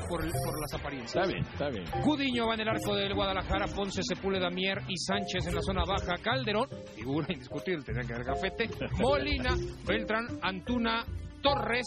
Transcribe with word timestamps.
por, 0.08 0.20
por 0.20 0.60
las 0.60 0.74
apariencias. 0.74 1.14
Está 1.16 1.26
bien, 1.26 1.44
está 1.44 1.68
bien. 1.70 1.84
Cudiño 2.02 2.46
va 2.46 2.54
en 2.54 2.60
el 2.60 2.68
arco 2.68 2.94
del 2.94 3.14
Guadalajara, 3.14 3.66
Ponce, 3.74 4.02
Sepúlveda, 4.02 4.50
Mier 4.50 4.78
y 4.88 4.96
Sánchez 4.96 5.46
en 5.46 5.54
la 5.54 5.62
zona 5.62 5.82
baja, 5.86 6.16
Calderón, 6.22 6.68
figura 6.94 7.26
indiscutible, 7.30 7.82
tendría 7.84 8.06
que 8.06 8.14
haber 8.14 8.26
gafete, 8.26 8.68
Molina, 9.00 9.54
Beltrán, 9.86 10.26
Antuna, 10.42 11.04
Torres 11.42 11.86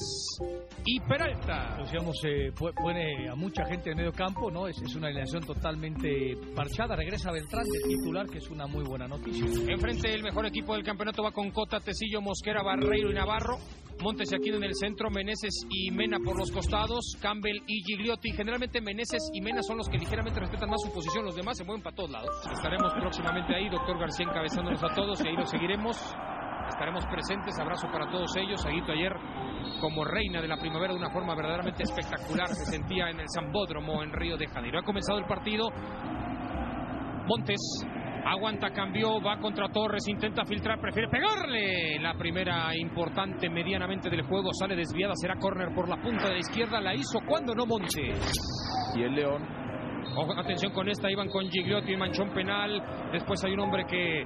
y 0.86 1.00
Peralta. 1.02 1.78
Decíamos, 1.80 2.16
eh, 2.24 2.52
pu- 2.54 2.74
pone 2.74 3.28
a 3.30 3.36
mucha 3.36 3.66
gente 3.66 3.92
en 3.92 3.98
medio 3.98 4.12
campo, 4.14 4.50
¿no? 4.50 4.68
Es, 4.68 4.82
es 4.82 4.96
una 4.96 5.08
alineación 5.08 5.44
totalmente 5.44 6.38
parchada. 6.56 6.96
Regresa 6.96 7.32
Beltrán 7.32 7.66
de 7.66 7.90
titular, 7.90 8.26
que 8.28 8.38
es 8.38 8.50
una 8.50 8.68
muy 8.68 8.86
buena 8.86 9.08
noticia. 9.08 9.46
Enfrente 9.68 10.14
el 10.14 10.24
mejor 10.24 10.46
equipo 10.46 10.76
del 10.76 10.84
campeonato 10.84 11.24
va 11.24 11.32
con 11.32 11.52
Cota, 11.52 11.80
Tecillo, 11.82 12.22
Mosquera, 12.22 12.64
Barreiro 12.64 13.12
y 13.12 13.16
Navarro. 13.16 13.58
Montes 14.02 14.32
y 14.32 14.36
Aquino 14.36 14.58
en 14.58 14.64
el 14.64 14.76
centro, 14.76 15.10
Meneses 15.10 15.66
y 15.70 15.92
Mena 15.92 16.18
por 16.24 16.38
los 16.38 16.52
costados, 16.52 17.18
Campbell 17.22 17.58
y 17.68 17.84
Gigliotti. 17.84 18.32
Generalmente 18.32 18.80
Meneses 18.80 19.30
y 19.34 19.42
Mena 19.42 19.62
son 19.62 19.78
los 19.78 19.90
que 19.90 19.98
ligeramente 19.98 20.40
respetan 20.40 20.70
más 20.70 20.82
su 20.82 20.92
posición, 20.94 21.26
los 21.26 21.36
demás 21.36 21.58
se 21.58 21.66
mueven 21.66 21.84
para 21.84 21.96
todos 21.96 22.10
lados. 22.10 22.30
Estaremos 22.52 22.94
próximamente 22.94 23.54
ahí, 23.54 23.70
doctor 23.70 24.00
García 24.00 24.26
encabezándonos 24.26 24.82
a 24.84 24.96
todos 24.96 25.20
y 25.24 25.28
ahí 25.28 25.36
los 25.36 25.50
seguiremos. 25.50 25.98
Estaremos 26.70 27.06
presentes, 27.08 27.60
abrazo 27.60 27.88
para 27.92 28.10
todos 28.10 28.36
ellos. 28.38 28.66
Aguito 28.66 28.92
ayer 28.92 29.12
como 29.82 30.06
reina 30.06 30.42
de 30.42 30.48
la 30.48 30.58
primavera 30.58 30.94
de 30.94 31.00
una 31.00 31.10
forma 31.10 31.36
verdaderamente 31.36 31.84
espectacular 31.84 32.48
se 32.48 32.66
sentía 32.66 33.10
en 33.10 33.20
el 33.20 33.26
Zambódromo 33.34 34.02
en 34.04 34.14
Río 34.14 34.38
de 34.38 34.48
Janeiro. 34.48 34.80
Ha 34.80 34.84
comenzado 34.84 35.20
el 35.20 35.26
partido. 35.26 35.70
Montes 37.28 37.60
aguanta, 38.26 38.70
cambió, 38.72 39.22
va 39.22 39.38
contra 39.40 39.70
Torres, 39.70 40.08
intenta 40.08 40.44
filtrar, 40.46 40.80
prefiere 40.80 41.08
pegarle. 41.10 42.00
La 42.00 42.14
primera 42.16 42.76
importante 42.76 43.50
medianamente 43.50 44.10
del 44.10 44.24
juego 44.24 44.50
sale 44.54 44.76
desviada, 44.76 45.14
será 45.16 45.36
córner 45.36 45.74
por 45.74 45.88
la 45.90 45.98
punta 46.02 46.26
de 46.28 46.34
la 46.34 46.40
izquierda. 46.40 46.82
La 46.82 46.94
hizo 46.94 47.20
cuando 47.28 47.54
no 47.54 47.66
Montes. 47.66 47.94
Y 48.96 49.04
el 49.04 49.14
León, 49.14 49.60
Ojo, 50.16 50.34
atención 50.40 50.72
con 50.74 50.90
esta, 50.90 51.10
iban 51.12 51.30
con 51.30 51.48
Gigliotti, 51.50 51.96
manchón 51.96 52.32
penal. 52.34 52.82
Después 53.12 53.44
hay 53.44 53.54
un 53.54 53.60
hombre 53.60 53.86
que 53.86 54.24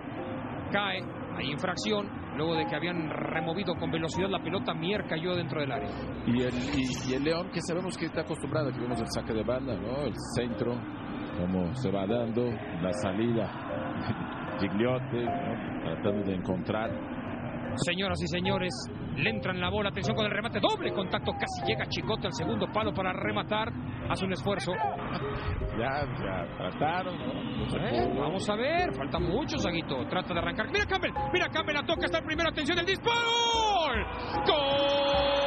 cae, 0.71 1.01
hay 1.37 1.51
infracción. 1.51 2.23
Luego 2.35 2.55
de 2.55 2.65
que 2.65 2.75
habían 2.75 3.09
removido 3.09 3.75
con 3.75 3.91
velocidad 3.91 4.27
la 4.29 4.41
pelota, 4.41 4.73
Mier 4.73 5.05
cayó 5.07 5.35
dentro 5.35 5.61
del 5.61 5.71
área. 5.71 5.89
y 6.25 6.41
el, 6.41 6.53
y, 6.53 7.11
y 7.11 7.13
el 7.13 7.23
León 7.23 7.51
que 7.53 7.59
sabemos 7.61 7.95
que 7.95 8.05
está 8.05 8.21
acostumbrado, 8.21 8.71
que 8.71 8.79
vemos 8.79 8.99
el 8.99 9.07
saque 9.07 9.33
de 9.33 9.43
banda, 9.43 9.75
¿no? 9.75 10.03
El 10.03 10.13
centro, 10.35 10.73
cómo 11.39 11.73
se 11.75 11.91
va 11.91 12.05
dando, 12.05 12.45
la 12.81 12.91
salida, 13.01 13.49
Gigliotti, 14.59 15.23
¿no? 15.23 15.81
Tratando 15.83 16.23
de 16.25 16.35
encontrar. 16.35 16.89
Señoras 17.75 18.21
y 18.21 18.27
señores, 18.27 18.71
le 19.15 19.29
entran 19.31 19.59
la 19.59 19.69
bola, 19.69 19.89
atención 19.89 20.15
con 20.15 20.25
el 20.25 20.31
remate, 20.31 20.59
doble 20.59 20.91
contacto, 20.93 21.31
casi 21.31 21.65
llega 21.65 21.87
Chicote 21.87 22.27
al 22.27 22.33
segundo 22.33 22.67
palo 22.71 22.93
para 22.93 23.11
rematar, 23.13 23.69
hace 24.09 24.25
un 24.25 24.33
esfuerzo. 24.33 24.71
Ya, 25.79 26.05
ya 26.21 26.45
trataron, 26.55 27.15
Eh, 27.15 28.13
vamos 28.15 28.47
a 28.47 28.55
ver, 28.55 28.93
falta 28.93 29.17
mucho, 29.17 29.57
Saguito, 29.57 30.05
trata 30.07 30.35
de 30.35 30.39
arrancar. 30.39 30.67
Mira 30.71 30.85
Campbell, 30.85 31.13
mira 31.33 31.47
Campbell, 31.49 31.75
la 31.75 31.83
toca, 31.83 32.05
está 32.05 32.19
el 32.19 32.25
primero, 32.25 32.49
atención, 32.49 32.77
el 32.77 32.85
disparo. 32.85 33.31
¡Gol! 34.45 35.42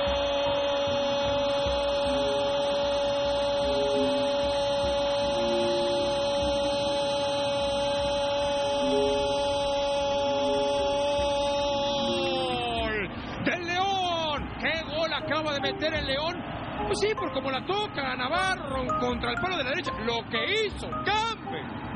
El 15.94 16.06
León! 16.06 16.34
Pues 16.86 16.98
sí, 17.00 17.08
por 17.14 17.32
como 17.32 17.50
la 17.50 17.64
toca 17.64 18.12
a 18.12 18.16
Navarro 18.16 18.84
contra 19.00 19.30
el 19.30 19.36
palo 19.40 19.56
de 19.56 19.64
la 19.64 19.70
derecha. 19.70 19.92
Lo 20.04 20.22
que 20.30 20.66
hizo 20.66 20.88
Campbell. 21.04 21.86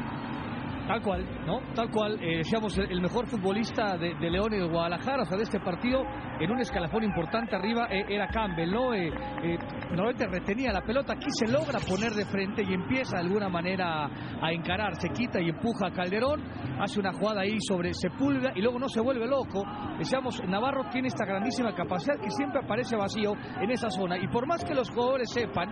Tal 0.89 1.03
cual, 1.03 1.47
¿no? 1.47 1.61
Tal 1.75 1.91
cual. 1.91 2.19
Eh, 2.21 2.39
decíamos, 2.39 2.77
el 2.79 2.91
el 2.91 3.01
mejor 3.01 3.27
futbolista 3.29 3.97
de, 3.97 4.15
de 4.15 4.31
León 4.31 4.53
y 4.55 4.59
de 4.59 4.67
Guadalajara, 4.67 5.23
o 5.23 5.25
sea, 5.25 5.37
de 5.37 5.45
este 5.45 5.61
partido, 5.61 6.03
en 6.41 6.51
un 6.51 6.59
escalafón 6.59 7.05
importante 7.05 7.55
arriba, 7.55 7.87
eh, 7.91 8.05
era 8.09 8.27
Campbell, 8.29 8.71
¿no? 8.71 8.95
Eh, 8.95 9.09
eh, 9.09 9.59
normalmente 9.91 10.27
retenía 10.27 10.73
la 10.73 10.81
pelota, 10.81 11.13
aquí 11.13 11.29
se 11.31 11.47
logra 11.47 11.79
poner 11.87 12.13
de 12.13 12.25
frente 12.25 12.63
y 12.63 12.73
empieza 12.73 13.17
de 13.17 13.25
alguna 13.25 13.49
manera 13.49 14.07
a 14.07 14.53
encarar, 14.53 14.95
se 14.97 15.11
quita 15.11 15.41
y 15.41 15.51
empuja 15.51 15.89
a 15.89 15.91
Calderón, 15.93 16.43
hace 16.81 16.99
una 16.99 17.13
jugada 17.13 17.43
ahí 17.43 17.59
sobre 17.61 17.93
Sepúlveda 17.93 18.53
y 18.55 18.63
luego 18.63 18.79
no 18.79 18.89
se 18.89 19.01
vuelve 19.01 19.27
loco. 19.27 19.65
Decíamos, 19.99 20.43
Navarro 20.49 20.85
tiene 20.91 21.09
esta 21.09 21.27
grandísima 21.27 21.75
capacidad 21.75 22.19
que 22.19 22.31
siempre 22.31 22.61
aparece 22.65 22.97
vacío 22.97 23.35
en 23.61 23.71
esa 23.71 23.91
zona 23.91 24.17
y 24.17 24.27
por 24.29 24.47
más 24.47 24.65
que 24.65 24.75
los 24.75 24.89
jugadores 24.91 25.31
sepan, 25.31 25.69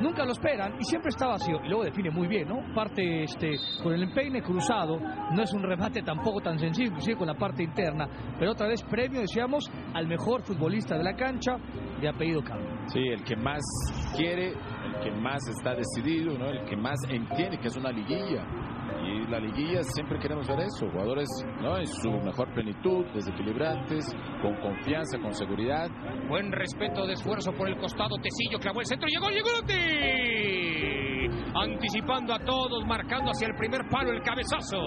nunca 0.00 0.24
lo 0.24 0.32
esperan 0.32 0.74
y 0.78 0.84
siempre 0.84 1.08
está 1.08 1.28
vacío 1.28 1.60
y 1.64 1.68
luego 1.68 1.84
define 1.84 2.10
muy 2.10 2.28
bien, 2.28 2.48
¿no? 2.48 2.74
Parte 2.74 3.24
este 3.24 3.54
con 3.82 3.92
el 3.92 4.02
empeine 4.02 4.42
cruzado, 4.42 4.98
no 4.98 5.42
es 5.42 5.52
un 5.52 5.62
remate 5.62 6.02
tampoco 6.02 6.40
tan 6.40 6.58
sencillo, 6.58 6.88
inclusive 6.88 7.16
con 7.16 7.26
la 7.26 7.34
parte 7.34 7.62
interna, 7.62 8.08
pero 8.38 8.52
otra 8.52 8.68
vez 8.68 8.82
premio, 8.82 9.20
decíamos, 9.20 9.70
al 9.94 10.06
mejor 10.08 10.42
futbolista 10.42 10.96
de 10.96 11.04
la 11.04 11.14
cancha 11.14 11.56
de 12.00 12.08
apellido 12.08 12.42
Campbell. 12.42 12.88
Sí, 12.88 13.00
el 13.00 13.24
que 13.24 13.36
más 13.36 13.62
quiere, 14.16 14.48
el 14.50 15.00
que 15.02 15.10
más 15.12 15.40
está 15.48 15.74
decidido, 15.74 16.36
¿no? 16.36 16.50
El 16.50 16.64
que 16.64 16.76
más 16.76 16.98
entiende 17.08 17.58
que 17.58 17.68
es 17.68 17.76
una 17.76 17.90
liguilla. 17.90 18.44
Y 19.02 19.26
la 19.28 19.38
liguilla 19.38 19.82
siempre 19.82 20.18
queremos 20.18 20.48
ver 20.48 20.60
eso, 20.60 20.88
jugadores 20.90 21.28
¿no? 21.60 21.76
en 21.78 21.86
su 21.86 22.10
mejor 22.10 22.52
plenitud, 22.54 23.04
desequilibrantes, 23.12 24.14
con 24.40 24.54
confianza, 24.56 25.18
con 25.18 25.32
seguridad. 25.34 25.88
Buen 26.28 26.50
respeto 26.50 27.06
de 27.06 27.12
esfuerzo 27.12 27.52
por 27.52 27.68
el 27.68 27.76
costado. 27.76 28.16
Tecillo 28.16 28.58
clavó 28.58 28.80
el 28.80 28.86
centro. 28.86 29.08
Llegó, 29.08 29.28
llegó 29.30 29.48
Lotti. 29.60 29.74
Anticipando 31.54 32.34
a 32.34 32.38
todos, 32.38 32.84
marcando 32.86 33.30
hacia 33.30 33.48
el 33.48 33.54
primer 33.56 33.82
palo 33.90 34.10
el 34.10 34.22
cabezazo. 34.22 34.78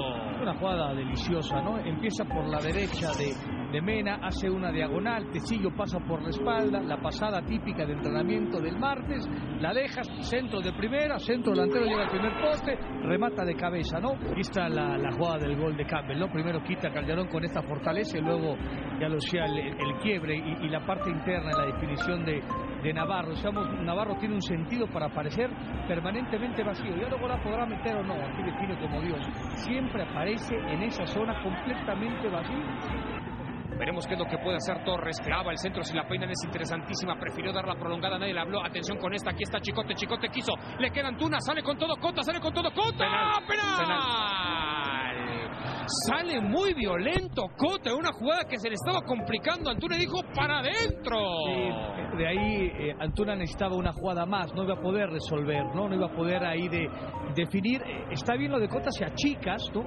Una 0.41 0.56
jugada 0.56 0.94
deliciosa, 0.94 1.62
¿no? 1.62 1.78
Empieza 1.78 2.25
por 2.25 2.47
la 2.47 2.59
derecha 2.59 3.12
de, 3.13 3.34
de 3.72 3.81
Mena, 3.81 4.19
hace 4.22 4.50
una 4.50 4.72
diagonal, 4.72 5.29
Tecillo 5.31 5.75
pasa 5.75 6.00
por 6.00 6.22
la 6.22 6.29
espalda, 6.29 6.79
la 6.81 6.97
pasada 7.01 7.41
típica 7.41 7.85
de 7.85 7.94
entrenamiento 7.94 8.59
del 8.59 8.78
martes, 8.78 9.28
la 9.59 9.73
dejas, 9.73 10.07
centro 10.22 10.61
de 10.61 10.72
primera, 10.73 11.19
centro 11.19 11.53
delantero 11.53 11.85
llega 11.85 12.03
al 12.03 12.09
primer 12.09 12.41
poste, 12.41 12.78
remata 13.03 13.44
de 13.44 13.55
cabeza, 13.55 14.00
¿no? 14.00 14.11
Aquí 14.13 14.41
está 14.41 14.69
la, 14.69 15.11
jugada 15.11 15.39
del 15.39 15.57
gol 15.57 15.75
de 15.75 15.85
Campbell, 15.85 16.19
¿no? 16.19 16.31
Primero 16.31 16.63
quita 16.63 16.91
Calderón 16.91 17.28
con 17.28 17.44
esta 17.44 17.61
fortaleza 17.61 18.17
y 18.17 18.22
luego 18.22 18.55
ya 19.00 19.09
lo 19.09 19.16
decía 19.16 19.45
el, 19.45 19.99
quiebre 20.01 20.35
y, 20.38 20.66
y 20.66 20.69
la 20.69 20.85
parte 20.85 21.09
interna 21.09 21.51
en 21.51 21.57
la 21.57 21.66
definición 21.66 22.23
de, 22.23 22.41
de 22.84 22.94
Navarro. 22.94 23.29
Decíamos, 23.29 23.67
Navarro 23.84 24.16
tiene 24.17 24.35
un 24.35 24.41
sentido 24.41 24.88
para 24.88 25.07
aparecer 25.07 25.49
permanentemente 25.88 26.63
vacío. 26.63 26.95
Ya 26.95 27.09
luego 27.09 27.28
la 27.28 27.41
podrá 27.41 27.66
meter 27.66 27.95
o 27.97 28.03
no, 28.03 28.13
aquí 28.13 28.44
define 28.44 28.79
como 28.79 29.01
Dios. 29.01 29.19
Siempre 29.55 30.03
aparece 30.03 30.55
en 30.55 30.84
esa 30.84 31.05
zona 31.05 31.41
completamente 31.44 32.29
vacío. 32.29 33.06
Veremos 33.77 34.07
qué 34.07 34.13
es 34.13 34.19
lo 34.19 34.25
que 34.25 34.38
puede 34.39 34.57
hacer 34.57 34.83
Torres. 34.83 35.19
Clava 35.23 35.51
el 35.51 35.57
centro 35.57 35.83
si 35.83 35.95
la 35.95 36.07
peinan 36.07 36.29
es 36.29 36.43
interesantísima. 36.43 37.19
Prefirió 37.19 37.53
dar 37.53 37.67
la 37.67 37.75
prolongada, 37.75 38.17
nadie 38.17 38.33
le 38.33 38.39
habló. 38.39 38.63
Atención 38.63 38.97
con 38.97 39.13
esta. 39.13 39.31
Aquí 39.31 39.43
está 39.43 39.59
Chicote. 39.59 39.93
Chicote 39.95 40.29
quiso. 40.29 40.53
Le 40.79 40.89
queda 40.91 41.09
Antuna. 41.09 41.39
Sale 41.39 41.61
con 41.61 41.77
todo 41.77 41.95
Cota. 41.97 42.23
Sale 42.23 42.39
con 42.39 42.53
todo 42.53 42.69
Cota. 42.71 43.05
¡Penal! 43.47 44.07
Sale 46.07 46.41
muy 46.41 46.73
violento 46.73 47.43
Cota. 47.55 47.95
Una 47.95 48.11
jugada 48.11 48.43
que 48.49 48.57
se 48.57 48.69
le 48.69 48.75
estaba 48.75 49.01
complicando. 49.01 49.69
Antuna 49.69 49.95
dijo 49.97 50.19
para 50.35 50.59
adentro. 50.59 51.19
Sí, 51.45 52.17
de 52.17 52.27
ahí 52.27 52.71
eh, 52.89 52.95
Antuna 52.99 53.35
necesitaba 53.35 53.75
una 53.75 53.93
jugada 53.93 54.25
más, 54.25 54.53
no 54.53 54.63
iba 54.63 54.73
a 54.73 54.81
poder 54.81 55.09
resolver, 55.09 55.63
no, 55.75 55.87
no 55.87 55.95
iba 55.95 56.07
a 56.07 56.16
poder 56.16 56.43
ahí 56.43 56.67
de 56.67 56.89
definir. 57.35 57.81
Eh, 57.83 58.05
Está 58.11 58.35
bien 58.35 58.51
lo 58.51 58.59
de 58.59 58.67
Cota 58.67 58.89
si 58.91 59.03
achicas, 59.03 59.61
¿no? 59.73 59.83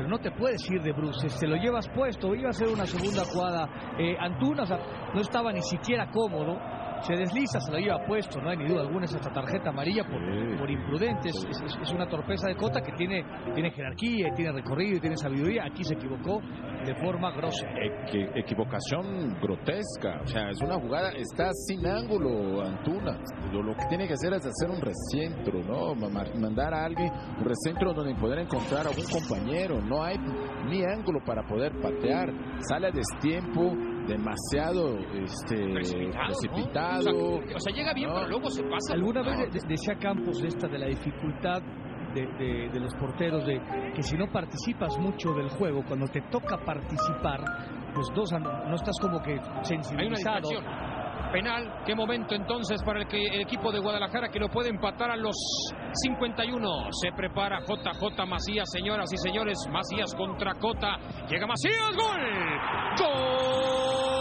Pero 0.00 0.08
no 0.08 0.18
te 0.18 0.30
puedes 0.30 0.62
ir 0.70 0.80
de 0.80 0.92
bruces, 0.92 1.38
te 1.38 1.46
lo 1.46 1.56
llevas 1.56 1.86
puesto, 1.90 2.34
iba 2.34 2.48
a 2.48 2.54
ser 2.54 2.68
una 2.68 2.86
segunda 2.86 3.22
jugada. 3.22 3.68
Eh, 3.98 4.16
Antuna 4.18 4.64
no 5.12 5.20
estaba 5.20 5.52
ni 5.52 5.60
siquiera 5.60 6.10
cómodo, 6.10 6.56
se 7.02 7.14
desliza, 7.14 7.60
se 7.60 7.72
lo 7.72 7.78
lleva 7.78 7.98
puesto, 8.06 8.40
no 8.40 8.50
hay 8.50 8.56
ni 8.58 8.68
duda 8.68 8.82
alguna, 8.82 9.04
es 9.06 9.14
esta 9.14 9.30
tarjeta 9.30 9.70
amarilla 9.70 10.04
por, 10.04 10.20
Sí. 10.20 10.56
por 10.58 10.70
imprudente, 10.70 11.28
es, 11.30 11.46
es- 11.48 11.78
es 11.82 11.92
una 11.92 12.06
torpeza 12.08 12.48
de 12.48 12.56
Cota 12.56 12.80
que 12.80 12.92
tiene, 12.92 13.24
tiene 13.54 13.70
jerarquía, 13.70 14.32
tiene 14.34 14.52
recorrido, 14.52 14.96
y 14.96 15.00
tiene 15.00 15.16
sabiduría, 15.16 15.64
aquí 15.64 15.82
se 15.84 15.94
equivocó 15.94 16.40
de 16.84 16.94
forma 16.96 17.30
grosera. 17.32 17.72
Equi- 17.74 18.30
equivocación 18.34 19.34
grotesca, 19.40 20.20
o 20.22 20.26
sea, 20.26 20.50
es 20.50 20.60
una 20.62 20.74
jugada, 20.78 21.10
está 21.12 21.50
sin 21.52 21.86
ángulo 21.86 22.62
Antuna. 22.62 23.18
Lo, 23.52 23.62
lo 23.62 23.74
que 23.74 23.86
tiene 23.88 24.06
que 24.06 24.14
hacer 24.14 24.32
es 24.34 24.46
hacer 24.46 24.70
un 24.70 24.80
recentro, 24.80 25.62
¿no? 25.62 25.94
Ma- 25.94 26.08
ma- 26.08 26.24
Mandar 26.40 26.72
a 26.74 26.84
alguien 26.84 27.10
un 27.38 27.44
recentro 27.44 27.92
donde 27.92 28.14
poder 28.14 28.40
encontrar 28.40 28.86
a 28.86 28.90
un 28.90 28.96
compañero. 29.10 29.80
No 29.80 30.02
hay 30.02 30.16
ni 30.66 30.82
ángulo 30.84 31.20
para 31.24 31.42
poder 31.46 31.72
patear. 31.80 32.30
Sale 32.68 32.88
a 32.88 32.90
destiempo, 32.90 33.72
demasiado 34.10 34.98
este, 35.14 35.56
Precipitado. 35.72 37.00
O 37.00 37.42
sea, 37.42 37.56
o 37.56 37.60
sea, 37.60 37.74
llega 37.74 37.92
bien, 37.94 38.08
No. 38.08 38.14
pero 38.16 38.28
luego 38.28 38.50
se 38.50 38.62
pasa. 38.64 38.94
Alguna 38.94 39.22
No, 39.22 39.30
vez 39.30 39.52
de- 39.52 39.68
decía 39.68 39.94
Campos 39.96 40.40
de 40.42 40.48
esta 40.48 40.68
de 40.68 40.78
la 40.78 40.86
dificultad 40.86 41.62
de, 42.14 42.26
de- 42.26 42.68
de 42.72 42.80
los 42.80 42.92
porteros 42.96 43.46
de 43.46 43.60
que 43.94 44.02
si 44.02 44.16
no 44.16 44.26
participas 44.32 44.98
mucho 44.98 45.32
del 45.32 45.48
juego, 45.50 45.82
cuando 45.86 46.06
te 46.08 46.20
toca 46.22 46.58
participar, 46.64 47.40
pues 47.94 48.08
dos 48.14 48.32
no, 48.32 48.40
no 48.40 48.74
estás 48.74 48.96
como 49.00 49.20
que 49.22 49.32
Hay 49.32 49.38
una 49.38 49.64
sensibilizado. 49.64 50.48
Penal. 51.30 51.82
Qué 51.84 51.94
momento 51.94 52.34
entonces 52.34 52.82
para 52.84 53.00
el, 53.00 53.08
que, 53.08 53.18
el 53.18 53.42
equipo 53.42 53.72
de 53.72 53.80
Guadalajara 53.80 54.28
que 54.28 54.38
lo 54.38 54.48
puede 54.48 54.68
empatar 54.68 55.10
a 55.10 55.16
los 55.16 55.34
51. 55.92 56.68
Se 56.92 57.12
prepara 57.12 57.60
JJ 57.60 58.26
Macías, 58.26 58.68
señoras 58.70 59.10
y 59.12 59.16
señores. 59.16 59.58
Macías 59.70 60.14
contra 60.14 60.54
Cota. 60.54 60.96
Llega 61.28 61.46
Macías, 61.46 61.96
gol. 61.96 62.20
Gol 62.98 64.19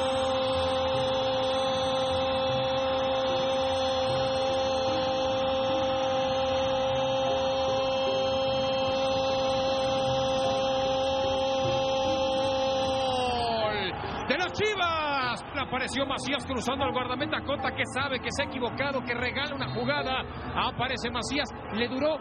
Apareció 15.58 16.06
Macías 16.06 16.46
cruzando 16.46 16.86
al 16.86 16.92
guardameta 16.92 17.42
Cota 17.42 17.72
que 17.76 17.84
sabe 17.94 18.20
que 18.20 18.30
se 18.32 18.44
ha 18.44 18.46
equivocado, 18.46 19.02
que 19.02 19.14
regala 19.14 19.56
una 19.56 19.74
jugada. 19.74 20.22
Aparece 20.56 21.10
Macías. 21.10 21.50
Le 21.74 21.88
duró 21.88 22.18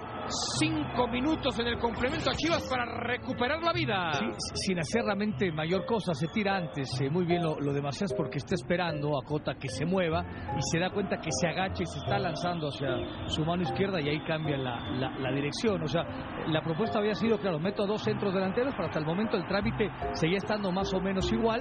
cinco 0.61 1.06
minutos 1.09 1.59
en 1.59 1.67
el 1.69 1.79
complemento 1.79 2.31
a 2.31 2.35
Chivas 2.35 2.67
para 2.69 2.85
recuperar 2.85 3.62
la 3.62 3.73
vida. 3.73 4.12
Sin 4.55 4.79
hacer 4.79 5.03
realmente 5.05 5.50
mayor 5.53 5.85
cosa, 5.87 6.12
se 6.15 6.29
tira 6.29 6.56
antes 6.56 6.88
eh, 7.00 7.09
muy 7.11 7.25
bien 7.25 7.43
lo, 7.43 7.59
lo 7.61 7.73
de 7.73 7.81
Macías 7.82 8.12
porque 8.17 8.38
está 8.38 8.55
esperando 8.55 9.09
a 9.19 9.25
Cota 9.26 9.55
que 9.55 9.69
se 9.69 9.85
mueva 9.87 10.23
y 10.56 10.61
se 10.71 10.79
da 10.79 10.91
cuenta 10.91 11.17
que 11.19 11.31
se 11.31 11.49
agacha 11.49 11.82
y 11.82 11.87
se 11.87 11.99
está 11.99 12.19
lanzando 12.19 12.69
hacia 12.69 12.88
su 13.29 13.44
mano 13.44 13.62
izquierda 13.62 14.00
y 14.00 14.09
ahí 14.09 14.21
cambia 14.25 14.56
la, 14.56 14.79
la- 14.91 15.19
la 15.19 15.32
dirección. 15.32 15.82
O 15.82 15.87
sea, 15.87 16.03
la 16.49 16.61
propuesta 16.62 16.99
había 16.99 17.14
sido, 17.14 17.38
claro, 17.38 17.59
meto 17.59 17.85
a 17.85 17.87
dos 17.87 18.03
centros 18.03 18.35
delanteros, 18.35 18.75
pero 18.75 18.87
hasta 18.87 18.99
el 18.99 19.06
momento 19.06 19.37
el 19.37 19.47
trámite 19.47 19.91
seguía 20.12 20.38
estando 20.38 20.71
más 20.73 20.93
o 20.93 21.00
menos 21.00 21.31
igual. 21.32 21.61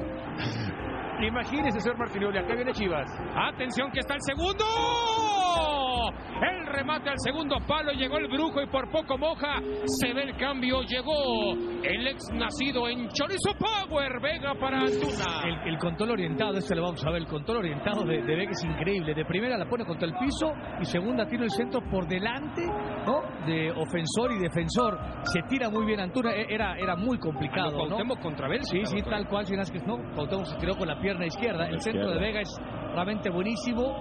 Imagínese, 1.22 1.80
señor 1.80 1.98
Martinoli, 1.98 2.38
acá 2.38 2.54
viene 2.56 2.72
Chivas. 2.74 3.10
Atención 3.36 3.92
que 3.92 4.00
está 4.00 4.14
el 4.16 4.22
segundo. 4.22 4.64
El 6.40 6.68
remate 6.68 7.10
al 7.10 7.16
segundo 7.18 7.58
palo. 7.68 7.92
Llegó 7.92 8.18
el 8.20 8.28
brujo 8.28 8.62
y 8.62 8.68
por 8.68 8.90
poco 8.92 9.18
moja. 9.18 9.60
Se 9.86 10.14
ve 10.14 10.24
el 10.24 10.38
cambio. 10.38 10.82
Llegó 10.84 11.54
el 11.84 12.08
ex 12.08 12.24
nacido 12.34 12.88
en 12.88 13.08
Chorizo 13.10 13.54
Power. 13.58 14.22
Vega 14.22 14.54
para 14.60 14.82
Antuna. 14.82 15.42
El, 15.44 15.74
el 15.74 15.80
control 15.80 16.12
orientado, 16.12 16.54
este 16.58 16.76
lo 16.76 16.84
vamos 16.84 17.04
a 17.06 17.10
ver, 17.10 17.22
el 17.24 17.28
control 17.28 17.58
orientado 17.58 18.04
de, 18.04 18.22
de 18.22 18.36
Vega 18.36 18.52
es 18.52 18.64
increíble. 18.64 19.16
De 19.16 19.26
primera 19.26 19.58
la 19.58 19.66
pone 19.66 19.86
contra 19.86 20.08
el 20.08 20.14
piso 20.14 20.52
y 20.80 20.86
segunda 20.86 21.26
tira 21.26 21.44
el 21.44 21.50
centro 21.52 21.82
por 21.90 22.08
delante, 22.08 22.62
¿no? 23.06 23.22
De 23.48 23.72
ofensor 23.72 24.32
y 24.34 24.40
defensor. 24.40 24.98
Se 25.24 25.42
tira 25.50 25.70
muy 25.70 25.86
bien 25.86 26.00
Antuna, 26.00 26.32
e- 26.34 26.54
era, 26.54 26.78
era 26.78 26.96
muy 26.96 27.18
complicado, 27.18 27.88
¿no? 27.88 27.98
Contra 28.22 28.48
Bélgica. 28.48 28.86
Sí, 28.86 28.98
sí, 28.98 29.02
tal 29.02 29.28
cual, 29.28 29.46
sin 29.46 29.58
que 29.58 29.80
no, 29.86 29.98
Cuauhtémoc 30.16 30.46
se 30.46 30.58
tiró 30.58 30.76
con 30.76 30.88
la 30.88 31.00
pierna 31.00 31.07
izquierda. 31.26 31.68
El 31.68 31.82
centro 31.82 32.12
de. 32.12 32.20
Vega 32.20 32.42
es 32.42 32.60
realmente 32.94 33.30
buenísimo. 33.30 33.96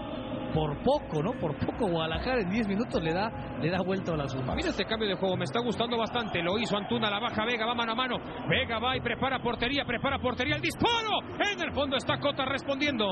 Por 0.55 0.83
poco, 0.83 1.23
¿no? 1.23 1.33
Por 1.33 1.55
poco 1.59 1.89
Guadalajara 1.89 2.41
en 2.41 2.49
10 2.51 2.69
minutos 2.69 3.03
le 3.03 3.13
da, 3.13 3.31
le 3.61 3.71
da 3.71 3.83
vuelta 3.83 4.13
a 4.15 4.17
la 4.17 4.27
suma. 4.29 4.55
Mira 4.55 4.71
este 4.71 4.85
cambio 4.85 5.09
de 5.09 5.15
juego, 5.17 5.37
me 5.37 5.45
está 5.45 5.61
gustando 5.61 5.99
bastante. 5.99 6.43
Lo 6.43 6.59
hizo 6.59 6.77
Antuna, 6.77 7.11
la 7.11 7.19
baja 7.21 7.45
Vega, 7.45 7.67
va 7.67 7.75
mano 7.75 7.93
a 7.93 7.95
mano. 7.95 8.17
Vega 8.49 8.79
va 8.79 8.97
y 8.97 9.01
prepara 9.01 9.39
portería, 9.41 9.85
prepara 9.85 10.19
portería, 10.19 10.57
el 10.57 10.63
disparo. 10.63 11.21
En 11.53 11.61
el 11.63 11.73
fondo 11.73 11.97
está 11.97 12.19
Cota 12.19 12.45
respondiendo. 12.47 13.07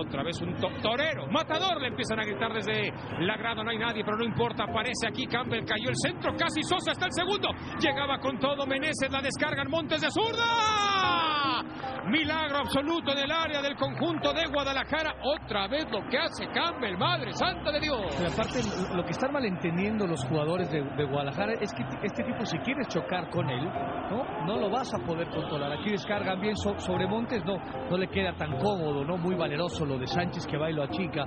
Otra 0.00 0.22
vez 0.22 0.40
un 0.40 0.54
to- 0.56 0.70
torero, 0.82 1.26
matador, 1.30 1.80
le 1.80 1.88
empiezan 1.88 2.20
a 2.20 2.24
gritar 2.24 2.52
desde 2.52 2.90
la 3.20 3.36
grada. 3.36 3.62
No 3.62 3.70
hay 3.70 3.78
nadie, 3.78 4.02
pero 4.04 4.16
no 4.16 4.24
importa. 4.24 4.64
Aparece 4.64 5.06
aquí 5.08 5.26
Campbell, 5.26 5.64
cayó 5.66 5.90
el 5.90 5.96
centro, 6.02 6.32
casi 6.36 6.62
Sosa 6.62 6.92
está 6.92 7.06
el 7.06 7.12
segundo. 7.12 7.48
Llegaba 7.80 8.18
con 8.18 8.38
todo 8.38 8.66
Meneses, 8.66 9.10
la 9.10 9.20
descargan 9.20 9.68
Montes 9.68 10.00
de 10.00 10.08
zurda. 10.10 11.62
Milagro 12.06 12.58
absoluto 12.58 13.12
en 13.12 13.18
el 13.18 13.30
área 13.30 13.60
del 13.62 13.76
conjunto 13.76 14.32
de 14.32 14.46
Guadalajara. 14.46 15.14
Otra 15.22 15.68
vez 15.68 15.86
lo 15.90 16.00
que 16.08 16.18
hace 16.18 16.46
Campbell, 16.60 16.96
madre 16.98 17.32
santa 17.32 17.72
de 17.72 17.80
Dios. 17.80 18.00
Pero 18.18 18.30
aparte, 18.30 18.60
lo- 18.94 19.04
que 19.04 19.10
están 19.12 19.32
malentendiendo 19.32 20.06
los 20.06 20.22
jugadores 20.28 20.70
de, 20.70 20.82
de 20.82 21.04
Guadalajara 21.04 21.54
es 21.60 21.72
que 21.72 21.82
este 22.02 22.22
tipo, 22.22 22.44
si 22.44 22.58
quieres 22.58 22.86
chocar 22.88 23.28
con 23.30 23.48
él, 23.48 23.64
¿no? 23.64 24.44
No 24.46 24.56
lo 24.58 24.70
vas 24.70 24.92
a 24.94 24.98
poder 24.98 25.28
controlar. 25.30 25.72
Aquí 25.72 25.90
descargan 25.90 26.40
bien 26.40 26.56
so- 26.56 26.78
sobre 26.78 27.06
Montes, 27.06 27.42
no, 27.44 27.56
no 27.90 27.96
le 27.96 28.08
queda 28.08 28.34
tan 28.34 28.52
cómodo, 28.58 29.04
¿no? 29.04 29.16
Muy 29.16 29.34
valeroso 29.36 29.86
lo 29.86 29.98
de 29.98 30.06
Sánchez 30.06 30.46
que 30.46 30.58
va 30.58 30.70
y 30.70 30.74
lo 30.74 30.82
achica. 30.82 31.24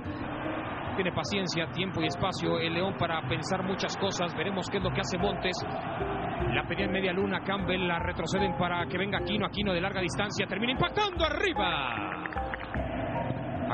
Tiene 0.94 1.10
paciencia, 1.10 1.66
tiempo 1.72 2.00
y 2.00 2.06
espacio 2.06 2.60
el 2.60 2.72
León 2.74 2.94
para 2.96 3.20
pensar 3.28 3.64
muchas 3.64 3.96
cosas. 3.96 4.32
Veremos 4.36 4.70
qué 4.70 4.78
es 4.78 4.84
lo 4.84 4.90
que 4.90 5.00
hace 5.00 5.18
Montes. 5.18 5.56
La 6.54 6.62
pedía 6.68 6.84
en 6.84 6.92
media 6.92 7.12
luna. 7.12 7.40
Campbell 7.40 7.88
la 7.88 7.98
retroceden 7.98 8.56
para 8.56 8.86
que 8.86 8.96
venga 8.96 9.18
Aquino. 9.18 9.44
Aquino 9.46 9.72
de 9.72 9.80
larga 9.80 10.00
distancia. 10.00 10.46
Termina 10.46 10.72
impactando 10.72 11.24
arriba. 11.24 12.13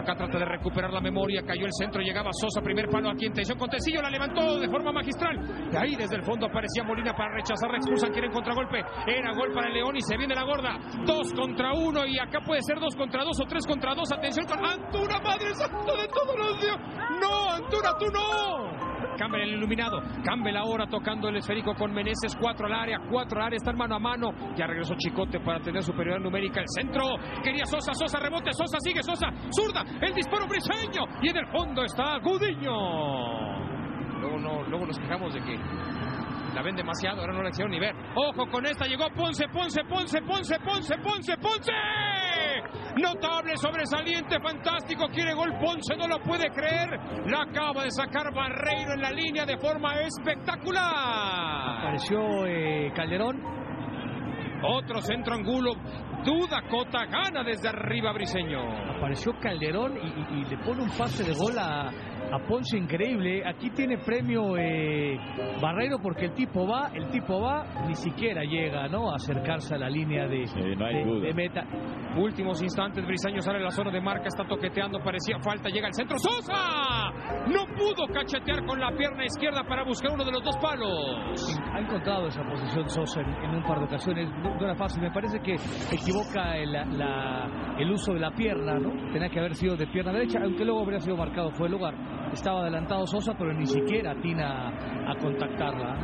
Acá 0.00 0.14
trata 0.16 0.38
de 0.38 0.44
recuperar 0.44 0.92
la 0.92 1.00
memoria. 1.00 1.42
Cayó 1.42 1.66
el 1.66 1.72
centro. 1.72 2.00
Llegaba 2.00 2.30
Sosa. 2.32 2.62
Primer 2.62 2.88
palo 2.88 3.10
aquí 3.10 3.26
en 3.26 3.32
tensión 3.32 3.58
con 3.58 3.68
Tecillo. 3.68 4.00
La 4.00 4.10
levantó 4.10 4.58
de 4.58 4.68
forma 4.68 4.92
magistral. 4.92 5.36
Y 5.72 5.76
ahí 5.76 5.94
desde 5.94 6.16
el 6.16 6.22
fondo 6.22 6.46
aparecía 6.46 6.82
Molina 6.84 7.14
para 7.14 7.34
rechazar. 7.34 7.70
La 7.70 7.76
expulsan. 7.76 8.12
Quieren 8.12 8.32
contragolpe. 8.32 8.80
Era 9.06 9.34
gol 9.34 9.52
para 9.52 9.68
el 9.68 9.74
León 9.74 9.96
y 9.96 10.00
se 10.00 10.16
viene 10.16 10.34
la 10.34 10.44
gorda. 10.44 10.78
Dos 11.04 11.32
contra 11.34 11.72
uno. 11.74 12.06
Y 12.06 12.18
acá 12.18 12.40
puede 12.40 12.62
ser 12.62 12.80
dos 12.80 12.96
contra 12.96 13.24
dos 13.24 13.38
o 13.40 13.44
tres 13.44 13.66
contra 13.66 13.94
dos. 13.94 14.10
Atención 14.12 14.46
con 14.46 14.64
Antuna. 14.64 15.20
Madre 15.20 15.54
santa 15.54 15.92
de 15.92 16.08
todos 16.08 16.36
los 16.38 16.60
dios. 16.60 16.76
No, 17.20 17.50
Antuna, 17.50 17.90
tú 17.98 18.06
no. 18.06 18.69
Campbell 19.16 19.42
el 19.42 19.54
iluminado. 19.54 20.00
Campbell 20.24 20.56
ahora 20.56 20.86
tocando 20.86 21.28
el 21.28 21.36
esférico 21.36 21.74
con 21.74 21.92
Meneses. 21.92 22.36
Cuatro 22.40 22.66
al 22.66 22.74
área, 22.74 22.98
cuatro 23.10 23.38
al 23.40 23.46
área. 23.46 23.56
Están 23.56 23.76
mano 23.76 23.96
a 23.96 23.98
mano. 23.98 24.30
Ya 24.56 24.66
regresó 24.66 24.94
Chicote 24.96 25.40
para 25.40 25.60
tener 25.60 25.82
superioridad 25.82 26.22
numérica. 26.22 26.60
El 26.60 26.68
centro. 26.68 27.04
Quería 27.42 27.64
Sosa, 27.66 27.92
Sosa 27.94 28.18
rebote. 28.18 28.52
Sosa 28.52 28.78
sigue, 28.80 29.02
Sosa. 29.02 29.28
Zurda. 29.50 29.84
El 30.00 30.14
disparo 30.14 30.46
briseño. 30.46 31.02
Y 31.22 31.30
en 31.30 31.36
el 31.36 31.46
fondo 31.46 31.84
está 31.84 32.18
Gudiño. 32.18 33.70
Luego, 34.20 34.38
no, 34.38 34.62
luego 34.64 34.86
nos 34.86 34.98
quejamos 34.98 35.32
de 35.34 35.40
que 35.40 35.58
la 36.54 36.62
ven 36.62 36.76
demasiado. 36.76 37.20
Ahora 37.20 37.32
no 37.32 37.42
la 37.42 37.50
hicieron 37.50 37.70
ni 37.70 37.80
ver. 37.80 37.94
Ojo 38.14 38.46
con 38.50 38.66
esta. 38.66 38.86
Llegó 38.86 39.08
Ponce, 39.10 39.48
Ponce, 39.48 39.82
Ponce, 39.84 40.20
Ponce, 40.22 40.58
Ponce, 40.60 40.98
Ponce, 40.98 41.36
Ponce. 41.38 41.72
Notable, 42.96 43.56
sobresaliente, 43.56 44.36
fantástico. 44.40 45.06
Quiere 45.08 45.34
gol 45.34 45.52
Ponce, 45.60 45.96
no 45.96 46.06
lo 46.08 46.18
puede 46.20 46.48
creer. 46.50 46.90
La 47.26 47.42
acaba 47.42 47.84
de 47.84 47.90
sacar 47.90 48.32
Barreiro 48.34 48.94
en 48.94 49.00
la 49.00 49.10
línea 49.10 49.44
de 49.46 49.56
forma 49.58 49.94
espectacular. 50.00 51.78
Apareció 51.78 52.46
eh, 52.46 52.92
Calderón, 52.94 53.40
Otro 54.62 55.00
centro 55.00 55.34
angulo. 55.34 55.72
Duda 56.24 56.60
Cota, 56.68 57.06
gana 57.06 57.42
desde 57.42 57.68
arriba 57.70 58.12
Briseño. 58.12 58.60
apareció 58.96 59.32
Calderón 59.40 59.96
y, 59.96 60.06
y- 60.06 60.40
y 60.40 60.44
le 60.44 60.58
pone 60.58 60.82
un 60.82 60.90
pase 60.90 61.24
de 61.24 61.32
gol 61.34 61.58
a, 61.58 61.90
a 62.32 62.38
Ponce 62.46 62.76
increíble. 62.78 63.42
Aquí 63.46 63.70
tiene 63.70 63.98
premio 63.98 64.56
eh, 64.56 65.16
Barreiro 65.60 65.98
porque 66.02 66.26
el 66.26 66.32
tipo 66.34 66.66
va, 66.66 66.90
el 66.94 67.08
tipo 67.10 67.40
va, 67.40 67.64
ni 67.86 67.94
siquiera 67.94 68.42
llega 68.44 68.88
¿no? 68.88 69.10
a 69.10 69.16
acercarse 69.16 69.74
a 69.74 69.78
la 69.78 69.88
línea 69.90 70.26
de, 70.26 70.46
Sí, 70.46 70.60
no 70.76 70.86
hay 70.86 70.94
de- 70.96 71.04
duda. 71.04 71.26
de 71.26 71.34
meta. 71.34 71.64
Últimos 72.16 72.60
instantes, 72.62 73.06
Briseño 73.06 73.40
sale 73.40 73.58
a 73.58 73.62
la 73.62 73.70
zona 73.70 73.90
de 73.90 74.00
marca, 74.00 74.24
está 74.26 74.44
toqueteando, 74.44 74.98
parecía 75.02 75.38
falta, 75.40 75.68
llega 75.68 75.86
el 75.88 75.94
centro. 75.94 76.16
¡Sosa! 76.18 77.10
No 77.46 77.64
pudo 77.76 78.06
cachetear 78.12 78.64
con 78.66 78.80
la 78.80 78.90
pierna 78.96 79.24
izquierda 79.24 79.62
para 79.64 79.84
buscar 79.84 80.12
uno 80.12 80.24
de 80.24 80.32
los 80.32 80.42
dos 80.42 80.56
palos. 80.58 81.60
Ha 81.72 81.78
encontrado 81.78 82.26
esa 82.26 82.42
posición 82.42 82.88
Sosa 82.88 83.20
en, 83.20 83.28
en 83.44 83.50
un 83.56 83.62
par 83.62 83.78
de 83.78 83.84
ocasiones, 83.84 84.28
no, 84.42 84.54
no 84.56 84.60
era 84.64 84.74
fácil. 84.74 85.02
Me 85.02 85.10
parece 85.12 85.38
que 85.40 85.54
equivoca 85.94 86.56
el, 86.56 86.72
la- 86.72 87.76
el 87.78 87.90
uso 87.90 88.12
de 88.12 88.20
la 88.20 88.30
pierna, 88.32 88.78
¿no? 88.78 88.90
Tenía 89.12 89.28
que 89.28 89.38
haber 89.38 89.54
sido 89.54 89.76
de 89.76 89.86
pierna 89.86 90.12
derecha, 90.12 90.40
aunque 90.42 90.64
luego 90.64 90.82
habría 90.82 90.98
sido 91.00 91.16
marcado 91.16 91.50
fue 91.52 91.66
el 91.66 91.72
lugar. 91.72 91.94
Estaba 92.32 92.60
adelantado 92.62 93.06
Sosa, 93.06 93.34
pero 93.36 93.52
ni 93.52 93.66
siquiera 93.66 94.12
atina 94.12 94.68
a 95.10 95.14
contactarla. 95.20 95.96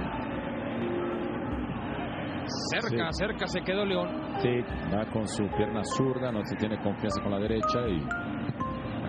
Cerca, 2.70 3.08
cerca 3.12 3.46
se 3.46 3.60
quedó 3.62 3.84
León. 3.84 4.08
Sí, 4.40 4.48
va 4.94 5.04
con 5.12 5.26
su 5.26 5.46
pierna 5.56 5.82
zurda, 5.84 6.30
no 6.30 6.40
se 6.44 6.56
tiene 6.56 6.78
confianza 6.80 7.20
con 7.22 7.32
la 7.32 7.38
derecha 7.40 7.80
y 7.88 8.00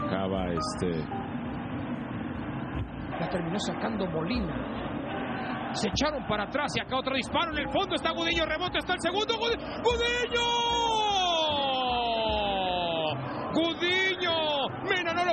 acaba 0.05 0.45
este 0.51 1.03
La 3.19 3.29
terminó 3.29 3.59
sacando 3.59 4.05
Molina. 4.07 4.55
Se 5.73 5.89
echaron 5.89 6.25
para 6.27 6.43
atrás 6.45 6.71
y 6.77 6.79
acá 6.81 6.97
otro 6.97 7.15
disparo 7.15 7.51
en 7.51 7.59
el 7.59 7.69
fondo. 7.69 7.93
Está 7.95 8.11
Gudiño, 8.11 8.45
rebote, 8.45 8.77
está 8.79 8.93
el 8.93 9.01
segundo. 9.01 9.33
Gudi- 9.35 9.59
¡Gudiño! 9.83 10.47
¡Gudiño! 13.53 14.16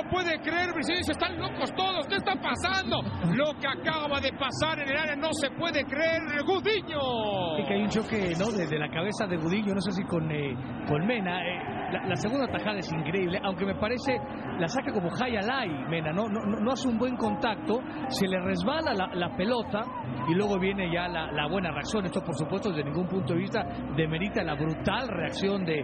No 0.05 0.09
puede 0.11 0.39
creer. 0.41 0.73
Briseño 0.73 0.99
están 1.01 1.37
locos 1.37 1.71
todos. 1.75 2.07
¿Qué 2.07 2.15
está 2.15 2.33
pasando? 2.35 3.01
Lo 3.33 3.53
que 3.59 3.67
acaba 3.67 4.19
de 4.19 4.31
pasar 4.33 4.79
en 4.79 4.89
el 4.89 4.97
área 4.97 5.15
no 5.15 5.29
se 5.33 5.49
puede 5.51 5.83
creer. 5.85 6.21
¡Gudiño! 6.45 7.59
Y 7.59 7.67
que 7.67 7.73
hay 7.73 7.81
un 7.81 7.89
choque 7.89 8.33
¿no? 8.39 8.45
desde 8.51 8.77
la 8.77 8.89
cabeza 8.89 9.25
de 9.27 9.37
Budillo, 9.37 9.73
no 9.73 9.81
sé 9.81 9.91
si 9.91 10.03
con, 10.03 10.29
eh, 10.31 10.55
con 10.87 11.05
Mena. 11.05 11.41
eh, 11.41 11.59
la, 11.91 12.07
la 12.07 12.15
segunda 12.15 12.47
tajada 12.47 12.79
es 12.79 12.91
increíble, 12.91 13.39
aunque 13.43 13.65
me 13.65 13.75
parece 13.75 14.17
la 14.59 14.67
saca 14.67 14.91
como 14.91 15.09
Hayalai, 15.13 15.69
Mena, 15.89 16.11
¿no? 16.11 16.27
No, 16.27 16.41
no, 16.41 16.59
no 16.59 16.71
hace 16.71 16.87
un 16.87 16.97
buen 16.97 17.15
contacto, 17.15 17.79
se 18.09 18.27
le 18.27 18.39
resbala 18.41 18.93
la, 18.93 19.07
la 19.13 19.35
pelota 19.35 19.85
y 20.27 20.33
luego 20.33 20.59
viene 20.59 20.91
ya 20.91 21.07
la, 21.07 21.31
la 21.31 21.47
buena 21.47 21.71
reacción. 21.71 22.05
Esto, 22.05 22.21
por 22.21 22.35
supuesto, 22.35 22.69
desde 22.69 22.83
ningún 22.83 23.07
punto 23.07 23.33
de 23.33 23.39
vista 23.39 23.63
demerita 23.95 24.43
la 24.43 24.55
brutal 24.55 25.07
reacción 25.07 25.63
de, 25.65 25.83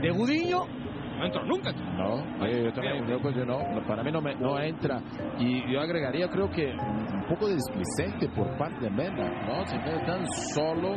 de 0.00 0.10
Gudiño. 0.10 0.79
No 1.20 1.26
entró 1.26 1.44
nunca. 1.44 1.70
No, 1.70 2.16
yo 2.48 2.72
también, 2.72 3.06
yo, 3.06 3.20
pues, 3.20 3.36
yo 3.36 3.44
no, 3.44 3.58
para 3.86 4.02
mí 4.02 4.10
no, 4.10 4.22
me, 4.22 4.34
no 4.36 4.58
entra. 4.58 5.02
Y 5.38 5.70
yo 5.70 5.78
agregaría, 5.78 6.28
creo 6.28 6.50
que 6.50 6.72
un 6.72 7.26
poco 7.28 7.46
displicente 7.46 8.26
por 8.34 8.56
parte 8.56 8.86
de 8.86 8.90
Mena, 8.90 9.28
¿no? 9.46 9.66
Se 9.66 9.76
queda 9.80 10.02
tan 10.06 10.26
solo. 10.54 10.96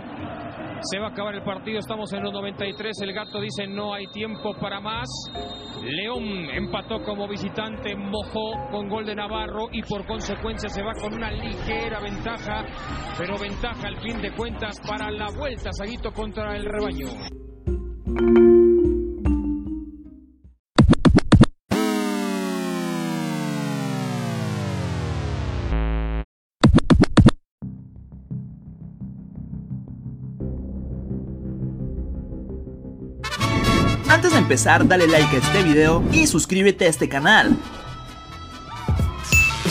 Se 0.80 0.98
va 0.98 1.08
a 1.08 1.10
acabar 1.10 1.36
el 1.36 1.44
partido, 1.44 1.80
estamos 1.80 2.14
en 2.14 2.24
los 2.24 2.32
93. 2.32 3.02
El 3.02 3.12
gato 3.12 3.42
dice 3.42 3.68
no 3.68 3.94
hay 3.94 4.06
tiempo 4.14 4.54
para 4.62 4.80
más. 4.80 5.10
León 5.84 6.24
empató 6.54 7.02
como 7.04 7.28
visitante, 7.28 7.94
mojó 7.94 8.70
con 8.72 8.88
gol 8.88 9.06
de 9.06 9.16
Navarro 9.16 9.68
y 9.74 9.82
por 9.82 10.06
consecuencia 10.06 10.70
se 10.70 10.82
va 10.82 10.94
con 10.94 11.14
una 11.14 11.32
ligera 11.32 12.00
ventaja, 12.00 12.64
pero 13.18 13.38
ventaja 13.38 13.90
al 13.90 13.98
fin 13.98 14.22
de 14.22 14.32
cuentas 14.32 14.80
para 14.88 15.12
la 15.12 15.28
vuelta, 15.38 15.70
Saguito 15.74 16.14
contra 16.14 16.56
el 16.56 16.64
rebaño. 16.64 17.08
Empezar, 34.44 34.86
dale 34.86 35.08
like 35.08 35.36
a 35.36 35.40
este 35.40 35.64
video 35.64 36.04
y 36.12 36.28
suscríbete 36.28 36.86
a 36.86 36.90
este 36.90 37.08
canal. 37.08 37.58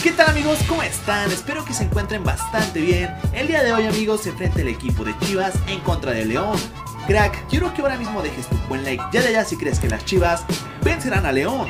¿Qué 0.03 0.11
tal 0.13 0.31
amigos? 0.31 0.59
¿Cómo 0.67 0.83
están? 0.83 1.31
Espero 1.31 1.65
que 1.65 1.75
se 1.75 1.85
encuentren 1.85 2.25
bastante 2.25 2.81
bien. 2.81 3.15
El 3.35 3.49
día 3.49 3.63
de 3.63 3.73
hoy 3.73 3.85
amigos 3.85 4.23
se 4.23 4.31
enfrenta 4.31 4.63
el 4.63 4.69
equipo 4.69 5.05
de 5.05 5.17
Chivas 5.21 5.53
en 5.69 5.79
contra 5.81 6.13
de 6.13 6.25
León. 6.25 6.59
Crack, 7.07 7.47
quiero 7.49 7.73
que 7.75 7.83
ahora 7.83 7.99
mismo 7.99 8.23
dejes 8.23 8.49
tu 8.49 8.57
buen 8.69 8.83
like 8.83 9.03
ya 9.13 9.21
de 9.21 9.29
allá 9.29 9.45
si 9.45 9.57
crees 9.57 9.79
que 9.79 9.89
las 9.89 10.05
Chivas 10.07 10.45
vencerán 10.83 11.27
a 11.27 11.33
León. 11.33 11.69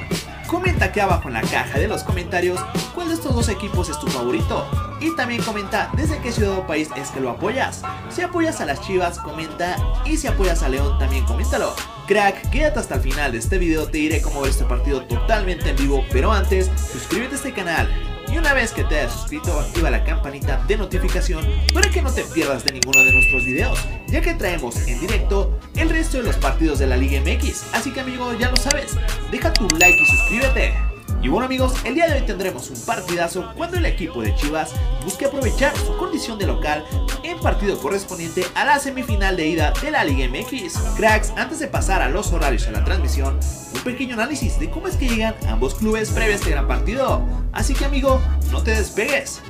Comenta 0.53 0.85
aquí 0.85 1.01
abajo 1.01 1.29
en 1.29 1.35
la 1.35 1.41
caja 1.41 1.79
de 1.79 1.89
los 1.89 2.03
comentarios 2.03 2.61
cuál 2.95 3.09
de 3.09 3.15
estos 3.15 3.35
dos 3.35 3.49
equipos 3.49 3.89
es 3.89 3.99
tu 3.99 4.07
favorito. 4.09 4.67
Y 5.01 5.17
también 5.17 5.43
comenta 5.43 5.91
desde 5.97 6.19
qué 6.19 6.31
ciudad 6.31 6.59
o 6.59 6.67
país 6.67 6.91
es 6.95 7.09
que 7.09 7.21
lo 7.21 7.31
apoyas. 7.31 7.81
Si 8.11 8.21
apoyas 8.21 8.61
a 8.61 8.67
las 8.67 8.83
Chivas, 8.83 9.19
comenta. 9.19 9.79
Y 10.05 10.19
si 10.19 10.27
apoyas 10.27 10.63
a 10.63 10.69
León, 10.69 10.99
también 10.99 11.25
coméntalo. 11.25 11.75
Crack, 12.07 12.51
quédate 12.51 12.81
hasta 12.81 12.97
el 12.97 13.01
final 13.01 13.33
de 13.33 13.39
este 13.39 13.57
video, 13.57 13.87
te 13.87 13.97
diré 13.97 14.21
cómo 14.21 14.43
ver 14.43 14.51
este 14.51 14.65
partido 14.65 15.03
totalmente 15.07 15.71
en 15.71 15.77
vivo. 15.77 16.05
Pero 16.13 16.31
antes, 16.31 16.71
suscríbete 16.93 17.33
a 17.33 17.37
este 17.37 17.55
canal 17.55 18.12
y 18.33 18.39
una 18.39 18.55
vez 18.55 18.73
que 18.73 18.85
te 18.85 18.99
hayas 18.99 19.13
suscrito, 19.13 19.59
activa 19.61 19.91
la 19.91 20.05
campanita 20.05 20.65
de 20.67 20.77
notificación 20.77 21.47
para 21.75 21.91
que 21.91 22.01
no 22.01 22.13
te 22.13 22.25
pierdas 22.25 22.65
de 22.65 22.73
ninguno 22.73 23.05
de 23.05 23.13
nuestros 23.13 23.45
videos, 23.45 23.79
ya 24.09 24.21
que 24.21 24.35
traemos 24.35 24.77
en 24.89 25.01
directo 25.01 25.59
el 25.77 25.91
resto 25.91 26.19
de 26.19 26.25
los 26.25 26.37
partidos 26.37 26.79
de 26.79 26.87
la 26.87 26.97
Liga 26.97 27.21
MX. 27.21 27.75
Así 27.75 27.91
que 27.91 28.01
amigo, 28.01 28.33
ya 28.39 28.51
lo 28.51 28.57
sabes, 28.57 28.97
deja 29.31 29.53
tu 29.53 29.69
like 29.79 30.03
y 30.03 30.07
suscríbete. 30.07 30.92
Y 31.23 31.29
bueno 31.29 31.47
amigos, 31.47 31.75
el 31.85 31.95
día 31.95 32.09
de 32.09 32.15
hoy 32.15 32.27
tendremos 32.27 32.69
un 32.69 32.81
partidazo 32.81 33.53
cuando 33.57 33.77
el 33.77 33.87
equipo 33.87 34.23
de 34.23 34.35
Chivas 34.35 34.73
busque 35.05 35.27
aprovechar 35.27 35.73
su 35.77 35.97
condición 35.97 36.37
de 36.37 36.49
local 36.49 36.85
en 37.23 37.39
partido 37.39 37.79
correspondiente 37.79 38.45
a 38.57 38.65
la 38.65 38.81
semifinal 38.81 39.37
de 39.37 39.47
ida 39.47 39.73
de 39.81 39.93
la 39.93 40.03
Liga 40.03 40.27
MX. 40.29 40.77
Cracks, 40.97 41.33
antes 41.37 41.61
de 41.61 41.69
pasar 41.69 42.03
a 42.03 42.09
los 42.09 42.33
horarios 42.33 42.67
a 42.67 42.73
la 42.73 42.85
transmisión, 42.85 43.39
un 43.73 43.81
pequeño 43.83 44.15
análisis 44.15 44.59
de 44.59 44.69
cómo 44.69 44.89
es 44.89 44.97
que 44.97 45.09
llegan 45.09 45.37
ambos 45.49 45.77
clubes 45.77 46.11
previo 46.11 46.33
a 46.33 46.37
este 46.37 46.51
gran 46.51 46.67
partido. 46.67 47.23
Así 47.53 47.73
que 47.73 47.85
amigo, 47.85 48.21
no 48.51 48.65
te 48.65 48.73
despegues. 48.73 49.43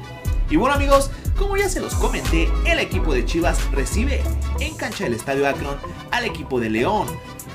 Y 0.50 0.56
bueno 0.56 0.74
amigos, 0.74 1.10
como 1.38 1.56
ya 1.56 1.70
se 1.70 1.80
los 1.80 1.94
comenté, 1.94 2.50
el 2.66 2.80
equipo 2.80 3.14
de 3.14 3.24
Chivas 3.24 3.58
recibe 3.72 4.22
en 4.60 4.76
cancha 4.76 5.04
del 5.04 5.14
Estadio 5.14 5.48
Akron 5.48 5.78
al 6.10 6.26
equipo 6.26 6.60
de 6.60 6.68
León 6.68 7.06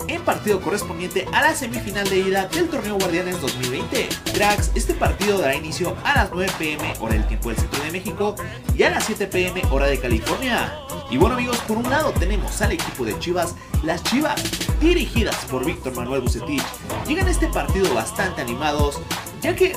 en 0.08 0.22
partido 0.22 0.62
correspondiente 0.62 1.28
a 1.34 1.42
la 1.42 1.56
semifinal 1.56 2.10
de 2.10 2.20
ida 2.20 2.48
del 2.48 2.68
torneo 2.70 2.98
Guardianes 2.98 3.42
2020. 3.42 4.10
Cracks, 4.34 4.72
este 4.76 4.94
partido 4.94 5.38
dará 5.38 5.56
inicio 5.56 5.96
a 6.04 6.16
las 6.16 6.32
9 6.32 6.52
pm 6.58 6.94
hora 7.00 7.14
del 7.14 7.28
tiempo 7.28 7.50
del 7.50 7.58
centro 7.58 7.84
de 7.84 7.92
México 7.92 8.36
y 8.76 8.84
a 8.84 8.90
las 8.90 9.06
7 9.06 9.28
pm 9.28 9.62
hora 9.72 9.88
de 9.88 10.00
California. 10.00 10.74
Y 11.10 11.18
bueno 11.18 11.36
amigos, 11.36 11.58
por 11.68 11.78
un 11.78 11.90
lado 11.90 12.12
tenemos 12.14 12.62
al 12.62 12.74
equipo 12.74 13.06
de 13.06 13.18
Chivas, 13.20 13.56
las 13.84 14.04
Chivas, 14.04 14.42
dirigidas 14.80 15.36
por 15.46 15.66
Víctor 15.66 15.96
Manuel 15.96 16.22
Bucetich, 16.22 16.64
llegan 17.08 17.28
a 17.28 17.32
este 17.32 17.48
partido 17.48 17.94
bastante 17.94 18.42
animados, 18.42 19.00
ya 19.42 19.56
que 19.56 19.76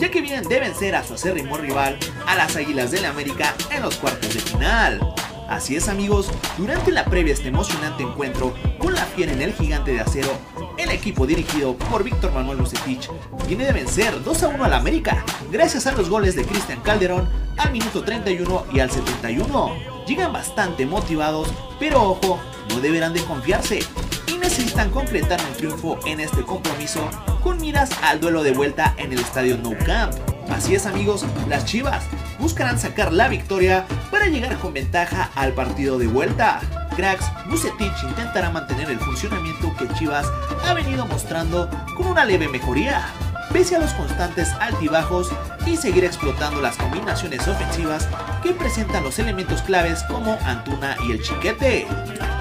ya 0.00 0.10
que 0.10 0.20
vienen 0.20 0.48
de 0.48 0.58
vencer 0.58 0.96
a 0.96 1.04
su 1.04 1.14
acérrimo 1.14 1.56
rival, 1.58 1.96
a 2.26 2.34
las 2.34 2.56
Águilas 2.56 2.90
del 2.90 3.02
la 3.02 3.10
América, 3.10 3.54
en 3.70 3.82
los 3.82 3.96
cuartos 3.96 4.34
de 4.34 4.40
final. 4.40 5.14
Así 5.52 5.76
es 5.76 5.90
amigos, 5.90 6.30
durante 6.56 6.90
la 6.90 7.04
previa 7.04 7.34
este 7.34 7.48
emocionante 7.48 8.02
encuentro 8.02 8.54
con 8.78 8.94
la 8.94 9.04
fiera 9.04 9.32
en 9.32 9.42
el 9.42 9.52
gigante 9.52 9.92
de 9.92 10.00
acero, 10.00 10.30
el 10.78 10.88
equipo 10.90 11.26
dirigido 11.26 11.76
por 11.76 12.02
Víctor 12.02 12.32
Manuel 12.32 12.56
Lucetich 12.56 13.10
viene 13.46 13.66
de 13.66 13.72
vencer 13.72 14.24
2 14.24 14.42
a 14.44 14.48
1 14.48 14.64
al 14.64 14.72
América, 14.72 15.22
gracias 15.50 15.86
a 15.86 15.92
los 15.92 16.08
goles 16.08 16.36
de 16.36 16.46
Cristian 16.46 16.80
Calderón 16.80 17.28
al 17.58 17.70
minuto 17.70 18.02
31 18.02 18.64
y 18.72 18.80
al 18.80 18.90
71. 18.90 19.76
Llegan 20.06 20.32
bastante 20.32 20.86
motivados, 20.86 21.52
pero 21.78 22.02
ojo, 22.02 22.40
no 22.70 22.80
deberán 22.80 23.12
de 23.12 23.22
confiarse 23.22 23.80
y 24.28 24.38
necesitan 24.38 24.90
completar 24.90 25.38
un 25.46 25.54
triunfo 25.58 25.98
en 26.06 26.20
este 26.20 26.44
compromiso 26.44 27.10
con 27.42 27.60
miras 27.60 27.90
al 28.02 28.20
duelo 28.20 28.42
de 28.42 28.52
vuelta 28.52 28.94
en 28.96 29.12
el 29.12 29.18
estadio 29.18 29.58
Nou 29.58 29.76
Camp. 29.84 30.31
Así 30.50 30.74
es 30.74 30.86
amigos, 30.86 31.24
las 31.48 31.64
Chivas 31.64 32.04
buscarán 32.38 32.78
sacar 32.78 33.12
la 33.12 33.28
victoria 33.28 33.86
para 34.10 34.26
llegar 34.26 34.58
con 34.58 34.72
ventaja 34.72 35.30
al 35.34 35.52
partido 35.52 35.98
de 35.98 36.06
vuelta. 36.06 36.60
Cracks, 36.96 37.24
Bucetich 37.48 38.02
intentará 38.04 38.50
mantener 38.50 38.90
el 38.90 38.98
funcionamiento 38.98 39.74
que 39.76 39.88
Chivas 39.94 40.26
ha 40.66 40.74
venido 40.74 41.06
mostrando 41.06 41.70
con 41.96 42.06
una 42.06 42.24
leve 42.24 42.48
mejoría, 42.48 43.06
pese 43.52 43.76
a 43.76 43.78
los 43.78 43.92
constantes 43.92 44.50
altibajos 44.60 45.30
y 45.66 45.76
seguir 45.76 46.04
explotando 46.04 46.60
las 46.60 46.76
combinaciones 46.76 47.46
ofensivas 47.46 48.08
que 48.42 48.52
presentan 48.52 49.04
los 49.04 49.18
elementos 49.18 49.62
claves 49.62 50.02
como 50.04 50.38
Antuna 50.44 50.96
y 51.06 51.12
el 51.12 51.22
Chiquete. 51.22 51.86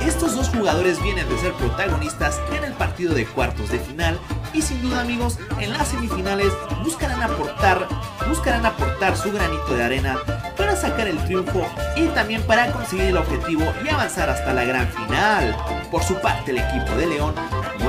Estos 0.02 0.36
dos 0.36 0.50
jugadores 0.50 1.02
vienen 1.04 1.28
de 1.30 1.38
ser 1.38 1.54
protagonistas 1.54 2.40
en 2.56 2.64
el 2.64 2.74
partido 2.74 3.14
de 3.14 3.26
cuartos 3.26 3.70
de 3.70 3.80
final 3.80 4.20
y 4.54 4.62
sin 4.62 4.82
duda 4.82 5.02
amigos 5.02 5.38
en 5.60 5.74
las 5.74 5.90
semifinales 5.90 6.52
buscarán 6.84 7.22
aportar, 7.22 7.88
buscarán 8.28 8.66
aportar 8.66 9.16
su 9.16 9.32
granito 9.32 9.76
de 9.76 9.84
arena 9.84 10.18
para 10.58 10.76
sacar 10.76 11.08
el 11.08 11.24
triunfo 11.26 11.68
y 11.96 12.08
también 12.08 12.42
para 12.44 12.72
conseguir 12.72 13.06
el 13.06 13.18
objetivo 13.18 13.64
y 13.86 13.90
avanzar 13.90 14.30
hasta 14.30 14.54
la 14.54 14.64
gran 14.64 14.88
final. 14.88 15.56
Por 15.92 16.04
su 16.04 16.16
parte 16.16 16.52
el 16.52 16.60
equipo 16.60 16.96
de 16.96 17.08
León 17.08 17.36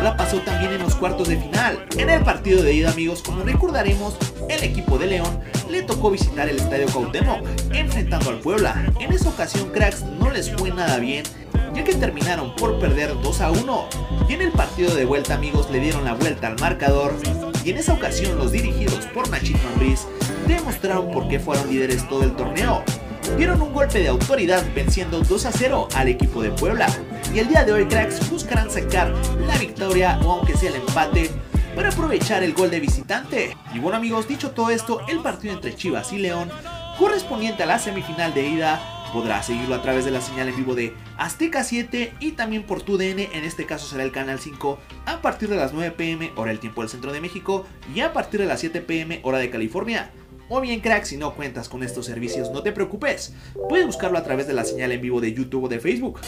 la 0.00 0.16
pasó 0.16 0.38
también 0.38 0.72
en 0.72 0.82
los 0.82 0.94
cuartos 0.94 1.28
de 1.28 1.36
final. 1.36 1.84
En 1.98 2.08
el 2.08 2.22
partido 2.22 2.62
de 2.62 2.72
ida 2.72 2.90
amigos 2.90 3.22
como 3.22 3.42
recordaremos 3.42 4.16
el 4.48 4.62
equipo 4.62 4.98
de 4.98 5.08
León 5.08 5.40
le 5.68 5.82
tocó 5.82 6.10
visitar 6.10 6.48
el 6.48 6.56
Estadio 6.56 6.86
Cuauhtémoc 6.86 7.44
enfrentando 7.72 8.30
al 8.30 8.38
Puebla. 8.38 8.86
En 9.00 9.12
esa 9.12 9.28
ocasión 9.28 9.70
cracks 9.70 10.02
no 10.02 10.30
les 10.30 10.50
fue 10.50 10.70
nada 10.70 10.98
bien 10.98 11.24
ya 11.74 11.84
que 11.84 11.94
terminaron 11.94 12.54
por 12.56 12.78
perder 12.78 13.14
2 13.22 13.40
a 13.40 13.50
1. 13.50 13.88
Y 14.28 14.34
en 14.34 14.42
el 14.42 14.52
partido 14.52 14.94
de 14.94 15.04
vuelta 15.04 15.34
amigos 15.34 15.70
le 15.70 15.80
dieron 15.80 16.04
la 16.04 16.14
vuelta 16.14 16.46
al 16.46 16.58
marcador 16.60 17.14
y 17.64 17.70
en 17.70 17.78
esa 17.78 17.92
ocasión 17.92 18.36
los 18.38 18.52
dirigidos 18.52 19.06
por 19.14 19.28
Nachito 19.30 19.60
Ambriz 19.72 20.06
demostraron 20.46 21.10
por 21.10 21.28
qué 21.28 21.38
fueron 21.38 21.68
líderes 21.68 22.08
todo 22.08 22.24
el 22.24 22.32
torneo. 22.32 22.82
Dieron 23.36 23.62
un 23.62 23.72
golpe 23.72 24.00
de 24.00 24.08
autoridad 24.08 24.64
venciendo 24.74 25.20
2 25.20 25.46
a 25.46 25.52
0 25.52 25.88
al 25.94 26.08
equipo 26.08 26.42
de 26.42 26.50
Puebla. 26.50 26.86
Y 27.34 27.38
el 27.38 27.48
día 27.48 27.64
de 27.64 27.72
hoy 27.72 27.86
cracks 27.86 28.30
buscarán 28.30 28.70
sacar 28.70 29.12
la 29.46 29.56
victoria 29.58 30.18
o 30.24 30.32
aunque 30.32 30.56
sea 30.56 30.70
el 30.70 30.76
empate 30.76 31.30
para 31.74 31.88
aprovechar 31.88 32.42
el 32.42 32.54
gol 32.54 32.70
de 32.70 32.80
visitante. 32.80 33.56
Y 33.74 33.78
bueno 33.78 33.96
amigos, 33.96 34.28
dicho 34.28 34.50
todo 34.50 34.70
esto, 34.70 35.00
el 35.08 35.20
partido 35.20 35.54
entre 35.54 35.74
Chivas 35.74 36.12
y 36.12 36.18
León 36.18 36.50
correspondiente 36.98 37.62
a 37.62 37.66
la 37.66 37.78
semifinal 37.78 38.34
de 38.34 38.46
ida 38.46 39.02
Podrás 39.12 39.44
seguirlo 39.44 39.74
a 39.74 39.82
través 39.82 40.06
de 40.06 40.10
la 40.10 40.22
señal 40.22 40.48
en 40.48 40.56
vivo 40.56 40.74
de 40.74 40.94
Azteca 41.18 41.64
7 41.64 42.14
y 42.18 42.32
también 42.32 42.62
por 42.62 42.80
tu 42.80 42.96
DN, 42.96 43.28
en 43.34 43.44
este 43.44 43.66
caso 43.66 43.86
será 43.86 44.04
el 44.04 44.10
canal 44.10 44.38
5, 44.40 44.78
a 45.04 45.20
partir 45.20 45.50
de 45.50 45.56
las 45.56 45.74
9 45.74 45.90
pm 45.98 46.32
hora 46.34 46.50
del 46.50 46.60
tiempo 46.60 46.80
del 46.80 46.88
centro 46.88 47.12
de 47.12 47.20
México 47.20 47.66
y 47.94 48.00
a 48.00 48.14
partir 48.14 48.40
de 48.40 48.46
las 48.46 48.60
7 48.60 48.80
pm 48.80 49.20
hora 49.22 49.36
de 49.36 49.50
California. 49.50 50.10
O 50.48 50.60
bien 50.60 50.80
crack, 50.80 51.04
si 51.04 51.16
no 51.16 51.34
cuentas 51.34 51.68
con 51.68 51.82
estos 51.82 52.06
servicios 52.06 52.50
no 52.50 52.62
te 52.62 52.72
preocupes, 52.72 53.32
puedes 53.68 53.86
buscarlo 53.86 54.18
a 54.18 54.24
través 54.24 54.46
de 54.46 54.52
la 54.52 54.64
señal 54.64 54.92
en 54.92 55.00
vivo 55.00 55.20
de 55.20 55.32
YouTube 55.32 55.64
o 55.64 55.68
de 55.68 55.80
Facebook. 55.80 56.20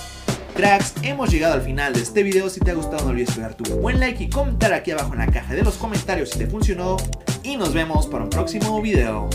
Cracks, 0.57 0.95
hemos 1.03 1.31
llegado 1.31 1.55
al 1.55 1.63
final 1.63 1.93
de 1.93 2.01
este 2.01 2.23
video, 2.23 2.49
si 2.49 2.61
te 2.61 2.71
ha 2.71 2.75
gustado 2.75 3.05
no 3.05 3.11
olvides 3.11 3.35
pegar 3.35 3.55
tu 3.55 3.65
buen 3.75 3.99
like 3.99 4.23
y 4.23 4.31
comentar 4.31 4.73
aquí 4.73 4.93
abajo 4.93 5.13
en 5.13 5.19
la 5.19 5.27
caja 5.27 5.53
de 5.53 5.63
los 5.63 5.75
comentarios 5.75 6.31
si 6.31 6.39
te 6.39 6.47
funcionó 6.47 6.97
y 7.43 7.57
nos 7.57 7.75
vemos 7.75 8.07
para 8.07 8.25
un 8.25 8.31
próximo 8.31 8.81
video. 8.81 9.29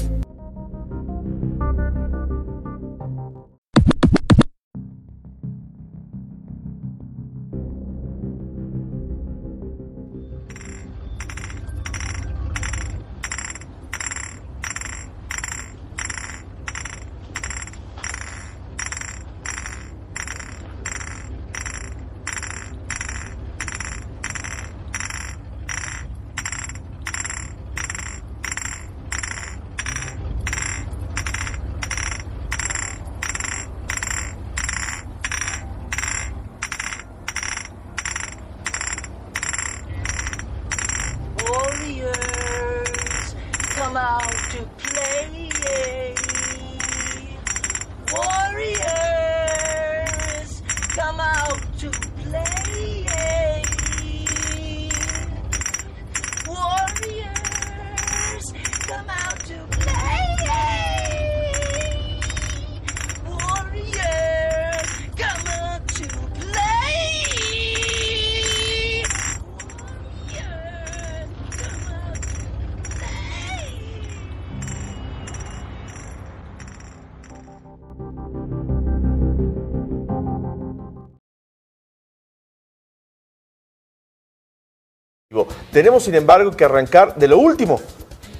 Tenemos, 85.72 86.04
sin 86.04 86.16
embargo, 86.16 86.52
que 86.52 86.66
arrancar 86.66 87.16
de 87.16 87.28
lo 87.28 87.38
último. 87.38 87.80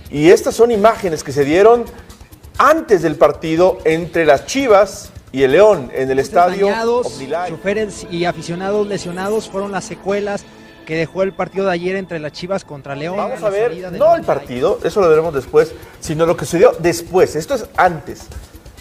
Y 0.10 0.32
estas 0.32 0.56
son 0.56 0.72
imágenes 0.72 1.24
que 1.24 1.32
se 1.32 1.46
dieron 1.46 1.86
antes 2.58 3.02
del 3.02 3.16
partido 3.16 3.78
entre 3.86 4.26
las 4.26 4.46
Chivas 4.46 5.12
y 5.32 5.44
el 5.44 5.52
León 5.52 5.92
en 5.94 6.10
el 6.10 6.20
estadio 6.20 6.68
choferes 7.48 8.08
y 8.10 8.26
aficionados 8.26 8.88
lesionados 8.88 9.48
fueron 9.48 9.72
las 9.72 9.86
secuelas 9.86 10.44
que 10.86 10.96
dejó 10.96 11.22
el 11.22 11.34
partido 11.34 11.68
de 11.68 11.74
ayer 11.74 11.96
entre 11.96 12.18
las 12.20 12.32
Chivas 12.32 12.66
contra 12.66 12.96
León. 12.96 13.16
Vamos 13.16 13.44
a 13.44 13.50
ver, 13.50 13.92
no 13.92 14.16
el 14.16 14.24
partido, 14.24 14.80
eso 14.84 15.02
lo 15.02 15.08
veremos 15.08 15.36
después, 15.36 15.72
sino 16.00 16.26
lo 16.26 16.36
que 16.36 16.46
sucedió 16.46 16.76
después. 16.80 17.36
Esto 17.36 17.54
es 17.54 17.68
antes. 17.78 18.22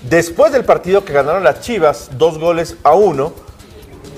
Después 0.09 0.53
del 0.53 0.65
partido 0.65 1.05
que 1.05 1.13
ganaron 1.13 1.45
las 1.45 1.61
Chivas, 1.61 2.11
dos 2.17 2.39
goles 2.39 2.77
a 2.83 2.95
uno, 2.95 3.35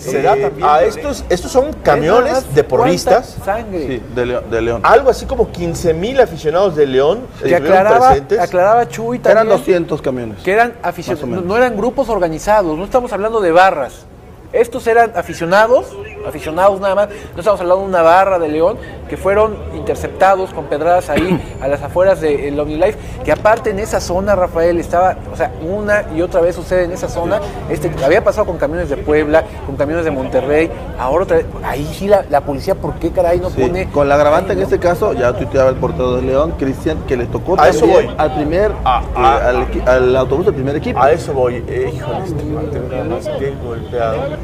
se 0.01 0.23
da 0.23 0.37
también 0.37 0.67
a 0.69 0.83
estos, 0.83 1.25
estos 1.29 1.51
son 1.51 1.73
camiones 1.83 2.55
de 2.55 2.65
porristas. 2.65 3.37
Sangre. 3.45 3.87
Sí, 3.87 4.03
de 4.15 4.27
León. 4.27 4.45
De 4.51 4.61
León. 4.63 4.81
Algo 4.85 5.11
así 5.11 5.27
como 5.27 5.51
15 5.51 5.95
mil 5.95 6.21
aficionados 6.21 6.77
de 6.77 6.87
León 6.87 7.27
Que 7.43 7.55
aclaraba, 7.55 8.09
presentes. 8.09 8.39
aclaraba 8.39 8.89
Chuy 8.89 9.19
también. 9.19 9.47
Eran 9.47 9.59
200 9.59 10.03
camiones. 10.03 10.43
que 10.43 10.53
eran 10.53 10.75
aficionados, 10.83 11.45
no 11.45 11.57
eran 11.57 11.77
grupos 11.77 12.09
organizados, 12.09 12.77
no 12.77 12.85
estamos 12.85 13.13
hablando 13.13 13.41
de 13.41 13.53
barras. 13.53 14.07
Estos 14.53 14.87
eran 14.89 15.13
aficionados, 15.15 15.97
aficionados 16.27 16.81
nada 16.81 16.95
más, 16.97 17.09
no 17.35 17.39
estamos 17.39 17.61
hablando 17.61 17.83
de 17.85 17.89
una 17.89 18.03
barra 18.03 18.39
de 18.41 18.49
León, 18.49 18.79
que 19.09 19.17
fueron 19.17 19.57
interceptados 19.75 20.53
con 20.53 20.65
pedradas 20.65 21.09
ahí 21.09 21.41
a 21.61 21.69
las 21.69 21.83
afueras 21.83 22.21
del 22.21 22.59
OmniLife, 22.59 22.99
que 23.25 23.31
aparte 23.33 23.71
en 23.71 23.79
esa 23.79 24.01
zona, 24.01 24.35
Rafael, 24.35 24.79
estaba, 24.81 25.17
o 25.33 25.37
sea, 25.37 25.53
una 25.63 26.05
y 26.15 26.23
otra 26.23 26.41
vez 26.41 26.57
sucede 26.57 26.85
en 26.85 26.93
esa 26.93 27.09
zona, 27.09 27.41
este, 27.69 27.91
había 28.05 28.25
pasado 28.25 28.47
con 28.47 28.59
camiones 28.59 28.89
de 28.91 28.97
Puebla, 28.97 29.45
con 29.67 29.77
camiones 29.77 30.05
de 30.05 30.11
Monterrey, 30.11 30.69
ahora 30.99 31.25
otra 31.25 31.37
vez, 31.39 31.47
ahí 31.65 31.89
sí 31.97 32.09
la, 32.09 32.25
la 32.29 32.41
policía, 32.41 32.75
¿por 32.75 32.95
qué 32.95 33.11
caray 33.13 33.39
no 33.39 33.51
Sí, 33.51 33.61
pone... 33.63 33.89
Con 33.91 34.09
la 34.09 34.17
agravante 34.17 34.53
en 34.53 34.59
no. 34.59 34.65
este 34.65 34.79
caso, 34.81 35.13
ya 35.13 35.33
tuiteaba 35.33 35.71
el 35.71 35.77
portero 35.77 36.17
de 36.17 36.23
León, 36.23 36.55
Cristian, 36.59 36.99
que 37.07 37.17
le 37.17 37.27
tocó 37.27 37.61
A 37.61 37.69
eso 37.69 37.87
voy. 37.87 38.11
al 38.19 38.35
primer, 38.35 38.73
Ah, 38.85 39.03
eh, 39.05 39.83
ah, 39.87 39.93
al, 39.93 40.17
autobús 40.17 40.47
del 40.47 40.55
primer 40.55 40.75
equipo. 40.77 41.01
A 41.01 41.13
eso 41.13 41.33
voy. 41.33 41.65
Eh, 41.69 41.93
híjole, 41.95 42.25
este 42.25 42.45
nada 42.91 43.05
más 43.05 43.29
que 43.29 43.55
golpeado. 43.65 44.40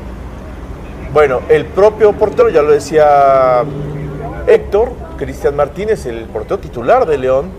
Bueno, 1.12 1.40
el 1.48 1.64
propio 1.66 2.12
portero, 2.12 2.48
ya 2.48 2.62
lo 2.62 2.72
decía 2.72 3.64
Héctor, 4.46 4.92
Cristian 5.16 5.56
Martínez, 5.56 6.06
el 6.06 6.24
portero 6.24 6.58
titular 6.58 7.06
de 7.06 7.18
León, 7.18 7.50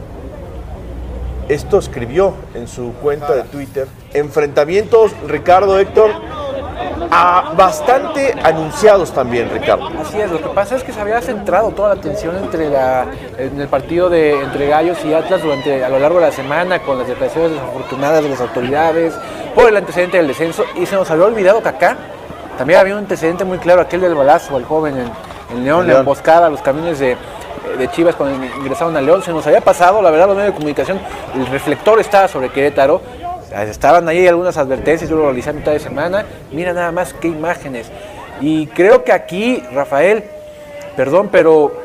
esto 1.49 1.79
escribió 1.79 2.33
en 2.53 2.67
su 2.67 2.93
cuenta 3.01 3.33
de 3.33 3.43
Twitter. 3.43 3.87
Enfrentamientos, 4.13 5.13
Ricardo, 5.27 5.79
Héctor, 5.79 6.11
bastante 7.09 8.35
anunciados 8.43 9.11
también, 9.13 9.49
Ricardo. 9.49 9.89
Así 9.99 10.19
es, 10.19 10.29
lo 10.29 10.41
que 10.41 10.49
pasa 10.49 10.75
es 10.75 10.83
que 10.83 10.91
se 10.91 10.99
había 10.99 11.21
centrado 11.21 11.71
toda 11.71 11.95
la 11.95 12.01
atención 12.01 12.35
entre 12.35 12.69
la, 12.69 13.07
en 13.37 13.59
el 13.59 13.67
partido 13.69 14.09
de 14.09 14.41
entre 14.41 14.67
Gallos 14.67 15.03
y 15.05 15.13
Atlas 15.13 15.41
durante 15.41 15.83
a 15.83 15.89
lo 15.89 15.99
largo 15.99 16.19
de 16.19 16.25
la 16.25 16.31
semana 16.31 16.79
con 16.79 16.99
las 16.99 17.07
declaraciones 17.07 17.51
desafortunadas 17.51 18.23
de 18.23 18.29
las 18.29 18.41
autoridades 18.41 19.13
por 19.55 19.69
el 19.69 19.77
antecedente 19.77 20.17
del 20.17 20.27
descenso 20.27 20.65
y 20.75 20.85
se 20.85 20.95
nos 20.95 21.09
había 21.09 21.25
olvidado 21.25 21.61
que 21.61 21.69
acá 21.69 21.97
también 22.57 22.79
había 22.79 22.93
un 22.93 22.99
antecedente 22.99 23.43
muy 23.45 23.57
claro, 23.57 23.81
aquel 23.81 24.01
del 24.01 24.15
balazo 24.15 24.55
al 24.55 24.65
joven 24.65 24.97
en, 24.97 25.57
en 25.57 25.63
León, 25.63 25.87
la 25.87 25.99
emboscada 25.99 26.47
a 26.47 26.49
los 26.49 26.61
camiones 26.61 26.99
de, 26.99 27.15
de 27.77 27.91
Chivas 27.91 28.15
cuando 28.15 28.43
ingresaron 28.57 28.95
a 28.97 29.01
León, 29.01 29.21
se 29.23 29.31
nos 29.31 29.45
había 29.47 29.61
pasado, 29.61 30.01
la 30.01 30.11
verdad 30.11 30.27
los 30.27 30.35
medios 30.35 30.53
de 30.53 30.57
comunicación, 30.57 30.99
el 31.35 31.45
reflector 31.47 31.99
estaba 31.99 32.27
sobre 32.27 32.49
Querétaro, 32.49 33.01
estaban 33.51 34.07
ahí 34.07 34.27
algunas 34.27 34.57
advertencias, 34.57 35.09
yo 35.09 35.15
lo 35.15 35.25
realicé 35.25 35.51
a 35.51 35.53
mitad 35.53 35.71
de 35.71 35.79
semana, 35.79 36.25
mira 36.51 36.73
nada 36.73 36.91
más 36.91 37.13
qué 37.13 37.27
imágenes. 37.27 37.91
Y 38.39 38.67
creo 38.67 39.03
que 39.03 39.11
aquí, 39.11 39.63
Rafael, 39.71 40.23
perdón, 40.95 41.29
pero 41.31 41.75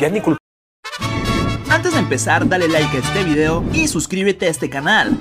ya 0.00 0.08
ni 0.08 0.20
culpa. 0.20 0.38
Antes 1.70 1.92
de 1.92 1.98
empezar, 2.00 2.48
dale 2.48 2.68
like 2.68 2.96
a 2.96 3.00
este 3.00 3.24
video 3.24 3.62
y 3.72 3.88
suscríbete 3.88 4.46
a 4.46 4.50
este 4.50 4.68
canal. 4.68 5.16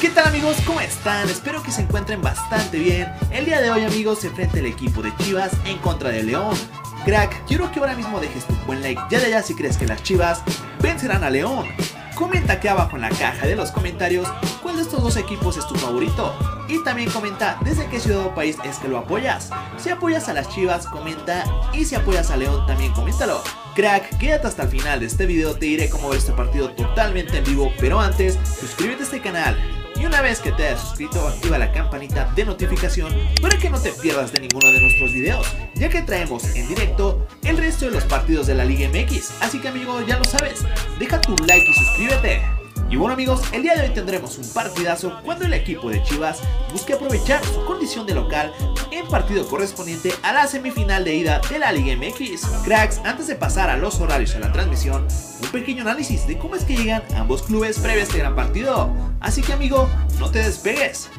¿Qué 0.00 0.10
tal 0.10 0.28
amigos? 0.28 0.56
¿Cómo 0.64 0.80
están? 0.80 1.28
Espero 1.28 1.60
que 1.60 1.72
se 1.72 1.82
encuentren 1.82 2.22
bastante 2.22 2.78
bien. 2.78 3.08
El 3.32 3.46
día 3.46 3.60
de 3.60 3.68
hoy 3.68 3.82
amigos 3.82 4.20
se 4.20 4.28
enfrenta 4.28 4.60
el 4.60 4.66
equipo 4.66 5.02
de 5.02 5.12
Chivas 5.16 5.50
en 5.64 5.76
contra 5.78 6.10
de 6.10 6.22
León. 6.22 6.56
Crack, 7.04 7.44
quiero 7.46 7.72
que 7.72 7.80
ahora 7.80 7.96
mismo 7.96 8.20
dejes 8.20 8.44
tu 8.44 8.54
buen 8.64 8.80
like 8.80 9.00
ya 9.10 9.18
de 9.18 9.26
allá 9.26 9.42
si 9.42 9.56
crees 9.56 9.76
que 9.76 9.88
las 9.88 10.00
Chivas 10.04 10.44
vencerán 10.80 11.24
a 11.24 11.30
León. 11.30 11.66
Comenta 12.14 12.54
aquí 12.54 12.68
abajo 12.68 12.94
en 12.94 13.02
la 13.02 13.08
caja 13.08 13.44
de 13.44 13.56
los 13.56 13.72
comentarios 13.72 14.28
cuál 14.62 14.76
de 14.76 14.82
estos 14.82 15.02
dos 15.02 15.16
equipos 15.16 15.56
es 15.56 15.66
tu 15.66 15.74
favorito. 15.74 16.32
Y 16.68 16.80
también 16.84 17.10
comenta 17.10 17.58
desde 17.64 17.86
qué 17.86 17.98
ciudad 17.98 18.24
o 18.24 18.34
país 18.36 18.56
es 18.64 18.76
que 18.78 18.86
lo 18.86 18.98
apoyas. 18.98 19.50
Si 19.78 19.90
apoyas 19.90 20.28
a 20.28 20.32
las 20.32 20.48
Chivas, 20.48 20.86
comenta. 20.86 21.44
Y 21.72 21.84
si 21.84 21.96
apoyas 21.96 22.30
a 22.30 22.36
León, 22.36 22.64
también 22.68 22.92
coméntalo. 22.92 23.42
Crack, 23.74 24.16
quédate 24.18 24.46
hasta 24.46 24.62
el 24.62 24.68
final 24.68 25.00
de 25.00 25.06
este 25.06 25.26
video, 25.26 25.54
te 25.54 25.66
diré 25.66 25.90
cómo 25.90 26.08
ver 26.08 26.18
este 26.18 26.32
partido 26.32 26.70
totalmente 26.70 27.38
en 27.38 27.44
vivo. 27.44 27.72
Pero 27.80 27.98
antes, 27.98 28.38
suscríbete 28.60 29.02
a 29.02 29.04
este 29.04 29.20
canal. 29.20 29.77
Y 30.00 30.06
una 30.06 30.22
vez 30.22 30.40
que 30.40 30.52
te 30.52 30.68
hayas 30.68 30.80
suscrito, 30.80 31.26
activa 31.26 31.58
la 31.58 31.72
campanita 31.72 32.30
de 32.36 32.44
notificación 32.44 33.12
para 33.42 33.58
que 33.58 33.68
no 33.68 33.80
te 33.80 33.90
pierdas 33.92 34.32
de 34.32 34.40
ninguno 34.40 34.70
de 34.70 34.80
nuestros 34.80 35.12
videos, 35.12 35.46
ya 35.74 35.88
que 35.88 36.02
traemos 36.02 36.44
en 36.54 36.68
directo 36.68 37.26
el 37.42 37.56
resto 37.56 37.86
de 37.86 37.92
los 37.92 38.04
partidos 38.04 38.46
de 38.46 38.54
la 38.54 38.64
Liga 38.64 38.88
MX. 38.88 39.32
Así 39.40 39.58
que 39.60 39.68
amigo, 39.68 40.00
ya 40.06 40.18
lo 40.18 40.24
sabes, 40.24 40.64
deja 40.98 41.20
tu 41.20 41.34
like 41.46 41.68
y 41.68 41.74
suscríbete. 41.74 42.57
Y 42.90 42.96
bueno 42.96 43.12
amigos, 43.12 43.42
el 43.52 43.62
día 43.62 43.74
de 43.74 43.82
hoy 43.82 43.94
tendremos 43.94 44.38
un 44.38 44.48
partidazo 44.48 45.20
cuando 45.22 45.44
el 45.44 45.52
equipo 45.52 45.90
de 45.90 46.02
Chivas 46.02 46.40
busque 46.72 46.94
aprovechar 46.94 47.44
su 47.44 47.62
condición 47.66 48.06
de 48.06 48.14
local 48.14 48.50
en 48.90 49.06
partido 49.08 49.46
correspondiente 49.46 50.14
a 50.22 50.32
la 50.32 50.46
semifinal 50.46 51.04
de 51.04 51.14
ida 51.14 51.40
de 51.50 51.58
la 51.58 51.70
Liga 51.70 51.94
MX. 51.94 52.46
Cracks, 52.64 52.98
antes 53.04 53.26
de 53.26 53.34
pasar 53.34 53.68
a 53.68 53.76
los 53.76 54.00
horarios 54.00 54.32
de 54.32 54.40
la 54.40 54.52
transmisión, 54.52 55.06
un 55.42 55.48
pequeño 55.50 55.82
análisis 55.82 56.26
de 56.26 56.38
cómo 56.38 56.56
es 56.56 56.64
que 56.64 56.76
llegan 56.76 57.02
ambos 57.14 57.42
clubes 57.42 57.78
previo 57.78 58.00
a 58.00 58.04
este 58.04 58.18
gran 58.18 58.34
partido. 58.34 58.90
Así 59.20 59.42
que 59.42 59.52
amigo, 59.52 59.86
no 60.18 60.30
te 60.30 60.38
despegues. 60.38 61.10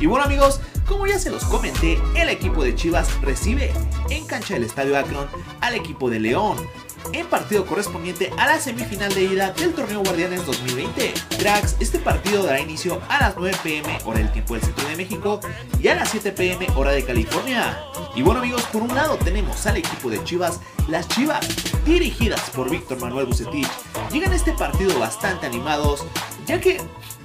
Y 0.00 0.06
bueno 0.06 0.24
amigos, 0.24 0.62
como 0.86 1.06
ya 1.06 1.18
se 1.18 1.28
los 1.28 1.44
comenté, 1.44 1.98
el 2.16 2.30
equipo 2.30 2.64
de 2.64 2.74
Chivas 2.74 3.20
recibe 3.20 3.70
en 4.08 4.26
cancha 4.26 4.54
del 4.54 4.64
Estadio 4.64 4.96
Akron 4.96 5.28
al 5.60 5.74
equipo 5.74 6.08
de 6.08 6.18
León 6.18 6.56
en 7.12 7.26
partido 7.26 7.66
correspondiente 7.66 8.32
a 8.36 8.46
la 8.46 8.60
semifinal 8.60 9.12
de 9.14 9.24
ida 9.24 9.52
del 9.52 9.74
torneo 9.74 10.02
Guardianes 10.02 10.46
2020. 10.46 11.14
Cracks, 11.38 11.76
este 11.80 11.98
partido 11.98 12.42
dará 12.42 12.60
inicio 12.60 13.00
a 13.08 13.20
las 13.20 13.36
9 13.36 13.56
pm 13.62 13.98
hora 14.04 14.18
del 14.18 14.32
tiempo 14.32 14.54
del 14.54 14.62
centro 14.62 14.88
de 14.88 14.96
México 14.96 15.40
y 15.80 15.88
a 15.88 15.94
las 15.94 16.10
7 16.10 16.32
pm 16.32 16.66
hora 16.76 16.92
de 16.92 17.04
California. 17.04 17.78
Y 18.14 18.22
bueno 18.22 18.40
amigos, 18.40 18.62
por 18.72 18.82
un 18.82 18.94
lado 18.94 19.16
tenemos 19.16 19.66
al 19.66 19.76
equipo 19.76 20.10
de 20.10 20.22
Chivas, 20.24 20.60
las 20.88 21.08
Chivas, 21.08 21.46
dirigidas 21.84 22.50
por 22.50 22.70
Víctor 22.70 23.00
Manuel 23.00 23.26
Bucetich, 23.26 23.68
llegan 24.10 24.32
a 24.32 24.36
este 24.36 24.52
partido 24.52 24.98
bastante 24.98 25.46
animados, 25.46 26.04
ya 26.46 26.60
que 26.60 26.80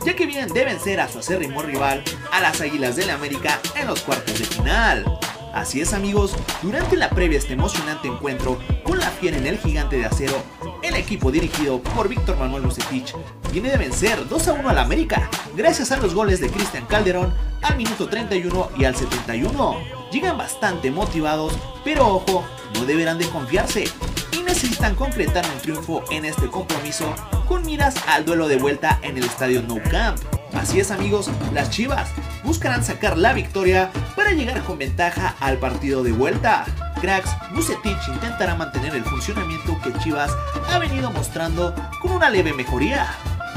ya 0.06 0.16
que 0.16 0.26
vienen 0.26 0.54
de 0.54 0.66
vencer 0.66 1.00
a 1.00 1.08
su 1.08 1.20
acérrimo 1.20 1.62
rival, 1.62 2.04
a 2.32 2.42
las 2.42 2.62
Águilas 2.62 2.96
del 2.96 3.10
América, 3.10 3.60
en 3.76 3.88
los 3.88 4.02
cuartos 4.02 4.38
de 4.38 4.46
final. 4.46 5.20
Así 5.56 5.80
es 5.80 5.94
amigos, 5.94 6.36
durante 6.62 6.98
la 6.98 7.10
previa 7.10 7.38
a 7.38 7.40
este 7.40 7.54
emocionante 7.54 8.10
encuentro 8.10 8.60
con 8.84 9.00
la 9.00 9.10
fiera 9.10 9.38
en 9.38 9.48
el 9.48 9.58
gigante 9.58 9.96
de 9.96 10.06
acero, 10.06 10.36
el 10.84 10.96
equipo 10.96 11.32
dirigido 11.32 11.82
por 11.82 12.10
Víctor 12.10 12.38
Manuel 12.38 12.64
Lucetich 12.64 13.16
viene 13.54 13.70
de 13.70 13.78
vencer 13.78 14.28
2 14.28 14.48
a 14.50 14.54
1 14.54 14.70
al 14.70 14.80
América, 14.80 15.30
gracias 15.56 15.94
a 15.94 15.98
los 15.98 16.14
goles 16.14 16.42
de 16.42 16.50
Cristian 16.50 16.86
Calderón 16.88 17.34
al 17.62 17.78
minuto 17.78 18.10
31 18.10 18.72
y 18.78 18.84
al 18.84 18.98
71. 18.98 19.78
Llegan 20.12 20.38
bastante 20.38 20.92
motivados, 20.92 21.54
pero 21.86 22.06
ojo, 22.16 22.44
no 22.74 22.84
deberán 22.84 23.18
de 23.18 23.30
confiarse 23.30 23.86
y 24.34 24.44
necesitan 24.44 24.94
concretar 24.94 25.46
un 25.56 25.62
triunfo 25.62 26.04
en 26.12 26.26
este 26.26 26.48
compromiso 26.48 27.16
con 27.48 27.66
miras 27.66 27.96
al 28.08 28.26
duelo 28.26 28.50
de 28.50 28.58
vuelta 28.58 29.00
en 29.04 29.18
el 29.18 29.24
estadio 29.24 29.62
Nou 29.62 29.82
Camp. 29.90 30.20
Así 30.56 30.80
es 30.80 30.90
amigos, 30.90 31.30
las 31.54 31.70
Chivas 31.70 32.10
buscarán 32.44 32.84
sacar 32.84 33.18
la 33.18 33.34
victoria 33.34 33.92
para 34.16 34.32
llegar 34.32 34.64
con 34.64 34.78
ventaja 34.78 35.36
al 35.40 35.58
partido 35.58 36.02
de 36.02 36.12
vuelta. 36.12 36.66
cracks, 37.02 37.30
Bucetich 37.54 38.08
intentará 38.08 38.56
mantener 38.56 38.96
el 38.96 39.04
funcionamiento 39.04 39.78
que 39.84 39.94
Chivas 40.00 40.32
ha 40.70 40.80
venido 40.80 41.12
mostrando 41.12 41.76
con 42.02 42.12
una 42.12 42.30
leve 42.30 42.54
mejoría, 42.54 43.08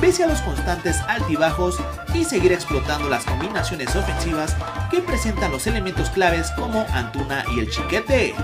pese 0.00 0.24
a 0.24 0.26
los 0.26 0.40
constantes 0.42 1.00
altibajos 1.08 1.78
y 2.14 2.24
seguir 2.24 2.52
explotando 2.52 3.08
las 3.08 3.24
combinaciones 3.24 3.94
ofensivas 3.94 4.56
que 4.90 5.00
presentan 5.00 5.52
los 5.52 5.66
elementos 5.66 6.10
claves 6.10 6.50
como 6.52 6.86
Antuna 6.92 7.44
y 7.54 7.60
el 7.60 7.70
Chiquete. 7.70 8.34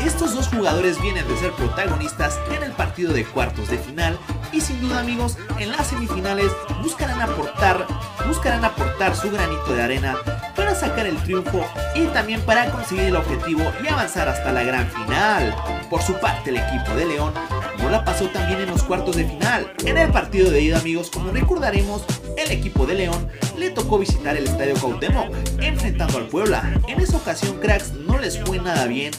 Estos 0.00 0.34
dos 0.34 0.48
jugadores 0.48 1.00
vienen 1.00 1.26
de 1.26 1.36
ser 1.36 1.52
protagonistas 1.52 2.38
en 2.54 2.62
el 2.62 2.72
partido 2.72 3.12
de 3.12 3.24
cuartos 3.24 3.68
de 3.68 3.78
final 3.78 4.18
y 4.52 4.60
sin 4.60 4.80
duda 4.80 5.00
amigos 5.00 5.36
en 5.58 5.72
las 5.72 5.88
semifinales 5.88 6.52
buscarán 6.82 7.20
aportar, 7.20 7.86
buscarán 8.26 8.64
aportar 8.64 9.16
su 9.16 9.30
granito 9.30 9.74
de 9.74 9.82
arena 9.82 10.16
para 10.54 10.74
sacar 10.74 11.06
el 11.06 11.16
triunfo 11.18 11.64
y 11.94 12.04
también 12.06 12.40
para 12.42 12.70
conseguir 12.70 13.04
el 13.04 13.16
objetivo 13.16 13.62
y 13.82 13.88
avanzar 13.88 14.28
hasta 14.28 14.52
la 14.52 14.62
gran 14.62 14.88
final. 14.88 15.54
Por 15.90 16.02
su 16.02 16.14
parte 16.14 16.50
el 16.50 16.58
equipo 16.58 16.94
de 16.94 17.06
León 17.06 17.32
no 17.78 17.90
la 17.90 18.04
pasó 18.04 18.26
también 18.26 18.60
en 18.60 18.70
los 18.70 18.82
cuartos 18.82 19.16
de 19.16 19.24
final. 19.24 19.72
En 19.84 19.98
el 19.98 20.10
partido 20.10 20.50
de 20.50 20.60
ida 20.60 20.78
amigos, 20.78 21.10
como 21.10 21.30
recordaremos, 21.30 22.04
el 22.36 22.50
equipo 22.50 22.86
de 22.86 22.94
León 22.94 23.28
le 23.56 23.70
tocó 23.70 23.98
visitar 23.98 24.36
el 24.36 24.44
Estadio 24.44 24.74
Cuauhtémoc, 24.74 25.34
enfrentando 25.60 26.18
al 26.18 26.26
Puebla. 26.26 26.80
En 26.88 27.00
esa 27.00 27.16
ocasión 27.16 27.58
cracks 27.60 27.92
no 27.92 28.18
les 28.18 28.38
fue 28.38 28.58
nada 28.58 28.86
bien 28.86 29.12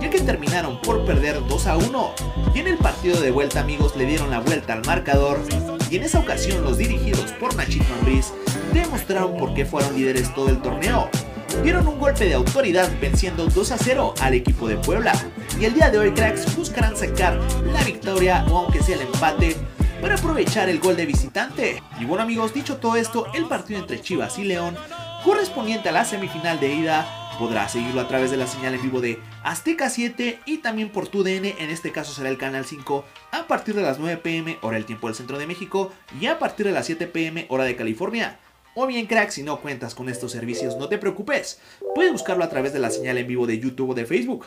ya 0.00 0.10
que 0.10 0.20
terminaron 0.20 0.80
por 0.82 1.04
perder 1.04 1.40
2 1.46 1.66
a 1.66 1.76
1. 1.76 2.14
Y 2.54 2.58
en 2.60 2.68
el 2.68 2.78
partido 2.78 3.20
de 3.20 3.30
vuelta 3.30 3.60
amigos 3.60 3.96
le 3.96 4.06
dieron 4.06 4.30
la 4.30 4.40
vuelta 4.40 4.72
al 4.72 4.84
marcador 4.84 5.40
y 5.90 5.96
en 5.96 6.02
esa 6.02 6.18
ocasión 6.18 6.64
los 6.64 6.78
dirigidos 6.78 7.32
por 7.32 7.54
Nachito 7.54 7.86
Ambriz 7.98 8.32
demostraron 8.72 9.36
por 9.36 9.54
qué 9.54 9.64
fueron 9.64 9.94
líderes 9.94 10.34
todo 10.34 10.48
el 10.48 10.60
torneo. 10.60 11.08
Dieron 11.62 11.86
un 11.86 11.98
golpe 11.98 12.26
de 12.26 12.34
autoridad 12.34 12.90
venciendo 13.00 13.46
2 13.46 13.72
a 13.72 13.78
0 13.78 14.14
al 14.20 14.34
equipo 14.34 14.68
de 14.68 14.76
Puebla. 14.76 15.12
Y 15.60 15.64
el 15.64 15.74
día 15.74 15.90
de 15.90 15.98
hoy 15.98 16.12
cracks 16.12 16.56
buscarán 16.56 16.96
sacar 16.96 17.38
la 17.72 17.82
victoria 17.84 18.44
o 18.50 18.58
aunque 18.58 18.82
sea 18.82 18.96
el 18.96 19.02
empate 19.02 19.56
para 20.00 20.14
aprovechar 20.14 20.68
el 20.68 20.80
gol 20.80 20.96
de 20.96 21.06
visitante. 21.06 21.82
Y 21.98 22.04
bueno 22.04 22.22
amigos, 22.22 22.52
dicho 22.52 22.76
todo 22.76 22.96
esto, 22.96 23.26
el 23.34 23.46
partido 23.46 23.80
entre 23.80 24.00
Chivas 24.00 24.38
y 24.38 24.44
León 24.44 24.76
correspondiente 25.24 25.88
a 25.88 25.92
la 25.92 26.04
semifinal 26.04 26.60
de 26.60 26.74
ida 26.74 27.26
Podrás 27.38 27.72
seguirlo 27.72 28.00
a 28.00 28.08
través 28.08 28.30
de 28.30 28.38
la 28.38 28.46
señal 28.46 28.74
en 28.74 28.80
vivo 28.80 29.02
de 29.02 29.18
Azteca 29.44 29.90
7 29.90 30.40
y 30.46 30.58
también 30.58 30.88
por 30.88 31.08
tu 31.08 31.22
DN, 31.22 31.54
en 31.58 31.68
este 31.68 31.92
caso 31.92 32.14
será 32.14 32.30
el 32.30 32.38
canal 32.38 32.64
5 32.64 33.04
a 33.32 33.46
partir 33.46 33.74
de 33.74 33.82
las 33.82 33.98
9 33.98 34.16
pm 34.22 34.58
hora 34.62 34.76
del 34.78 34.86
tiempo 34.86 35.06
del 35.06 35.16
centro 35.16 35.36
de 35.36 35.46
México 35.46 35.92
y 36.18 36.26
a 36.26 36.38
partir 36.38 36.64
de 36.64 36.72
las 36.72 36.86
7 36.86 37.06
pm 37.08 37.44
hora 37.50 37.64
de 37.64 37.76
California. 37.76 38.38
O 38.78 38.86
bien 38.86 39.06
crack, 39.06 39.30
si 39.30 39.42
no 39.42 39.62
cuentas 39.62 39.94
con 39.94 40.10
estos 40.10 40.32
servicios 40.32 40.76
no 40.76 40.86
te 40.86 40.98
preocupes, 40.98 41.58
puedes 41.94 42.12
buscarlo 42.12 42.44
a 42.44 42.50
través 42.50 42.74
de 42.74 42.78
la 42.78 42.90
señal 42.90 43.16
en 43.16 43.26
vivo 43.26 43.46
de 43.46 43.58
YouTube 43.58 43.92
o 43.92 43.94
de 43.94 44.04
Facebook. 44.04 44.44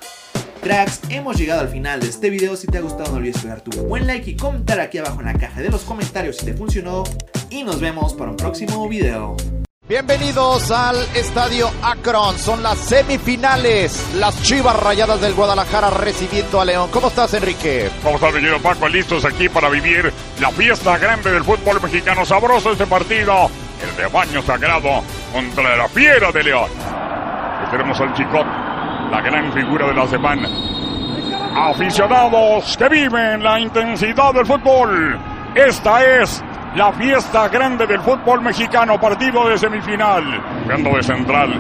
Cracks, 0.62 1.02
hemos 1.10 1.36
llegado 1.36 1.62
al 1.62 1.70
final 1.70 2.00
de 2.00 2.10
este 2.10 2.30
video, 2.30 2.56
si 2.56 2.68
te 2.68 2.78
ha 2.78 2.82
gustado 2.82 3.10
no 3.10 3.18
olvides 3.18 3.42
pegar 3.42 3.62
tu 3.62 3.72
buen 3.86 4.06
like 4.06 4.30
y 4.30 4.38
comentar 4.38 4.80
aquí 4.80 5.00
abajo 5.00 5.22
en 5.22 5.26
la 5.26 5.34
caja 5.34 5.64
de 5.64 5.70
los 5.70 5.82
comentarios 5.82 6.38
si 6.38 6.46
te 6.46 6.54
funcionó 6.54 7.06
y 7.50 7.64
nos 7.64 7.82
vemos 7.82 8.14
para 8.14 8.30
un 8.30 8.38
próximo 8.38 8.88
video. 8.88 9.36
Bienvenidos 9.88 10.70
al 10.70 10.98
Estadio 11.16 11.72
Akron. 11.82 12.38
Son 12.38 12.62
las 12.62 12.78
semifinales. 12.78 14.14
Las 14.14 14.40
Chivas 14.44 14.80
Rayadas 14.80 15.22
del 15.22 15.34
Guadalajara 15.34 15.90
recibiendo 15.90 16.62
a 16.62 16.66
León. 16.66 16.92
¿Cómo 16.94 17.08
estás, 17.08 17.34
Enrique? 17.34 17.90
¿Cómo 18.04 18.18
estás, 18.18 18.32
mi 18.36 18.42
querido 18.42 18.60
Paco? 18.60 18.88
Listos 18.88 19.26
aquí 19.26 19.50
para 19.50 19.70
vivir 19.70 20.14
la 20.40 20.52
fiesta 20.52 21.00
grande 21.00 21.32
del 21.32 21.44
fútbol 21.44 21.82
mexicano. 21.82 22.24
Sabroso 22.24 22.74
este 22.74 22.86
partido. 22.86 23.50
El 23.82 23.96
rebaño 23.96 24.42
sagrado 24.42 25.02
contra 25.32 25.76
la 25.76 25.88
fiera 25.88 26.32
de 26.32 26.44
León. 26.44 26.70
Tenemos 27.72 28.00
al 28.02 28.14
Chicot, 28.14 28.46
la 29.12 29.22
gran 29.22 29.54
figura 29.54 29.88
de 29.88 29.94
la 29.94 30.08
semana. 30.08 30.50
Aficionados 31.56 32.76
que 32.78 32.90
viven 32.90 33.44
la 33.44 33.60
intensidad 33.60 34.34
del 34.34 34.46
fútbol. 34.46 35.20
Esta 35.56 36.04
es 36.22 36.44
la 36.76 36.92
fiesta 36.94 37.48
grande 37.48 37.86
del 37.88 38.02
fútbol 38.02 38.42
mexicano, 38.42 39.00
partido 39.00 39.48
de 39.48 39.58
semifinal. 39.58 40.24
Jugando 40.64 40.90
de 40.96 41.04
central, 41.04 41.60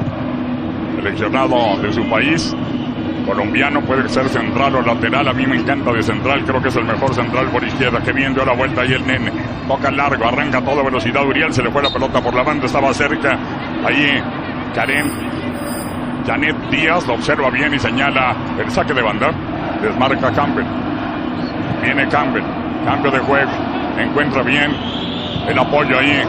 seleccionado 0.96 1.78
de 1.82 1.94
su 1.94 2.10
país, 2.10 2.56
colombiano, 3.30 3.82
puede 3.82 4.10
ser 4.10 4.28
central 4.28 4.76
o 4.76 4.82
lateral. 4.82 5.28
A 5.28 5.34
mí 5.34 5.46
me 5.46 5.58
encanta 5.58 5.92
de 5.92 6.02
central, 6.02 6.44
creo 6.46 6.62
que 6.62 6.70
es 6.70 6.76
el 6.76 6.86
mejor 6.86 7.14
central 7.14 7.48
por 7.50 7.64
izquierda. 7.64 8.02
Que 8.02 8.12
bien 8.12 8.34
dio 8.34 8.44
la 8.44 8.54
vuelta 8.54 8.82
ahí 8.82 8.94
el 8.94 9.06
nene. 9.06 9.32
Toca 9.68 9.92
largo, 9.92 10.26
arranca 10.26 10.58
a 10.58 10.62
toda 10.62 10.84
velocidad. 10.84 11.24
Uriel 11.26 11.54
se 11.54 11.62
le 11.62 11.70
fue 11.70 11.84
la 11.84 11.92
pelota 11.92 12.22
por 12.22 12.34
la 12.34 12.44
banda, 12.44 12.66
estaba 12.66 12.92
cerca. 12.94 13.38
Ahí 13.86 14.22
Karen. 14.74 15.12
Janet 16.26 16.56
Díaz 16.70 17.08
lo 17.08 17.14
observa 17.14 17.50
bien 17.50 17.74
y 17.74 17.80
señala 17.80 18.36
el 18.60 18.70
saque 18.72 18.94
de 18.94 19.02
banda. 19.02 19.32
Desmarca 19.82 20.32
Campbell. 20.32 20.66
Viene 21.84 22.08
Campbell. 22.08 22.44
Cambio 22.84 23.12
de 23.12 23.20
juego. 23.20 23.52
Encuentra 23.98 24.42
bien 24.42 24.76
el 25.48 25.58
apoyo 25.58 25.98
ahí 26.00 26.22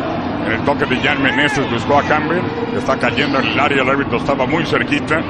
en 0.47 0.53
el 0.53 0.61
toque 0.65 0.85
de 0.85 0.97
Jan 1.01 1.23
Meneses. 1.23 1.71
Buscó 1.71 1.99
a 1.99 2.03
Campbell. 2.03 2.41
Está 2.77 2.99
cayendo 2.99 3.39
en 3.41 3.47
el 3.47 3.61
área. 3.61 3.83
El 3.83 3.89
árbitro 3.89 4.19
estaba 4.19 4.47
muy 4.47 4.65
cerquita. 4.67 5.21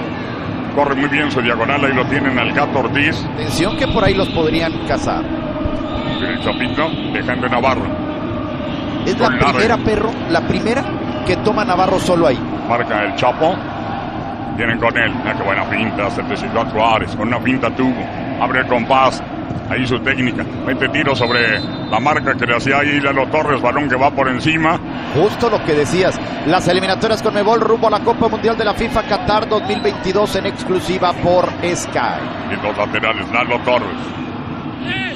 Corre 0.74 0.94
muy 0.94 1.08
bien 1.08 1.30
su 1.30 1.40
diagonal. 1.40 1.84
Ahí 1.84 1.92
lo 1.92 2.04
tienen 2.06 2.38
al 2.38 2.52
gato 2.52 2.80
Ortiz. 2.80 3.24
Atención 3.34 3.76
que 3.76 3.86
por 3.88 4.04
ahí 4.04 4.14
los 4.14 4.28
podrían 4.28 4.72
cazar. 4.86 5.24
El 5.24 6.40
Chapito 6.42 6.88
dejando 7.12 7.48
Navarro. 7.48 7.86
Es 9.06 9.18
la 9.18 9.30
Larry. 9.30 9.44
primera, 9.52 9.76
perro, 9.78 10.10
la 10.28 10.40
primera 10.42 10.84
que 11.26 11.36
toma 11.38 11.64
Navarro 11.64 11.98
solo 11.98 12.26
ahí. 12.26 12.38
Marca 12.68 13.04
el 13.04 13.14
Chapo. 13.16 13.56
Vienen 14.56 14.78
con 14.78 14.96
él. 14.96 15.12
Mira 15.14 15.34
qué 15.36 15.42
buena 15.42 15.64
finta. 15.64 16.10
Se 16.10 16.22
decidió 16.22 16.60
a 16.60 16.66
Juárez. 16.66 17.16
Con 17.16 17.28
una 17.28 17.40
finta 17.40 17.70
tuvo. 17.74 18.04
Abre 18.40 18.60
el 18.60 18.66
compás. 18.66 19.22
Ahí 19.70 19.86
su 19.86 19.98
técnica. 20.00 20.44
Mete 20.66 20.88
tiro 20.90 21.14
sobre 21.14 21.58
la 21.90 22.00
marca 22.00 22.34
que 22.34 22.46
le 22.46 22.56
hacía 22.56 22.78
ahí 22.78 23.00
Lalo 23.00 23.26
Torres. 23.28 23.60
Balón 23.60 23.88
que 23.88 23.96
va 23.96 24.10
por 24.10 24.28
encima. 24.28 24.78
Justo 25.14 25.50
lo 25.50 25.62
que 25.64 25.74
decías. 25.74 26.18
Las 26.46 26.68
eliminatorias 26.68 27.22
con 27.22 27.34
Mebol 27.34 27.60
rumbo 27.60 27.88
a 27.88 27.90
la 27.90 28.00
Copa 28.00 28.28
Mundial 28.28 28.56
de 28.56 28.64
la 28.64 28.74
FIFA 28.74 29.02
Qatar 29.02 29.48
2022 29.48 30.36
en 30.36 30.46
exclusiva 30.46 31.12
por 31.14 31.46
Sky. 31.74 32.52
Y 32.52 32.66
los 32.66 32.76
laterales. 32.76 33.28
Lalo 33.30 33.58
Torres. 33.60 33.96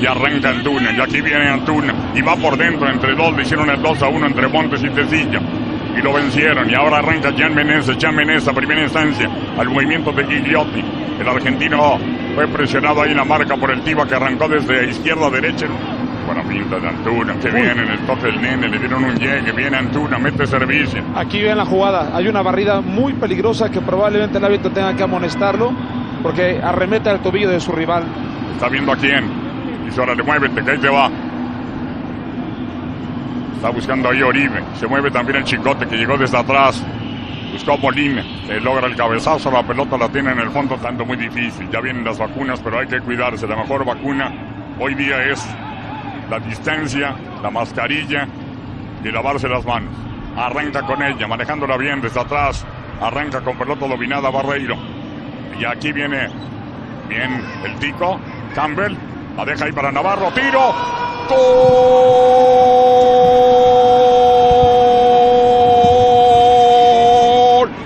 Y 0.01 0.07
arranca 0.07 0.51
Antuna. 0.51 0.93
Y 0.93 1.01
aquí 1.01 1.21
viene 1.21 1.49
Antuna. 1.49 1.95
Y 2.15 2.23
va 2.23 2.37
por 2.37 2.57
dentro 2.57 2.91
entre 2.91 3.15
dos. 3.15 3.35
Le 3.37 3.43
hicieron 3.43 3.71
el 3.71 3.81
2 3.81 4.03
a 4.03 4.09
1 4.09 4.27
entre 4.27 4.49
Montes 4.49 4.83
y 4.83 4.91
Tecilla. 4.91 5.41
Y 5.97 6.03
lo 6.03 6.13
vencieron. 6.13 6.69
Y 6.69 6.75
ahora 6.75 6.99
arranca 6.99 7.33
Jan 7.37 7.55
Meneses. 7.55 7.97
Jan 8.01 8.15
Meneses 8.15 8.49
a 8.49 8.53
primera 8.53 8.83
instancia. 8.83 9.31
Al 9.57 9.71
movimiento 9.71 10.13
de 10.13 10.27
Gigliotti. 10.27 10.85
El 11.21 11.29
argentino 11.29 11.99
fue 12.35 12.49
presionado 12.49 13.03
ahí 13.03 13.13
en 13.13 13.17
la 13.17 13.25
marca 13.25 13.57
por 13.57 13.71
el 13.71 13.81
Tiva 13.83 14.07
que 14.07 14.17
arrancó 14.17 14.49
desde 14.49 14.91
izquierda 14.91 15.29
a 15.29 15.31
derecha. 15.31 15.67
Buena 16.27 16.43
pinta 16.43 16.79
de 16.79 16.89
Antuna. 16.89 17.35
Que 17.35 17.51
viene 17.51 17.83
en 17.83 17.91
el 17.91 17.99
toque 18.01 18.27
del 18.27 18.41
nene. 18.41 18.69
Le 18.69 18.79
dieron 18.79 19.05
un 19.05 19.15
llegue. 19.17 19.53
Viene 19.53 19.77
Antuna. 19.77 20.19
Mete 20.19 20.47
servicio. 20.47 21.03
Aquí 21.15 21.43
ven 21.43 21.57
la 21.59 21.67
jugada. 21.67 22.11
Hay 22.15 22.29
una 22.29 22.43
barrida 22.43 22.81
muy 22.81 23.13
peligrosa 23.13 23.71
que 23.71 23.81
probablemente 23.81 24.39
el 24.39 24.45
árbitro 24.45 24.71
tenga 24.71 24.95
que 24.97 25.03
amonestarlo 25.03 25.73
porque 26.23 26.61
arremete 26.63 27.11
al 27.11 27.21
tobillo 27.21 27.51
de 27.51 27.61
su 27.61 27.73
rival. 27.73 28.05
Está 28.55 28.69
viendo 28.69 28.93
a 28.93 28.97
quién. 28.97 29.25
Dice, 29.85 30.01
órale, 30.01 30.23
muévete, 30.23 30.65
que 30.65 30.71
ahí 30.71 30.79
te 30.79 30.89
va. 30.89 31.11
Está 33.57 33.69
buscando 33.71 34.09
ahí 34.09 34.23
Oribe. 34.23 34.63
Se 34.79 34.87
mueve 34.87 35.11
también 35.11 35.39
el 35.39 35.45
chicote 35.45 35.87
que 35.87 35.97
llegó 35.97 36.17
desde 36.17 36.39
atrás. 36.39 36.83
Buscó 37.53 37.73
a 37.73 37.77
Molina. 37.77 38.25
Que 38.47 38.61
logra 38.61 38.87
el 38.87 38.97
cabezazo. 38.97 39.51
La 39.51 39.63
pelota 39.63 39.99
la 39.99 40.09
tiene 40.09 40.33
en 40.33 40.39
el 40.39 40.51
fondo, 40.51 40.77
tanto 40.77 41.05
muy 41.05 41.19
difícil. 41.19 41.69
Ya 41.71 41.81
vienen 41.81 42.05
las 42.05 42.19
vacunas, 42.19 42.61
pero 42.61 42.79
hay 42.79 42.87
que 42.87 43.01
cuidarse. 43.01 43.47
La 43.47 43.57
mejor 43.57 43.85
vacuna 43.85 44.33
hoy 44.79 44.95
día 44.95 45.23
es 45.31 45.47
la 46.35 46.41
distancia, 46.41 47.15
la 47.43 47.51
mascarilla 47.51 48.27
y 49.05 49.11
lavarse 49.11 49.49
las 49.49 49.65
manos. 49.65 49.95
Arranca 50.37 50.83
con 50.83 51.01
ella, 51.03 51.29
manejándola 51.29 51.77
bien 51.77 52.01
desde 52.01 52.21
atrás. 52.21 52.65
Arranca 53.01 53.41
con 53.41 53.57
pelota 53.57 53.87
dominada 53.87 54.31
Barreiro. 54.31 54.77
Y 55.59 55.65
aquí 55.65 55.93
viene 55.93 56.29
bien 57.09 57.41
el 57.65 57.77
tico. 57.79 58.19
Campbell. 58.55 58.97
La 59.37 59.45
deja 59.45 59.67
ahí 59.67 59.73
para 59.73 59.93
Navarro. 59.93 60.33
Tiro. 60.33 60.75
¡Gol! 61.29 61.41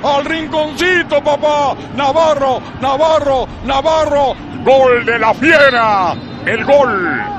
Al 0.04 0.24
rinconcito, 0.24 1.22
papá. 1.22 1.76
Navarro, 1.96 2.62
Navarro, 2.80 3.46
Navarro. 3.64 4.34
Gol 4.64 5.04
de 5.04 5.18
la 5.18 5.34
fiera. 5.34 6.14
El 6.46 6.64
gol. 6.64 7.37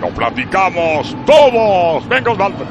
Lo 0.00 0.08
platicamos 0.10 1.16
todos. 1.26 2.08
Venga, 2.08 2.32
Osvaldo. 2.32 2.64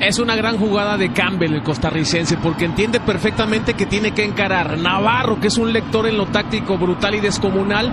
Es 0.00 0.18
una 0.18 0.36
gran 0.36 0.58
jugada 0.58 0.98
de 0.98 1.12
Campbell, 1.12 1.54
el 1.54 1.62
costarricense, 1.62 2.36
porque 2.36 2.66
entiende 2.66 3.00
perfectamente 3.00 3.74
que 3.74 3.86
tiene 3.86 4.12
que 4.12 4.24
encarar. 4.24 4.76
Navarro, 4.76 5.40
que 5.40 5.46
es 5.46 5.56
un 5.56 5.72
lector 5.72 6.06
en 6.06 6.18
lo 6.18 6.26
táctico 6.26 6.76
brutal 6.76 7.14
y 7.14 7.20
descomunal. 7.20 7.92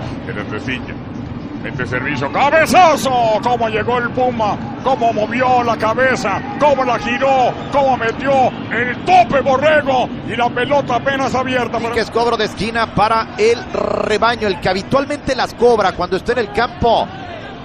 Mete 1.62 1.86
servicio, 1.86 2.32
cabezazo. 2.32 3.40
Cómo 3.42 3.68
llegó 3.68 3.98
el 3.98 4.10
Puma, 4.10 4.56
cómo 4.82 5.12
movió 5.12 5.62
la 5.62 5.76
cabeza, 5.76 6.42
cómo 6.58 6.84
la 6.84 6.98
giró, 6.98 7.54
cómo 7.70 7.96
metió 7.96 8.48
el 8.72 8.96
tope 9.04 9.40
Borrego 9.40 10.08
y 10.26 10.34
la 10.34 10.50
pelota 10.50 10.96
apenas 10.96 11.34
abierta. 11.34 11.78
que 11.92 12.00
es 12.00 12.10
cobro 12.10 12.36
de 12.36 12.46
esquina 12.46 12.94
para 12.94 13.34
el 13.38 13.62
rebaño, 13.72 14.48
el 14.48 14.60
que 14.60 14.68
habitualmente 14.68 15.36
las 15.36 15.54
cobra 15.54 15.92
cuando 15.92 16.16
está 16.16 16.32
en 16.32 16.38
el 16.38 16.52
campo. 16.52 17.06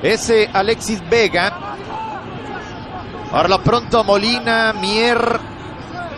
Ese 0.03 0.47
Alexis 0.53 1.01
Vega. 1.09 1.51
Por 3.31 3.49
lo 3.49 3.61
pronto 3.61 4.03
Molina, 4.03 4.73
Mier, 4.73 5.17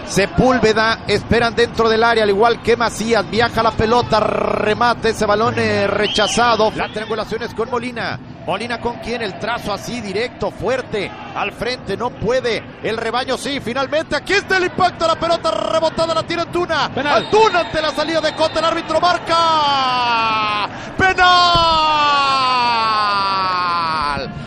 Sepúlveda 0.09 1.03
esperan 1.07 1.53
dentro 1.53 1.87
del 1.87 2.03
área, 2.03 2.23
al 2.23 2.31
igual 2.31 2.63
que 2.63 2.75
Macías. 2.75 3.29
Viaja 3.29 3.61
la 3.61 3.69
pelota, 3.69 4.19
remate 4.19 5.09
ese 5.09 5.27
balón 5.27 5.53
eh, 5.59 5.85
rechazado. 5.85 6.71
La 6.75 6.91
triangulación 6.91 7.43
es 7.43 7.53
con 7.53 7.69
Molina. 7.69 8.19
Molina 8.43 8.81
con 8.81 8.95
quien 8.97 9.21
el 9.21 9.37
trazo 9.37 9.71
así 9.71 10.01
directo, 10.01 10.49
fuerte, 10.49 11.11
al 11.35 11.51
frente, 11.51 11.95
no 11.95 12.09
puede. 12.09 12.63
El 12.81 12.97
rebaño 12.97 13.37
sí, 13.37 13.59
finalmente 13.59 14.15
aquí 14.15 14.33
está 14.33 14.57
el 14.57 14.63
impacto, 14.63 15.05
la 15.05 15.19
pelota 15.19 15.51
rebotada 15.51 16.15
la 16.15 16.23
tira 16.23 16.41
Antuna. 16.41 16.85
Antuna 16.85 17.59
ante 17.59 17.79
la 17.79 17.91
salida 17.91 18.19
de 18.19 18.33
Cota, 18.33 18.57
el 18.57 18.65
árbitro 18.65 18.99
marca. 18.99 20.67
Penal. 20.97 21.29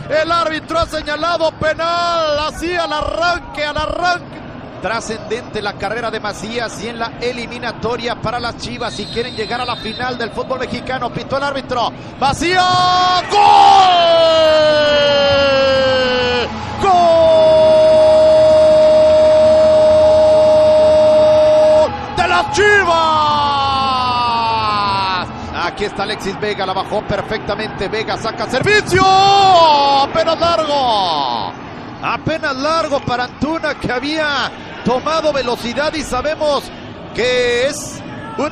El 0.09 0.29
árbitro 0.29 0.79
ha 0.79 0.85
señalado 0.85 1.49
penal, 1.53 2.39
así 2.47 2.75
al 2.75 2.91
arranque, 2.91 3.63
al 3.63 3.77
arranque. 3.77 4.43
Trascendente 4.83 5.61
la 5.61 5.73
carrera 5.77 6.11
de 6.11 6.19
Macías 6.19 6.83
y 6.83 6.89
en 6.89 6.99
la 6.99 7.13
eliminatoria 7.21 8.15
para 8.15 8.37
las 8.37 8.57
Chivas. 8.57 8.93
Si 8.93 9.05
quieren 9.05 9.33
llegar 9.33 9.61
a 9.61 9.65
la 9.65 9.77
final 9.77 10.17
del 10.17 10.29
fútbol 10.31 10.59
mexicano, 10.59 11.09
pitó 11.09 11.37
el 11.37 11.43
árbitro. 11.43 11.89
Macías, 12.19 13.23
¡Gol! 13.31 13.39
¡Gol! 16.81 16.91
¡De 22.17 22.27
las 22.27 22.51
Chivas! 22.51 22.83
Aquí 25.65 25.85
está 25.85 26.03
Alexis 26.03 26.37
Vega, 26.41 26.65
la 26.65 26.73
bajó 26.73 27.01
perfectamente. 27.03 27.87
Vega 27.87 28.17
saca 28.17 28.47
servicio. 28.47 29.01
Apenas 29.01 30.37
largo. 30.37 31.53
Apenas 32.03 32.55
largo 32.57 32.99
para 32.99 33.23
Antuna 33.23 33.75
que 33.79 33.89
había 33.89 34.51
tomado 34.83 35.31
velocidad 35.31 35.93
y 35.93 36.01
sabemos 36.03 36.65
que 37.15 37.67
es 37.67 38.01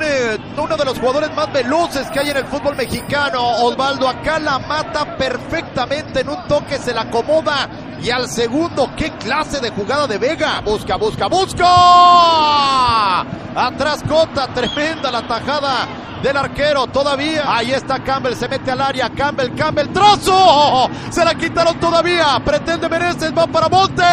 eh, 0.00 0.38
uno 0.56 0.76
de 0.76 0.84
los 0.86 0.98
jugadores 0.98 1.34
más 1.34 1.52
veloces 1.52 2.08
que 2.10 2.20
hay 2.20 2.30
en 2.30 2.38
el 2.38 2.46
fútbol 2.46 2.76
mexicano. 2.76 3.42
Osvaldo 3.64 4.08
acá 4.08 4.38
la 4.38 4.58
mata 4.58 5.18
perfectamente 5.18 6.20
en 6.20 6.30
un 6.30 6.48
toque, 6.48 6.78
se 6.78 6.94
la 6.94 7.02
acomoda. 7.02 7.68
Y 8.02 8.10
al 8.10 8.28
segundo, 8.28 8.90
qué 8.96 9.12
clase 9.12 9.60
de 9.60 9.70
jugada 9.70 10.08
de 10.08 10.18
Vega. 10.18 10.60
Busca, 10.60 10.96
busca, 10.96 11.28
busca. 11.28 13.20
Atrás 13.54 14.02
Cota, 14.08 14.48
tremenda 14.48 15.08
la 15.12 15.22
tajada 15.22 15.86
del 16.20 16.36
arquero 16.36 16.88
todavía. 16.88 17.44
Ahí 17.46 17.70
está 17.70 18.02
Campbell, 18.02 18.34
se 18.34 18.48
mete 18.48 18.72
al 18.72 18.80
área. 18.80 19.08
Campbell, 19.10 19.54
Campbell, 19.54 19.92
trozo. 19.92 20.90
Se 21.10 21.24
la 21.24 21.36
quitaron 21.36 21.78
todavía. 21.78 22.40
Pretende 22.44 22.88
Mereces, 22.88 23.32
va 23.36 23.46
para 23.46 23.68
Montes. 23.68 24.04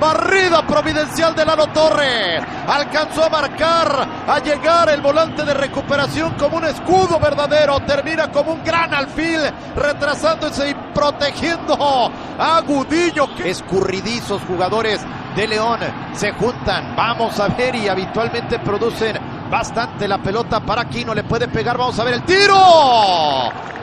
Barrida 0.00 0.66
providencial 0.66 1.36
de 1.36 1.44
Lalo 1.44 1.68
Torres. 1.68 2.42
Alcanzó 2.66 3.24
a 3.24 3.28
marcar, 3.28 4.08
a 4.26 4.38
llegar 4.40 4.88
el 4.88 5.00
volante 5.00 5.44
de 5.44 5.54
recuperación 5.54 6.34
como 6.34 6.56
un 6.56 6.64
escudo 6.64 7.20
verdadero. 7.20 7.78
Termina 7.80 8.30
como 8.30 8.52
un 8.52 8.64
gran 8.64 8.92
alfil, 8.92 9.40
retrasándose 9.76 10.70
y 10.70 10.74
protegiendo 10.92 11.43
a 11.50 12.60
Gudillo. 12.66 13.28
Escurridizos 13.44 14.42
jugadores 14.42 15.00
de 15.36 15.48
León 15.48 15.80
se 16.12 16.32
juntan. 16.32 16.94
Vamos 16.96 17.38
a 17.40 17.48
ver 17.48 17.74
y 17.74 17.88
habitualmente 17.88 18.58
producen 18.58 19.18
bastante 19.50 20.08
la 20.08 20.18
pelota 20.18 20.60
para 20.60 20.82
aquí, 20.82 21.04
no 21.04 21.14
le 21.14 21.24
puede 21.24 21.48
pegar, 21.48 21.76
vamos 21.76 21.98
a 21.98 22.04
ver 22.04 22.14
el 22.14 22.22
tiro. 22.24 22.56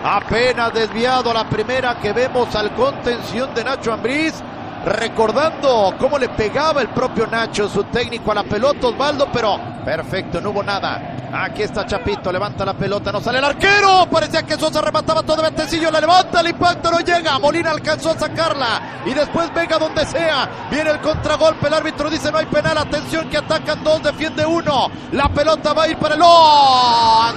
Apenas 0.04 0.74
desviado 0.74 1.34
la 1.34 1.48
primera 1.48 2.00
que 2.00 2.12
vemos 2.12 2.56
al 2.56 2.72
contención 2.74 3.54
de 3.54 3.64
Nacho 3.64 3.94
Ambriz. 3.94 4.42
Recordando 4.86 5.94
cómo 6.00 6.18
le 6.18 6.30
pegaba 6.30 6.82
el 6.82 6.90
propio 6.90 7.28
Nacho, 7.28 7.70
su 7.70 7.84
técnico 7.86 8.32
a 8.32 8.36
la 8.36 8.44
pelota, 8.44 8.88
Osvaldo, 8.88 9.30
pero 9.32 9.60
perfecto, 9.86 10.42
no 10.42 10.50
hubo 10.50 10.64
nada. 10.64 11.18
Aquí 11.34 11.64
está 11.64 11.86
Chapito, 11.86 12.32
levanta 12.32 12.66
la 12.66 12.74
pelota, 12.74 13.12
no 13.12 13.22
sale 13.22 13.38
el 13.38 13.46
arquero. 13.46 14.08
Parecía 14.12 14.44
que 14.44 14.58
Sosa 14.58 14.82
remataba 14.82 15.24
todo 15.24 15.42
Ventecillo, 15.44 15.90
la 15.92 16.02
levanta, 16.02 16.42
el 16.42 16.50
impacto 16.50 16.92
no 16.92 17.00
llega. 17.00 17.40
Molina 17.40 17.72
alcanzó 17.72 18.12
a 18.12 18.18
sacarla 18.18 19.02
y 19.06 19.14
después 19.14 19.54
venga 19.54 19.78
donde 19.78 20.06
sea. 20.06 20.50
Viene 20.70 20.90
el 20.90 21.00
contragolpe, 21.00 21.68
el 21.68 21.74
árbitro 21.74 22.10
dice 22.10 22.32
no 22.32 22.40
hay 22.40 22.48
penal. 22.48 22.78
Atención 22.78 23.30
que 23.30 23.38
atacan 23.38 23.84
dos, 23.84 24.04
defiende 24.04 24.46
uno. 24.46 24.90
La 25.14 25.30
pelota 25.30 25.74
va 25.74 25.84
a 25.84 25.88
ir 25.88 25.98
para 25.98 26.16
el 26.16 26.22
¡Oh! 26.24 27.32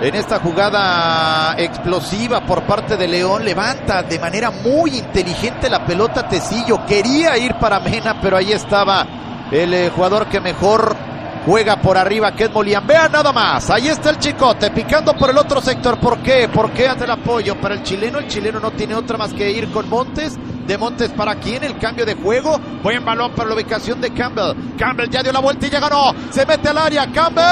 En 0.00 0.14
esta 0.14 0.38
jugada 0.38 1.56
explosiva 1.58 2.40
por 2.42 2.62
parte 2.62 2.96
de 2.96 3.08
León, 3.08 3.44
levanta 3.44 4.04
de 4.04 4.20
manera 4.20 4.52
muy 4.52 4.96
inteligente 4.96 5.68
la 5.68 5.84
pelota 5.84 6.28
Tecillo. 6.28 6.86
Quería 6.86 7.36
ir 7.36 7.54
para 7.56 7.80
Mena, 7.80 8.20
pero 8.20 8.36
ahí 8.36 8.52
estaba 8.52 9.04
el 9.50 9.74
eh, 9.74 9.90
jugador 9.90 10.26
que 10.26 10.40
mejor 10.40 10.96
juega 11.48 11.80
por 11.80 11.96
arriba, 11.96 12.32
que 12.32 12.44
es 12.44 12.52
Molián. 12.52 12.86
Vean 12.86 13.10
nada 13.10 13.32
más, 13.32 13.70
ahí 13.70 13.88
está 13.88 14.10
el 14.10 14.18
chicote 14.18 14.70
picando 14.70 15.14
por 15.14 15.30
el 15.30 15.38
otro 15.38 15.62
sector. 15.62 15.98
¿Por 15.98 16.18
qué? 16.18 16.46
¿Por 16.48 16.72
qué 16.72 16.86
hace 16.86 17.04
el 17.04 17.10
apoyo 17.10 17.58
para 17.58 17.74
el 17.74 17.82
chileno? 17.82 18.18
El 18.18 18.28
chileno 18.28 18.60
no 18.60 18.70
tiene 18.72 18.94
otra 18.94 19.16
más 19.16 19.32
que 19.32 19.50
ir 19.50 19.70
con 19.72 19.88
Montes. 19.88 20.38
De 20.66 20.76
Montes 20.76 21.10
para 21.12 21.36
quién, 21.36 21.64
el 21.64 21.78
cambio 21.78 22.04
de 22.04 22.14
juego. 22.14 22.60
Buen 22.82 23.02
balón 23.02 23.32
para 23.32 23.48
la 23.48 23.54
ubicación 23.54 23.98
de 24.02 24.10
Campbell. 24.12 24.76
Campbell 24.76 25.08
ya 25.08 25.22
dio 25.22 25.32
la 25.32 25.40
vuelta 25.40 25.66
y 25.66 25.70
ya 25.70 25.80
ganó. 25.80 26.14
Se 26.30 26.44
mete 26.44 26.68
al 26.68 26.76
área. 26.76 27.10
Campbell. 27.10 27.44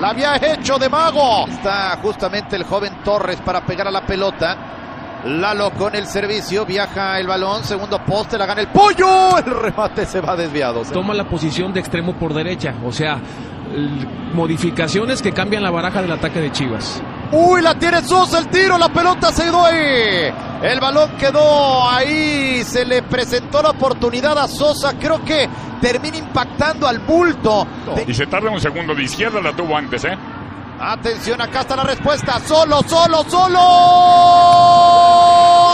La 0.00 0.08
había 0.10 0.34
hecho 0.34 0.76
de 0.76 0.88
mago. 0.88 1.46
Está 1.46 1.96
justamente 2.02 2.56
el 2.56 2.64
joven 2.64 3.04
Torres 3.04 3.40
para 3.42 3.64
pegar 3.64 3.86
a 3.86 3.92
la 3.92 4.04
pelota. 4.04 4.83
Lalo 5.24 5.70
con 5.70 5.94
el 5.94 6.06
servicio, 6.06 6.66
viaja 6.66 7.18
el 7.18 7.26
balón, 7.26 7.64
segundo 7.64 7.98
poste, 8.04 8.36
la 8.36 8.44
gana 8.44 8.60
el 8.60 8.68
pollo, 8.68 9.38
el 9.44 9.44
remate 9.44 10.04
se 10.04 10.20
va 10.20 10.36
desviado. 10.36 10.82
Toma 10.82 11.14
la 11.14 11.24
posición 11.24 11.72
de 11.72 11.80
extremo 11.80 12.14
por 12.14 12.34
derecha, 12.34 12.74
o 12.84 12.92
sea, 12.92 13.18
modificaciones 14.34 15.22
que 15.22 15.32
cambian 15.32 15.62
la 15.62 15.70
baraja 15.70 16.02
del 16.02 16.12
ataque 16.12 16.40
de 16.40 16.52
Chivas. 16.52 17.02
Uy, 17.32 17.62
la 17.62 17.74
tiene 17.74 18.02
Sosa, 18.02 18.38
el 18.38 18.48
tiro, 18.48 18.76
la 18.76 18.90
pelota 18.90 19.32
se 19.32 19.44
dio 19.44 19.64
ahí. 19.64 20.32
El 20.62 20.78
balón 20.78 21.10
quedó 21.18 21.88
ahí, 21.90 22.62
se 22.62 22.84
le 22.84 23.02
presentó 23.02 23.62
la 23.62 23.70
oportunidad 23.70 24.38
a 24.38 24.46
Sosa, 24.46 24.92
creo 24.98 25.24
que 25.24 25.48
termina 25.80 26.18
impactando 26.18 26.86
al 26.86 26.98
bulto. 26.98 27.66
Y 28.06 28.12
se 28.12 28.26
tarda 28.26 28.50
un 28.50 28.60
segundo 28.60 28.94
de 28.94 29.02
izquierda, 29.02 29.40
la 29.40 29.52
tuvo 29.52 29.76
antes, 29.76 30.04
¿eh? 30.04 30.16
Atención, 30.80 31.40
acá 31.40 31.60
está 31.60 31.76
la 31.76 31.84
respuesta. 31.84 32.40
Solo, 32.40 32.82
solo, 32.82 33.22
solo. 33.28 33.58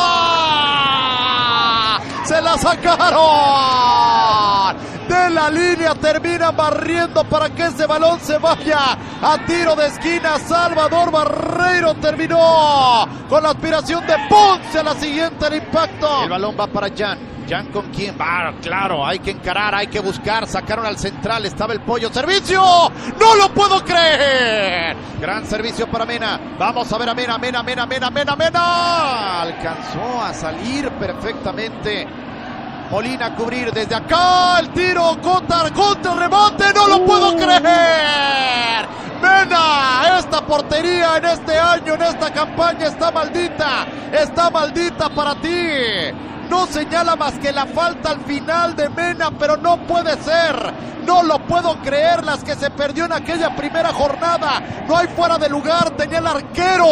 ¡Ah! 0.02 2.00
Se 2.24 2.40
la 2.42 2.58
sacaron. 2.58 3.20
De 5.10 5.28
la 5.28 5.50
línea 5.50 5.92
termina 5.96 6.52
barriendo 6.52 7.24
para 7.24 7.50
que 7.50 7.64
ese 7.64 7.84
balón 7.84 8.20
se 8.20 8.38
vaya 8.38 8.96
a 9.20 9.44
tiro 9.44 9.74
de 9.74 9.88
esquina. 9.88 10.38
Salvador 10.38 11.10
Barreiro 11.10 11.94
terminó 11.94 13.08
con 13.28 13.42
la 13.42 13.50
aspiración 13.50 14.06
de 14.06 14.14
Ponce 14.28 14.78
a 14.78 14.84
la 14.84 14.94
siguiente 14.94 15.48
el 15.48 15.54
impacto. 15.54 16.22
El 16.22 16.30
balón 16.30 16.54
va 16.58 16.68
para 16.68 16.94
Jan. 16.96 17.18
Jan 17.48 17.72
con 17.72 17.90
quién 17.90 18.16
va, 18.16 18.54
claro, 18.62 19.04
hay 19.04 19.18
que 19.18 19.32
encarar, 19.32 19.74
hay 19.74 19.88
que 19.88 19.98
buscar, 19.98 20.46
sacaron 20.46 20.86
al 20.86 20.96
central, 20.96 21.44
estaba 21.44 21.72
el 21.72 21.80
pollo, 21.80 22.08
servicio, 22.12 22.62
no 23.18 23.34
lo 23.34 23.52
puedo 23.52 23.84
creer, 23.84 24.96
gran 25.20 25.44
servicio 25.46 25.90
para 25.90 26.06
Mena, 26.06 26.38
vamos 26.56 26.92
a 26.92 26.98
ver 26.98 27.08
a 27.08 27.14
Mena, 27.14 27.38
Mena, 27.38 27.64
Mena, 27.64 27.86
Mena, 27.86 28.10
Mena, 28.10 28.36
Mena, 28.36 29.42
alcanzó 29.42 30.22
a 30.22 30.32
salir 30.32 30.90
perfectamente, 30.90 32.06
Molina 32.90 33.26
a 33.26 33.34
cubrir 33.36 33.72
desde 33.72 33.94
acá, 33.94 34.58
el 34.58 34.70
tiro, 34.70 35.16
contra, 35.22 35.70
contra 35.70 36.12
el 36.12 36.18
rebote, 36.18 36.64
no 36.74 36.88
lo 36.88 37.04
puedo 37.04 37.36
creer, 37.36 38.84
Mena, 39.22 40.18
esta 40.18 40.44
portería 40.44 41.18
en 41.18 41.24
este 41.26 41.56
año, 41.56 41.94
en 41.94 42.02
esta 42.02 42.32
campaña 42.32 42.86
está 42.86 43.12
maldita, 43.12 43.86
está 44.12 44.50
maldita 44.50 45.08
para 45.10 45.36
ti 45.36 45.48
no 46.50 46.66
señala 46.66 47.14
más 47.14 47.34
que 47.34 47.52
la 47.52 47.64
falta 47.64 48.10
al 48.10 48.20
final 48.22 48.74
de 48.74 48.88
Mena, 48.88 49.30
pero 49.30 49.56
no 49.56 49.78
puede 49.86 50.20
ser. 50.22 50.90
No 51.06 51.22
lo 51.22 51.38
puedo 51.38 51.76
creer, 51.80 52.24
las 52.24 52.44
que 52.44 52.56
se 52.56 52.70
perdió 52.70 53.04
en 53.04 53.12
aquella 53.12 53.54
primera 53.54 53.92
jornada. 53.92 54.60
No 54.86 54.96
hay 54.96 55.06
fuera 55.06 55.38
de 55.38 55.48
lugar, 55.48 55.90
tenía 55.96 56.18
el 56.18 56.26
arquero 56.26 56.86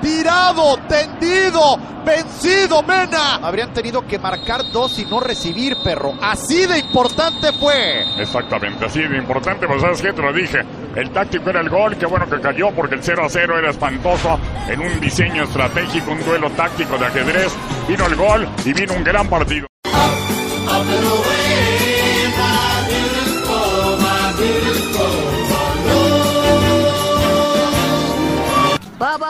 tirado, 0.00 0.76
tendido, 0.88 1.78
vencido 2.04 2.82
Mena. 2.82 3.36
Habrían 3.36 3.72
tenido 3.72 4.06
que 4.06 4.18
marcar 4.18 4.62
dos 4.72 4.98
y 4.98 5.04
no 5.06 5.20
recibir, 5.20 5.76
perro. 5.82 6.14
Así 6.20 6.66
de 6.66 6.78
importante 6.78 7.52
fue. 7.52 8.04
Exactamente, 8.20 8.84
así 8.86 9.02
de 9.02 9.16
importante, 9.16 9.66
pues 9.66 9.80
sabes 9.80 10.02
que 10.02 10.12
te 10.12 10.22
lo 10.22 10.32
dije. 10.32 10.60
El 10.94 11.10
táctico 11.10 11.50
era 11.50 11.60
el 11.60 11.68
gol, 11.68 11.96
qué 11.96 12.06
bueno 12.06 12.28
que 12.28 12.40
cayó 12.40 12.70
porque 12.70 12.94
el 12.94 13.02
0 13.02 13.24
a 13.24 13.28
0 13.28 13.58
era 13.58 13.70
espantoso 13.70 14.38
en 14.68 14.80
un 14.80 15.00
diseño 15.00 15.44
estratégico, 15.44 16.12
un 16.12 16.24
duelo 16.24 16.50
táctico 16.50 16.96
de 16.98 17.06
ajedrez. 17.06 17.52
Vino 17.88 18.06
el 18.06 18.16
gol 18.16 18.48
y 18.64 18.72
vino 18.72 18.94
un 18.94 19.04
gran 19.04 19.28
partido. 19.28 19.66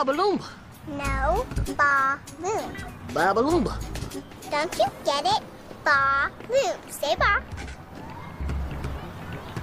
Balloon. 0.05 0.39
No, 0.87 1.47
ba 1.77 2.19
loom. 2.43 2.71
Baba 3.15 3.41
Don't 3.43 4.79
you 4.79 4.87
get 5.05 5.25
it? 5.25 5.43
Ba 5.85 6.31
loom. 6.49 6.77
Say 6.91 7.17
ba. 7.17 7.43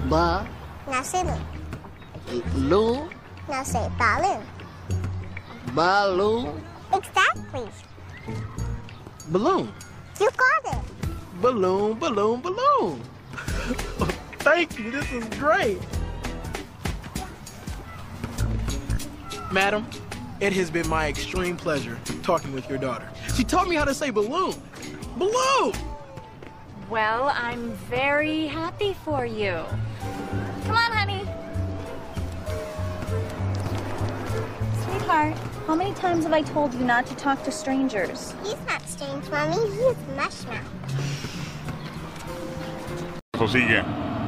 Ba 0.09 0.47
Now 0.89 1.03
say 1.03 1.23
loom. 1.23 1.43
Loon. 2.55 3.09
Now 3.47 3.63
say 3.63 3.87
balloon. 3.97 4.41
Balloon. 5.75 6.61
Exactly. 6.93 7.67
Balloon. 9.29 9.71
You 10.19 10.29
got 10.37 10.73
it. 10.73 10.83
Balloon, 11.41 11.99
balloon, 11.99 12.41
balloon. 12.41 13.01
Thank 14.39 14.77
you. 14.79 14.91
This 14.91 15.11
is 15.11 15.25
great. 15.39 15.79
Madam, 19.51 19.85
it 20.43 20.51
has 20.51 20.69
been 20.69 20.88
my 20.89 21.08
extreme 21.08 21.56
pleasure 21.56 21.97
talking 22.21 22.51
with 22.51 22.67
your 22.67 22.77
daughter. 22.77 23.08
She 23.34 23.45
taught 23.45 23.69
me 23.69 23.77
how 23.77 23.86
to 23.86 23.93
say 23.93 24.10
balloon. 24.10 24.53
Balloon! 25.15 25.71
Well, 26.89 27.32
I'm 27.34 27.71
very 27.89 28.47
happy 28.47 28.93
for 29.06 29.25
you. 29.25 29.63
Come 30.65 30.75
on, 30.75 30.91
honey. 30.91 31.23
Sweetheart, 34.84 35.38
how 35.65 35.75
many 35.75 35.93
times 35.93 36.25
have 36.25 36.34
I 36.34 36.41
told 36.41 36.73
you 36.73 36.82
not 36.82 37.06
to 37.06 37.15
talk 37.15 37.41
to 37.45 37.51
strangers? 37.51 38.36
He's 38.43 38.60
not 38.67 38.82
strange, 38.86 39.29
Mommy. 39.29 39.56
He's 39.56 39.95
Mushmouth. 40.17 40.60
Eso 43.36 43.47
sigue 43.47 43.82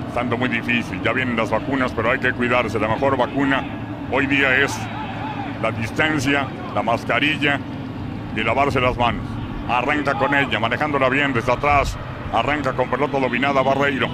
estando 0.07 0.37
muy 0.37 0.47
difícil. 0.47 1.03
Ya 1.03 1.11
vienen 1.11 1.35
las 1.35 1.49
vacunas, 1.49 1.91
pero 1.93 2.11
hay 2.11 2.19
que 2.19 2.31
cuidarse. 2.31 2.79
La 2.79 2.87
mejor 2.87 3.17
vacuna 3.17 4.07
hoy 4.13 4.27
día 4.27 4.63
es 4.63 4.71
la 5.65 5.71
distancia, 5.71 6.47
la 6.75 6.83
mascarilla 6.83 7.59
y 8.35 8.43
lavarse 8.43 8.79
las 8.79 8.95
manos. 8.97 9.25
Arranca 9.67 10.13
con 10.13 10.35
ella, 10.35 10.59
manejándola 10.59 11.09
bien 11.09 11.33
desde 11.33 11.51
atrás. 11.51 11.97
Arranca 12.31 12.73
con 12.73 12.87
pelota 12.87 13.19
dominada 13.19 13.63
Barreiro. 13.63 14.07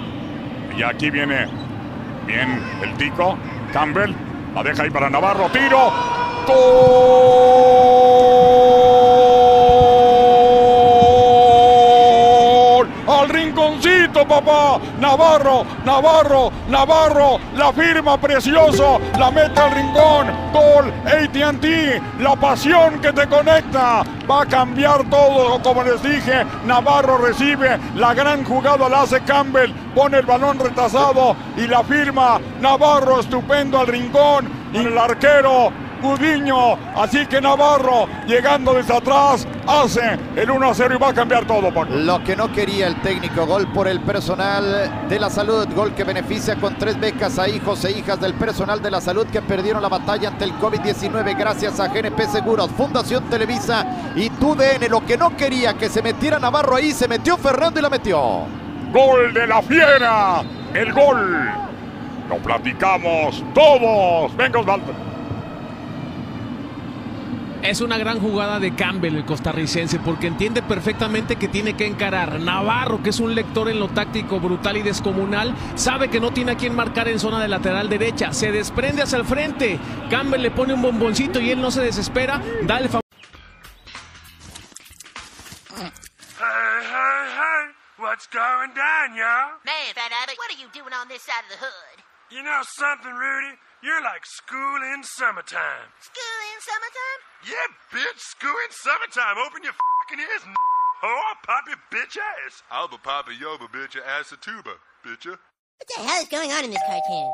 Y 0.77 0.81
aquí 0.83 1.09
viene 1.09 1.47
bien 2.25 2.63
el 2.81 2.93
tico. 2.95 3.37
Campbell 3.73 4.13
la 4.55 4.63
deja 4.63 4.83
ahí 4.83 4.89
para 4.89 5.09
Navarro. 5.09 5.49
Tiro. 5.49 5.91
¡Gol! 6.47 7.90
Papá. 14.31 14.79
Navarro, 14.99 15.65
Navarro, 15.83 16.51
Navarro. 16.69 17.39
La 17.55 17.73
firma 17.73 18.17
precioso. 18.17 18.99
La 19.19 19.29
mete 19.29 19.59
al 19.59 19.71
rincón. 19.71 20.27
Gol. 20.53 20.93
ATT. 21.05 21.65
La 22.19 22.35
pasión 22.35 22.99
que 23.01 23.11
te 23.11 23.27
conecta. 23.27 24.03
Va 24.29 24.43
a 24.43 24.45
cambiar 24.45 25.03
todo. 25.09 25.61
Como 25.61 25.83
les 25.83 26.01
dije, 26.01 26.45
Navarro 26.65 27.17
recibe. 27.17 27.77
La 27.95 28.13
gran 28.13 28.45
jugada 28.45 28.87
la 28.87 29.01
hace 29.01 29.19
Campbell. 29.21 29.73
Pone 29.93 30.19
el 30.19 30.25
balón 30.25 30.59
retrasado 30.59 31.35
y 31.57 31.67
la 31.67 31.83
firma. 31.83 32.39
Navarro 32.61 33.19
estupendo 33.19 33.79
al 33.79 33.87
rincón. 33.87 34.49
Y 34.73 34.77
el 34.77 34.97
arquero 34.97 35.71
Gudiño. 36.01 36.73
Así 36.95 37.25
que 37.25 37.39
Navarro, 37.39 38.07
llegando 38.27 38.73
desde 38.73 38.95
atrás, 38.95 39.47
hace 39.67 40.17
el 40.35 40.51
1 40.51 40.69
a 40.69 40.73
0 40.73 40.95
y 40.95 40.97
va 40.97 41.09
a 41.09 41.13
cambiar 41.13 41.45
todo, 41.45 41.73
Paco. 41.73 41.93
Lo 41.93 42.23
que 42.23 42.35
no 42.35 42.51
quería 42.51 42.87
el 42.87 42.99
técnico, 43.01 43.45
gol 43.45 43.67
por 43.67 43.87
el 43.87 44.01
personal 44.01 45.07
de 45.07 45.19
la 45.19 45.29
salud, 45.29 45.67
gol 45.75 45.93
que 45.93 46.03
beneficia 46.03 46.55
con 46.55 46.75
tres 46.77 46.99
becas 46.99 47.39
a 47.39 47.47
hijos 47.47 47.85
e 47.85 47.91
hijas 47.91 48.19
del 48.19 48.33
personal 48.33 48.81
de 48.81 48.91
la 48.91 49.01
salud 49.01 49.27
que 49.27 49.41
perdieron 49.41 49.81
la 49.81 49.89
batalla 49.89 50.29
ante 50.29 50.45
el 50.45 50.53
COVID-19 50.53 51.37
gracias 51.37 51.79
a 51.79 51.87
GNP 51.87 52.27
Seguros, 52.27 52.69
Fundación 52.71 53.23
Televisa 53.29 53.85
y 54.15 54.29
TUDN. 54.29 54.89
Lo 54.89 55.05
que 55.05 55.17
no 55.17 55.35
quería 55.37 55.73
que 55.75 55.89
se 55.89 56.01
metiera 56.01 56.39
Navarro 56.39 56.75
ahí, 56.75 56.91
se 56.91 57.07
metió 57.07 57.37
Fernando 57.37 57.79
y 57.79 57.83
la 57.83 57.89
metió. 57.89 58.19
Gol 58.91 59.33
de 59.33 59.47
la 59.47 59.61
fiera, 59.61 60.41
el 60.73 60.91
gol. 60.91 61.49
Lo 62.29 62.37
platicamos 62.37 63.43
todos. 63.53 64.35
Venga, 64.35 64.59
Osvaldo. 64.59 65.10
Es 67.63 67.79
una 67.79 67.97
gran 67.99 68.19
jugada 68.19 68.59
de 68.59 68.75
Campbell, 68.75 69.15
el 69.15 69.25
costarricense, 69.25 69.99
porque 69.99 70.25
entiende 70.25 70.63
perfectamente 70.63 71.35
que 71.35 71.47
tiene 71.47 71.77
que 71.77 71.85
encarar. 71.85 72.39
Navarro, 72.39 73.03
que 73.03 73.11
es 73.11 73.19
un 73.19 73.35
lector 73.35 73.69
en 73.69 73.79
lo 73.79 73.87
táctico 73.87 74.39
brutal 74.39 74.77
y 74.77 74.81
descomunal, 74.81 75.55
sabe 75.75 76.09
que 76.09 76.19
no 76.19 76.31
tiene 76.31 76.53
a 76.53 76.57
quien 76.57 76.75
marcar 76.75 77.07
en 77.07 77.19
zona 77.19 77.39
de 77.39 77.47
lateral 77.47 77.87
derecha. 77.87 78.33
Se 78.33 78.51
desprende 78.51 79.03
hacia 79.03 79.19
el 79.19 79.25
frente. 79.25 79.79
Campbell 80.09 80.41
le 80.41 80.49
pone 80.49 80.73
un 80.73 80.81
bomboncito 80.81 81.39
y 81.39 81.51
él 81.51 81.61
no 81.61 81.69
se 81.69 81.81
desespera. 81.81 82.41
Da 82.63 82.79
el 82.79 82.89
favor. 82.89 83.01
Hey, 85.77 85.91
hey, 86.39 87.27
hey, 87.37 87.75
what's 87.99 88.27
going 88.27 88.73
down, 88.73 89.15
y'all? 89.15 89.61
Man, 89.63 89.93
Fat 89.93 90.11
Abbott, 90.23 90.37
what 90.37 90.49
are 90.49 90.59
you 90.59 90.67
doing 90.73 90.93
on 90.93 91.07
this 91.07 91.21
side 91.21 91.45
of 91.45 91.59
the 91.59 91.63
hood? 91.63 92.03
You 92.31 92.41
know 92.41 92.63
something, 92.63 93.13
Rudy? 93.13 93.55
You're 93.83 94.01
like 94.03 94.25
school 94.25 94.77
in 94.93 95.01
summertime. 95.03 95.89
School 95.99 96.39
in 96.53 96.59
summertime? 96.61 97.19
Yeah, 97.49 97.67
bitch, 97.89 98.19
school 98.19 98.53
in 98.65 98.71
summertime. 98.71 99.37
Open 99.45 99.63
your 99.63 99.73
fucking 99.73 100.19
ears, 100.21 100.43
n- 100.45 100.53
Oh, 101.03 101.21
I'll 101.29 101.41
pop 101.41 101.65
your 101.67 101.81
bitch 101.89 102.15
ass. 102.45 102.61
I'll 102.69 102.87
be 102.87 102.97
popping 103.01 103.39
your 103.39 103.57
bitch 103.57 103.97
ass 103.97 104.31
a 104.31 104.37
tuba, 104.37 104.75
bitcha. 105.03 105.31
What 105.33 105.87
the 105.97 106.03
hell 106.03 106.21
is 106.21 106.29
going 106.29 106.51
on 106.51 106.63
in 106.65 106.69
this 106.69 106.81
cartoon? 106.85 107.31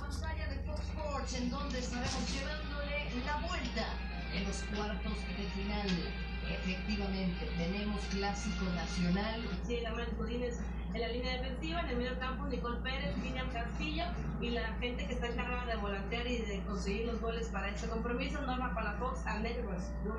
pantalla 0.00 0.46
de 0.50 0.58
Fox 0.66 0.80
Sports, 0.90 1.34
en 1.34 1.50
donde 1.50 1.78
estaremos 1.78 2.30
llevándole 2.34 3.10
la 3.24 3.36
vuelta 3.46 3.86
en 4.34 4.44
los 4.44 4.56
cuartos 4.74 5.18
de 5.38 5.44
final. 5.54 6.12
Efectivamente, 6.50 7.46
tenemos 7.56 8.00
clásico 8.10 8.64
nacional. 8.74 9.40
Sí, 9.66 9.80
la 9.80 9.90
Godínez 10.18 10.58
en 10.94 11.00
la 11.00 11.08
línea 11.08 11.32
defensiva, 11.32 11.80
en 11.80 11.88
el 11.88 11.96
medio 11.96 12.18
campo 12.20 12.46
Nicole 12.46 12.80
Pérez, 12.80 13.16
William 13.20 13.50
Castillo 13.50 14.04
y 14.40 14.50
la 14.50 14.74
gente 14.74 15.06
que 15.06 15.14
está 15.14 15.26
encargada 15.26 15.66
de 15.66 15.76
volantear 15.76 16.26
y 16.26 16.38
de 16.38 16.62
conseguir 16.62 17.06
los 17.06 17.20
goles 17.20 17.48
para 17.48 17.68
este 17.68 17.88
compromiso, 17.88 18.40
Norma 18.42 18.72
Palafox, 18.74 19.26
Annette 19.26 19.64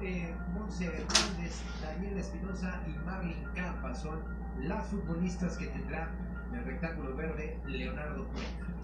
Eh, 0.01 0.35
Monse 0.53 0.85
Hernández, 0.85 1.61
Daniel 1.81 2.17
Espinosa 2.17 2.81
y 2.88 2.91
Marlin 3.05 3.41
Campa 3.55 3.95
son 3.95 4.21
las 4.59 4.85
futbolistas 4.88 5.57
que 5.57 5.67
tendrá 5.67 6.09
en 6.49 6.59
el 6.59 6.65
rectángulo 6.65 7.15
verde 7.15 7.57
Leonardo 7.65 8.27
Cuenca. 8.27 8.75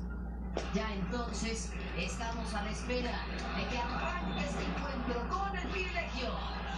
Ya 0.73 0.93
entonces 0.93 1.71
estamos 1.97 2.53
a 2.53 2.63
la 2.63 2.71
espera 2.71 3.11
de 3.57 3.67
que 3.69 3.77
arranque 3.77 4.45
este 4.45 4.63
encuentro 4.63 5.29
con 5.29 5.57
el 5.57 5.67
privilegio 5.69 6.29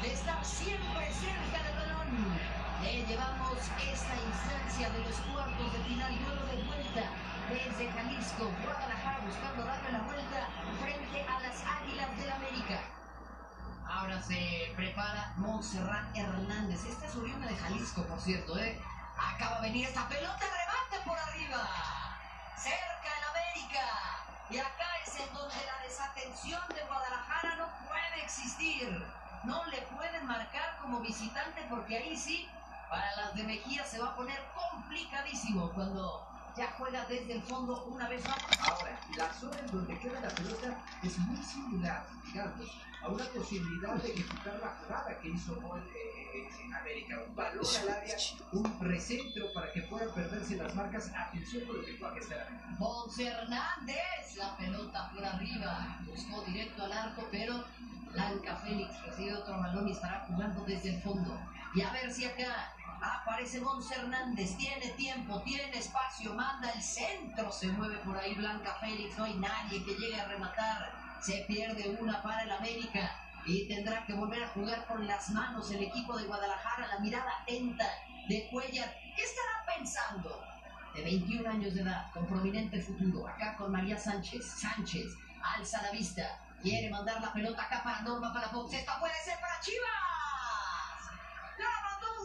de 0.02 0.14
estar 0.14 0.44
siempre 0.44 1.12
cerca 1.12 1.64
del 1.64 1.76
balón. 1.76 2.63
Eh, 2.86 3.06
llevamos 3.08 3.58
esta 3.58 4.16
instancia 4.16 4.90
de 4.90 5.00
los 5.00 5.16
cuartos 5.16 5.74
de 5.74 5.80
final, 5.80 6.20
duelo 6.26 6.46
de 6.48 6.64
vuelta 6.64 7.02
desde 7.50 7.92
Jalisco, 7.92 8.52
Guadalajara 8.64 9.20
buscando 9.26 9.64
darle 9.64 9.92
la 9.92 10.02
vuelta 10.02 10.48
frente 10.82 11.26
a 11.28 11.40
las 11.40 11.64
Águilas 11.64 12.18
del 12.18 12.32
América. 12.32 12.80
Ahora 13.86 14.22
se 14.22 14.74
prepara 14.76 15.34
Montserrat 15.38 16.16
Hernández. 16.16 16.84
Esta 16.86 17.06
es 17.06 17.16
oriunda 17.16 17.48
de 17.48 17.56
Jalisco, 17.56 18.04
por 18.04 18.20
cierto, 18.20 18.58
¿eh? 18.58 18.80
Acaba 19.18 19.62
de 19.62 19.70
venir 19.70 19.88
esta 19.88 20.08
pelota, 20.10 20.40
remate 20.40 21.06
por 21.06 21.18
arriba. 21.18 21.68
Cerca 22.58 23.10
el 23.18 23.24
América. 23.32 23.86
Y 24.50 24.58
acá 24.58 24.90
es 25.06 25.20
en 25.20 25.34
donde 25.34 25.56
la 25.56 25.88
desatención 25.88 26.62
de 26.70 26.84
Guadalajara 26.84 27.56
no 27.56 27.68
puede 27.88 28.24
existir. 28.24 29.06
No 29.44 29.66
le 29.66 29.82
pueden 29.84 30.26
marcar 30.26 30.78
como 30.82 31.00
visitante 31.02 31.66
porque 31.70 31.98
ahí 31.98 32.18
sí, 32.18 32.50
para 32.94 33.16
las 33.16 33.34
de 33.34 33.44
Mejía 33.44 33.84
se 33.84 33.98
va 33.98 34.10
a 34.10 34.16
poner 34.16 34.40
complicadísimo 34.54 35.68
cuando 35.72 36.22
ya 36.56 36.72
juega 36.78 37.04
desde 37.08 37.34
el 37.34 37.42
fondo 37.42 37.86
una 37.86 38.08
vez 38.08 38.24
más. 38.28 38.38
Ahora, 38.60 39.00
la 39.18 39.34
zona 39.34 39.58
en 39.58 39.72
donde 39.72 39.98
queda 39.98 40.22
la 40.22 40.30
pelota 40.30 40.78
es 41.02 41.18
muy 41.18 41.38
similar, 41.38 42.06
digamos, 42.24 42.70
a 43.02 43.08
una 43.08 43.26
posibilidad 43.26 43.96
de 43.96 44.14
ejecutar 44.14 44.60
la 44.60 44.68
jugada 44.78 45.20
que 45.20 45.30
hizo 45.30 45.60
Paul 45.60 45.80
eh, 45.80 46.48
en 46.64 46.74
América. 46.76 47.24
Un 47.28 47.36
balón 47.36 47.66
al 47.82 47.90
área, 47.90 48.16
un 48.52 48.80
recentro 48.80 49.52
para 49.54 49.74
que 49.74 49.82
puedan 49.82 50.14
perderse 50.14 50.56
las 50.56 50.76
marcas. 50.76 51.12
Atención 51.16 51.66
con 51.66 51.78
lo 51.78 51.86
que 51.86 51.94
pueda 51.94 52.16
estar 52.20 52.48
Ponce 52.78 53.26
Hernández, 53.26 54.36
la 54.38 54.56
pelota 54.56 55.10
por 55.10 55.26
arriba, 55.26 55.98
buscó 56.06 56.44
directo 56.44 56.84
al 56.84 56.92
arco, 56.92 57.28
pero 57.32 57.64
Blanca 58.12 58.56
Félix 58.58 59.02
recibe 59.02 59.34
otro 59.34 59.58
balón 59.58 59.88
y 59.88 59.94
estará 59.94 60.26
jugando 60.28 60.64
desde 60.66 60.96
el 60.96 61.02
fondo. 61.02 61.36
Y 61.74 61.82
a 61.82 61.92
ver 61.92 62.14
si 62.14 62.26
acá 62.26 62.72
aparece 63.02 63.62
Monse 63.62 63.96
Hernández. 63.96 64.56
Tiene 64.58 64.90
tiempo, 64.90 65.42
tiene 65.42 65.78
espacio, 65.78 66.34
manda 66.34 66.70
el 66.72 66.82
centro. 66.82 67.52
Se 67.52 67.68
mueve 67.68 67.98
por 68.00 68.18
ahí 68.18 68.34
Blanca 68.36 68.76
Félix. 68.80 69.18
No 69.18 69.26
hay 69.26 69.36
nadie 69.36 69.84
que 69.84 69.96
llegue 69.96 70.20
a 70.20 70.28
rematar. 70.28 70.92
Se 71.22 71.46
pierde 71.48 71.98
una 72.00 72.22
para 72.22 72.44
el 72.44 72.52
América. 72.52 73.12
Y 73.46 73.68
tendrá 73.68 74.06
que 74.06 74.14
volver 74.14 74.44
a 74.44 74.50
jugar 74.50 74.86
con 74.88 75.06
las 75.06 75.30
manos 75.30 75.70
el 75.72 75.84
equipo 75.84 76.18
de 76.18 76.26
Guadalajara. 76.26 76.88
La 76.88 77.00
mirada 77.00 77.32
atenta 77.42 77.90
de 78.28 78.48
Cuellar. 78.50 78.94
¿Qué 79.16 79.24
estará 79.24 79.78
pensando? 79.78 80.44
De 80.96 81.02
21 81.04 81.50
años 81.50 81.74
de 81.74 81.82
edad, 81.82 82.12
con 82.14 82.26
prominente 82.28 82.82
futuro. 82.82 83.28
Acá 83.28 83.56
con 83.58 83.72
María 83.72 83.98
Sánchez. 83.98 84.46
Sánchez 84.46 85.08
alza 85.44 85.82
la 85.82 85.92
vista. 85.92 86.40
Quiere 86.62 86.90
mandar 86.90 87.22
la 87.22 87.34
pelota 87.34 87.64
acá 87.64 87.84
para 87.84 88.02
Norma 88.02 88.34
para 88.34 88.50
Fox. 88.50 88.74
Esta 88.74 89.00
puede 89.00 89.16
ser 89.26 89.40
para 89.40 89.60
Chivas. 89.60 90.04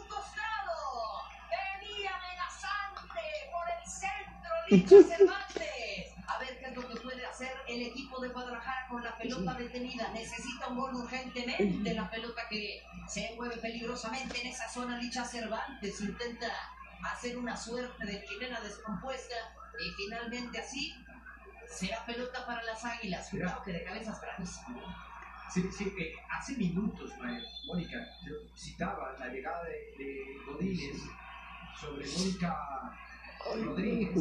Costado. 0.09 1.23
Venía 1.49 2.11
amenazante 2.15 3.21
por 3.51 3.65
el 3.69 3.89
centro. 3.89 4.49
Licha 4.69 5.15
Cervantes. 5.17 6.13
A 6.27 6.39
ver 6.39 6.59
qué 6.59 6.65
es 6.65 6.75
lo 6.75 6.87
que 6.87 6.95
puede 6.99 7.25
hacer 7.25 7.51
el 7.67 7.81
equipo 7.83 8.19
de 8.19 8.29
Guadalajara 8.29 8.87
con 8.89 9.03
la 9.03 9.15
pelota 9.17 9.53
detenida. 9.53 10.09
Necesita 10.09 10.67
un 10.67 10.77
gol 10.77 10.95
urgentemente. 10.95 11.93
La 11.93 12.09
pelota 12.09 12.41
que 12.49 12.81
se 13.07 13.33
mueve 13.35 13.57
peligrosamente 13.57 14.41
en 14.41 14.47
esa 14.47 14.67
zona. 14.69 14.97
Licha 14.97 15.23
Cervantes 15.23 16.01
intenta 16.01 16.51
hacer 17.11 17.37
una 17.37 17.55
suerte 17.55 18.05
de 18.05 18.25
chilena 18.25 18.59
descompuesta. 18.61 19.35
Y 19.79 19.91
finalmente 19.91 20.59
así 20.59 20.93
será 21.69 22.05
pelota 22.05 22.45
para 22.45 22.63
las 22.63 22.83
águilas. 22.83 23.29
Cuidado 23.29 23.63
que 23.63 23.73
de 23.73 23.83
cabeza 23.83 24.11
es 24.11 24.21
bravísimo. 24.21 25.08
Sí, 25.51 25.67
sí, 25.75 25.91
eh, 25.97 26.13
hace 26.29 26.55
minutos, 26.57 27.11
Mónica, 27.65 27.97
yo 28.23 28.35
citaba 28.55 29.15
la 29.19 29.27
llegada 29.29 29.63
de, 29.63 29.95
de 29.97 30.37
Godínez 30.45 31.01
sobre 31.79 32.05
Mónica 32.07 32.95
Rodríguez. 33.55 34.15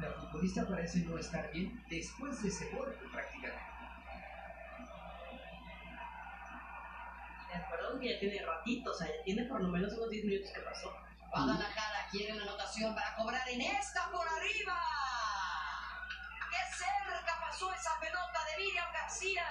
La 0.00 0.10
futbolista 0.12 0.66
parece 0.66 0.98
no 1.00 1.16
estar 1.16 1.48
bien 1.52 1.84
después 1.88 2.42
de 2.42 2.48
ese 2.48 2.68
golpe 2.70 3.06
prácticamente. 3.12 3.62
De 7.48 7.54
acuerdo 7.54 8.00
que 8.00 8.12
ya 8.12 8.18
tiene 8.18 8.44
ratito, 8.44 8.90
o 8.90 8.94
sea, 8.94 9.06
ya 9.06 9.22
tiene 9.24 9.44
por 9.44 9.62
lo 9.62 9.68
menos 9.68 9.92
unos 9.92 10.10
10 10.10 10.24
minutos 10.24 10.50
que 10.52 10.60
pasó. 10.62 10.92
Guadalajara 11.30 12.08
quiere 12.10 12.34
la 12.34 12.42
anotación 12.42 12.94
para 12.96 13.14
cobrar 13.14 13.48
en 13.48 13.60
esta 13.60 14.10
por 14.10 14.26
arriba. 14.26 14.76
¡Qué 16.52 16.58
cerca 16.76 17.40
pasó 17.40 17.72
esa 17.72 17.98
pelota 17.98 18.44
de 18.44 18.62
Miriam 18.62 18.92
García! 18.92 19.46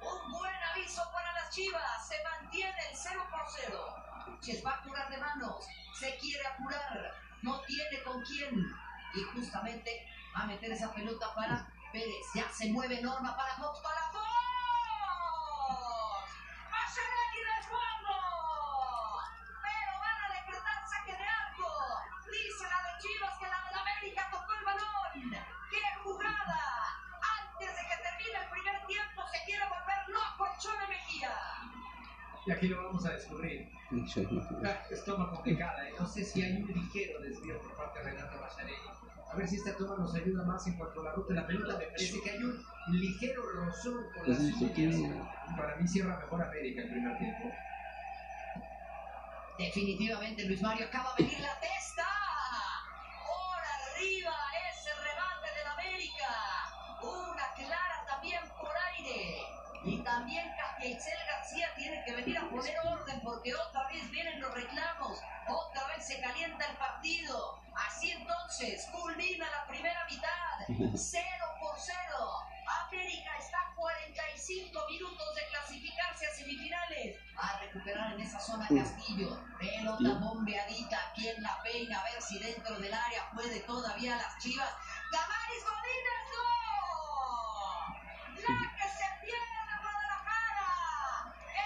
Un 0.00 0.32
buen 0.32 0.62
aviso 0.72 1.02
para 1.12 1.30
las 1.34 1.50
Chivas. 1.50 2.08
Se 2.08 2.16
mantiene 2.24 2.90
el 2.90 2.96
0 2.96 3.26
por 3.30 3.42
0. 3.46 4.38
Ches 4.40 4.64
va 4.64 4.70
a 4.70 4.82
curar 4.82 5.10
de 5.10 5.18
manos. 5.18 5.66
Se 5.92 6.16
quiere 6.16 6.46
apurar. 6.46 7.14
No 7.42 7.60
tiene 7.66 8.02
con 8.02 8.22
quién. 8.22 8.74
Y 9.14 9.22
justamente 9.34 10.08
va 10.34 10.44
a 10.44 10.46
meter 10.46 10.72
esa 10.72 10.90
pelota 10.94 11.34
para 11.34 11.68
Pérez. 11.92 12.26
Ya 12.34 12.48
se 12.50 12.70
mueve 12.70 13.02
Norma 13.02 13.36
para 13.36 13.54
Fox. 13.56 13.80
Para 13.80 14.00
Fox. 14.08 14.24
Maserati 16.70 17.40
de 17.44 17.62
fondo. 17.68 18.14
Y 32.48 32.50
aquí 32.50 32.66
lo 32.68 32.82
vamos 32.82 33.04
a 33.04 33.10
descubrir. 33.10 33.68
Ah, 34.64 34.78
Es 34.90 35.04
toma 35.04 35.28
complicada. 35.28 35.86
¿eh? 35.86 35.92
No 35.98 36.06
sé 36.06 36.24
si 36.24 36.40
hay 36.42 36.62
un 36.62 36.66
ligero 36.66 37.20
desvío 37.20 37.60
por 37.60 37.76
parte 37.76 37.98
de 37.98 38.06
Renato 38.06 38.40
Bacharelli. 38.40 38.74
A 39.30 39.36
ver 39.36 39.46
si 39.46 39.56
esta 39.56 39.76
toma 39.76 39.96
nos 39.98 40.14
ayuda 40.14 40.44
más 40.44 40.66
en 40.66 40.78
cuanto 40.78 41.02
a 41.02 41.04
la 41.04 41.12
ruta 41.12 41.34
de 41.34 41.40
la 41.42 41.46
pelota. 41.46 41.76
Me 41.76 41.84
parece 41.84 42.22
que 42.22 42.30
hay 42.30 42.42
un 42.42 42.64
ligero 42.88 43.42
rozón 43.52 44.02
con 44.14 44.30
las 44.30 44.40
uñas. 44.40 44.96
Para 45.58 45.76
mí 45.76 45.86
cierra 45.86 46.16
mejor 46.16 46.42
América 46.42 46.80
el 46.80 46.88
primer 46.88 47.18
tiempo. 47.18 47.52
Definitivamente 49.58 50.44
Luis 50.44 50.62
Mario 50.62 50.86
acaba 50.86 51.12
de 51.18 51.24
venir 51.24 51.40
la 51.40 51.60
testa. 51.60 52.06
Por 53.26 53.60
arriba 53.76 54.34
ese 54.72 54.88
remate 55.04 55.48
del 55.58 55.66
América. 55.66 56.30
Una 57.02 57.52
clara 57.56 58.06
también 58.08 58.40
por 58.58 58.70
aire. 58.96 59.42
Y 59.84 59.98
también 59.98 60.46
Katia 60.56 60.90
Itzel 62.28 62.34
García 62.34 62.34
tiene 62.34 62.34
que 62.34 62.34
venir 62.34 62.38
a 62.38 62.50
poner 62.50 62.78
orden 63.00 63.20
porque 63.22 63.54
otra 63.54 63.88
vez 63.88 64.10
vienen 64.10 64.40
los 64.40 64.54
reclamos. 64.54 65.18
Otra 65.48 65.86
vez 65.88 66.06
se 66.06 66.20
calienta 66.20 66.66
el 66.66 66.76
partido. 66.76 67.60
Así 67.74 68.10
entonces 68.10 68.86
culmina 68.92 69.46
la 69.50 69.66
primera 69.66 70.06
mitad. 70.10 70.94
Cero 70.96 71.46
por 71.60 71.74
cero. 71.78 72.48
América 72.88 73.30
está 73.38 73.58
a 73.58 73.74
45 73.74 74.86
minutos 74.90 75.34
de 75.34 75.46
clasificarse 75.48 76.26
a 76.26 76.34
semifinales. 76.34 77.16
A 77.36 77.58
recuperar 77.60 78.12
en 78.14 78.20
esa 78.20 78.40
zona 78.40 78.66
Castillo. 78.68 79.40
Pelota 79.58 80.14
bombeadita. 80.20 81.12
Quien 81.14 81.42
la 81.42 81.62
peina 81.62 81.98
a 82.00 82.04
ver 82.04 82.22
si 82.22 82.38
dentro 82.38 82.78
del 82.78 82.92
área 82.92 83.30
puede 83.34 83.60
todavía 83.60 84.16
las 84.16 84.38
chivas. 84.38 84.70
Damaris 85.12 85.64
Godínez, 85.64 86.22
no. 86.34 86.68
La 88.36 88.54
que 88.76 88.88
se 88.88 89.06
pierde 89.24 89.58
a 89.58 89.80
Guadalajara. 89.82 90.72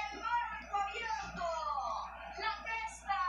El 0.01 0.21
marco 0.21 0.77
abierto. 0.77 1.49
La 2.39 2.53
testa. 2.67 3.21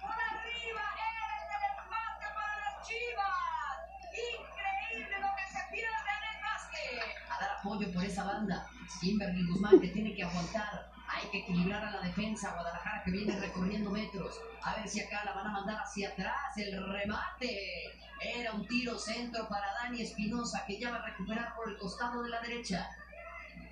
Por 0.00 0.10
arriba. 0.12 0.84
El 1.10 1.42
del 1.50 1.64
empate 1.78 2.26
para 2.34 2.56
las 2.58 2.76
chivas. 2.86 3.74
Increíble 4.12 5.16
lo 5.20 5.30
que 5.36 5.46
se 5.52 5.62
pierde 5.72 6.10
en 6.18 6.24
el 6.34 6.42
básquet. 6.42 7.16
A 7.30 7.38
dar 7.40 7.49
apoyo 7.60 7.92
por 7.92 8.04
esa 8.04 8.24
banda. 8.24 8.66
Kimberly 9.00 9.46
Guzmán 9.46 9.80
que 9.80 9.88
tiene 9.88 10.14
que 10.14 10.24
aguantar. 10.24 10.90
Hay 11.08 11.28
que 11.30 11.38
equilibrar 11.38 11.84
a 11.84 11.90
la 11.92 12.00
defensa. 12.00 12.52
Guadalajara 12.52 13.02
que 13.04 13.10
viene 13.10 13.38
recorriendo 13.38 13.90
metros. 13.90 14.40
A 14.62 14.76
ver 14.76 14.88
si 14.88 15.00
acá 15.00 15.24
la 15.24 15.32
van 15.32 15.46
a 15.46 15.52
mandar 15.52 15.78
hacia 15.82 16.08
atrás. 16.10 16.56
El 16.56 16.92
remate. 16.92 17.98
Era 18.22 18.52
un 18.52 18.66
tiro 18.66 18.98
centro 18.98 19.48
para 19.48 19.72
Dani 19.82 20.02
Espinosa 20.02 20.64
que 20.66 20.78
ya 20.78 20.90
va 20.90 20.96
a 20.96 21.06
recuperar 21.06 21.54
por 21.56 21.70
el 21.70 21.78
costado 21.78 22.22
de 22.22 22.28
la 22.28 22.40
derecha. 22.40 22.88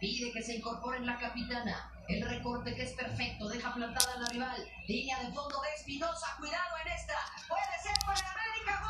Pide 0.01 0.32
que 0.32 0.43
se 0.43 0.57
incorpore 0.57 0.99
en 0.99 1.07
la 1.07 1.18
capitana. 1.18 1.93
El 2.09 2.26
recorte 2.26 2.74
que 2.74 2.82
es 2.82 2.93
perfecto. 2.93 3.49
Deja 3.49 3.74
plantada 3.74 4.14
a 4.14 4.20
la 4.20 4.28
rival. 4.28 4.66
Línea 4.86 5.18
de 5.18 5.32
fondo 5.32 5.61
de 5.61 5.68
Espinosa. 5.76 6.36
Cuidado 6.39 6.76
en 6.84 6.93
esta. 6.93 7.14
Puede 7.47 7.78
ser 7.82 7.95
para 8.07 8.20
América. 8.32 8.80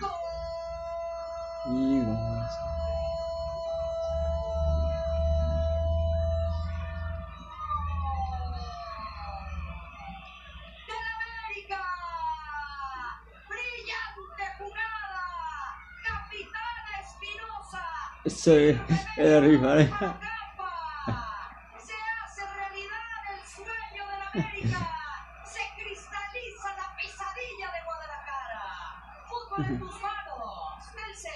Gol. 0.00 0.12
del 1.72 3.11
Se 21.82 21.92
hace 21.92 22.42
realidad 22.54 23.18
el 23.34 23.42
sueño 23.44 24.02
del 24.06 24.22
América. 24.22 24.78
Se 25.44 25.60
cristaliza 25.74 26.68
la 26.76 26.94
pesadilla 26.96 27.68
de 27.72 27.80
Guadalajara. 27.84 28.62
Fútbol 29.28 29.64
en 29.66 29.78
tus 29.80 30.00
manos. 30.00 30.94
Nelson. 30.94 31.32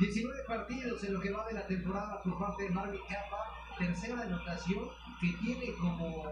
19 0.00 0.42
partidos 0.46 1.04
en 1.04 1.14
lo 1.14 1.20
que 1.20 1.30
va 1.30 1.46
de 1.46 1.54
la 1.54 1.66
temporada 1.66 2.22
por 2.22 2.38
parte 2.38 2.64
de 2.64 2.70
Marvin 2.70 3.00
Capa. 3.08 3.65
Tercera 3.78 4.22
anotación 4.22 4.88
que 5.20 5.32
tiene 5.40 5.74
como 5.74 6.30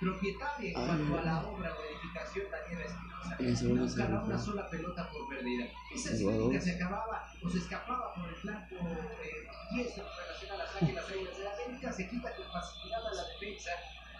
propietaria 0.00 0.68
en 0.68 0.74
cuanto 0.74 1.18
a 1.18 1.22
la 1.22 1.46
obra 1.46 1.72
o 1.72 1.82
edificación 1.84 2.46
Daniela 2.50 2.84
Espinosa. 2.84 3.36
Da 3.38 3.56
segundo. 3.56 4.24
una 4.24 4.38
sola 4.38 4.68
pelota 4.68 5.08
por 5.10 5.28
perdida. 5.28 5.66
Esa 5.94 6.16
jugador. 6.18 6.60
se 6.60 6.74
acababa 6.74 7.32
o 7.42 7.48
se 7.48 7.58
escapaba 7.58 8.14
por 8.14 8.28
el 8.28 8.34
flanco 8.34 8.74
eh, 8.74 9.48
diestro 9.74 10.04
en 10.04 10.26
relación 10.26 10.52
a 10.52 10.56
las 10.58 10.76
águilas 10.76 11.04
águilas 11.08 11.38
de 11.38 11.44
la 11.44 11.52
América. 11.52 11.92
Se 11.92 12.08
quita 12.08 12.34
con 12.36 12.46
facilidad 12.52 13.06
a 13.06 13.14
la 13.14 13.24
defensa. 13.28 13.70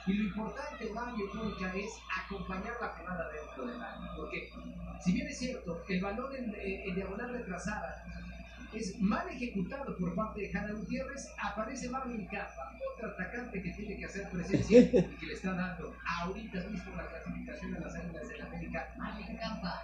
Y 0.07 0.15
lo 0.15 0.25
importante, 0.25 0.91
Mario 0.93 1.31
Mónica, 1.35 1.75
es 1.75 1.91
acompañar 2.25 2.75
la 2.81 2.89
jugada 2.89 3.31
dentro 3.31 3.67
del 3.67 3.81
área. 3.81 4.15
Porque, 4.17 4.51
si 5.05 5.13
bien 5.13 5.29
es 5.29 5.39
cierto, 5.39 5.85
el 5.89 6.01
balón 6.01 6.35
en, 6.35 6.55
eh, 6.55 6.85
en 6.89 6.95
diagonal 6.95 7.33
retrasada 7.33 8.05
es 8.75 8.99
mal 9.01 9.29
ejecutado 9.29 9.97
por 9.97 10.15
parte 10.15 10.41
de 10.41 10.53
Jana 10.53 10.73
Gutiérrez, 10.73 11.29
aparece 11.39 11.89
Marvin 11.89 12.27
Capa, 12.27 12.73
otro 12.95 13.11
atacante 13.11 13.63
que 13.63 13.71
tiene 13.71 13.97
que 13.97 14.05
hacer 14.07 14.29
presencia 14.31 14.81
y 14.81 15.17
que 15.17 15.27
le 15.27 15.35
está 15.35 15.53
dando 15.53 15.95
ahorita 16.21 16.61
mismo 16.69 16.97
la 16.97 17.07
clasificación 17.07 17.77
a 17.77 17.81
las 17.81 17.95
águilas 17.95 18.29
de 18.29 18.39
la 18.39 18.47
América. 18.47 18.95
Marvin 18.97 19.37
Campa. 19.37 19.83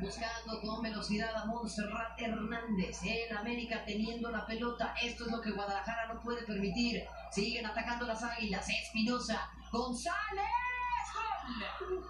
buscando 0.00 0.60
con 0.60 0.82
velocidad 0.82 1.36
a 1.36 1.46
Montserrat 1.46 2.20
Hernández. 2.20 2.98
El 3.04 3.36
América 3.36 3.84
teniendo 3.84 4.30
la 4.30 4.46
pelota. 4.46 4.94
Esto 5.02 5.26
es 5.26 5.32
lo 5.32 5.40
que 5.40 5.52
Guadalajara 5.52 6.12
no 6.12 6.20
puede 6.20 6.42
permitir. 6.44 7.04
Siguen 7.30 7.66
atacando 7.66 8.06
las 8.06 8.22
águilas. 8.22 8.68
Espinosa. 8.68 9.48
González. 9.70 10.44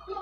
Gol. 0.07 0.17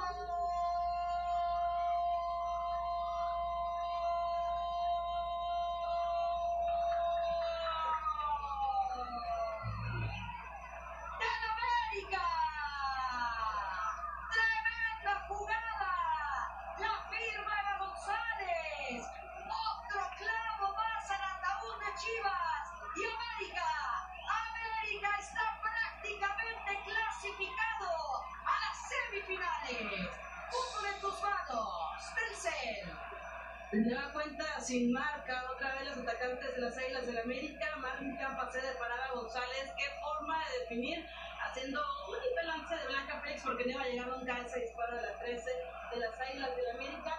Sin 34.71 34.93
marca, 34.93 35.51
otra 35.53 35.75
vez 35.75 35.89
los 35.89 35.99
atacantes 35.99 36.55
de 36.55 36.61
las 36.61 36.79
Águilas 36.79 37.05
del 37.05 37.19
América, 37.19 37.75
Marvin 37.79 38.17
Campa 38.19 38.49
se 38.53 38.61
parada 38.79 39.11
González, 39.15 39.69
qué 39.77 39.85
forma 40.01 40.39
de 40.47 40.61
definir, 40.61 41.05
haciendo 41.43 41.81
un 42.09 42.31
impelance 42.31 42.77
de 42.77 42.87
Blanca 42.87 43.21
Félix 43.21 43.43
porque 43.43 43.65
no 43.65 43.71
iba 43.73 43.83
a 43.83 43.89
llegar 43.89 44.07
nunca 44.07 44.37
a 44.37 44.59
disparo 44.61 44.95
de 44.95 45.03
la 45.03 45.19
13 45.19 45.51
de 45.91 45.97
las 45.99 46.21
Águilas 46.21 46.55
del 46.55 46.71
América. 46.71 47.19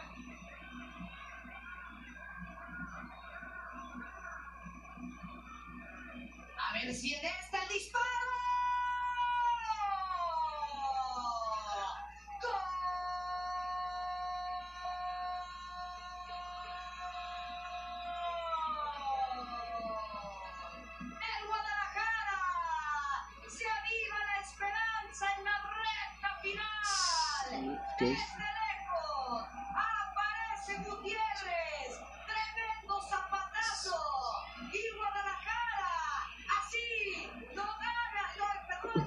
A 6.57 6.73
ver 6.73 6.93
si 6.93 7.15
en 7.15 7.25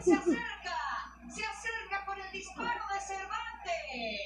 se 0.05 0.13
acerca. 0.13 0.77
Se 1.29 1.45
acerca 1.45 2.05
con 2.05 2.21
el 2.21 2.31
disparo 2.31 2.85
de 2.93 3.01
Cervantes. 3.01 4.21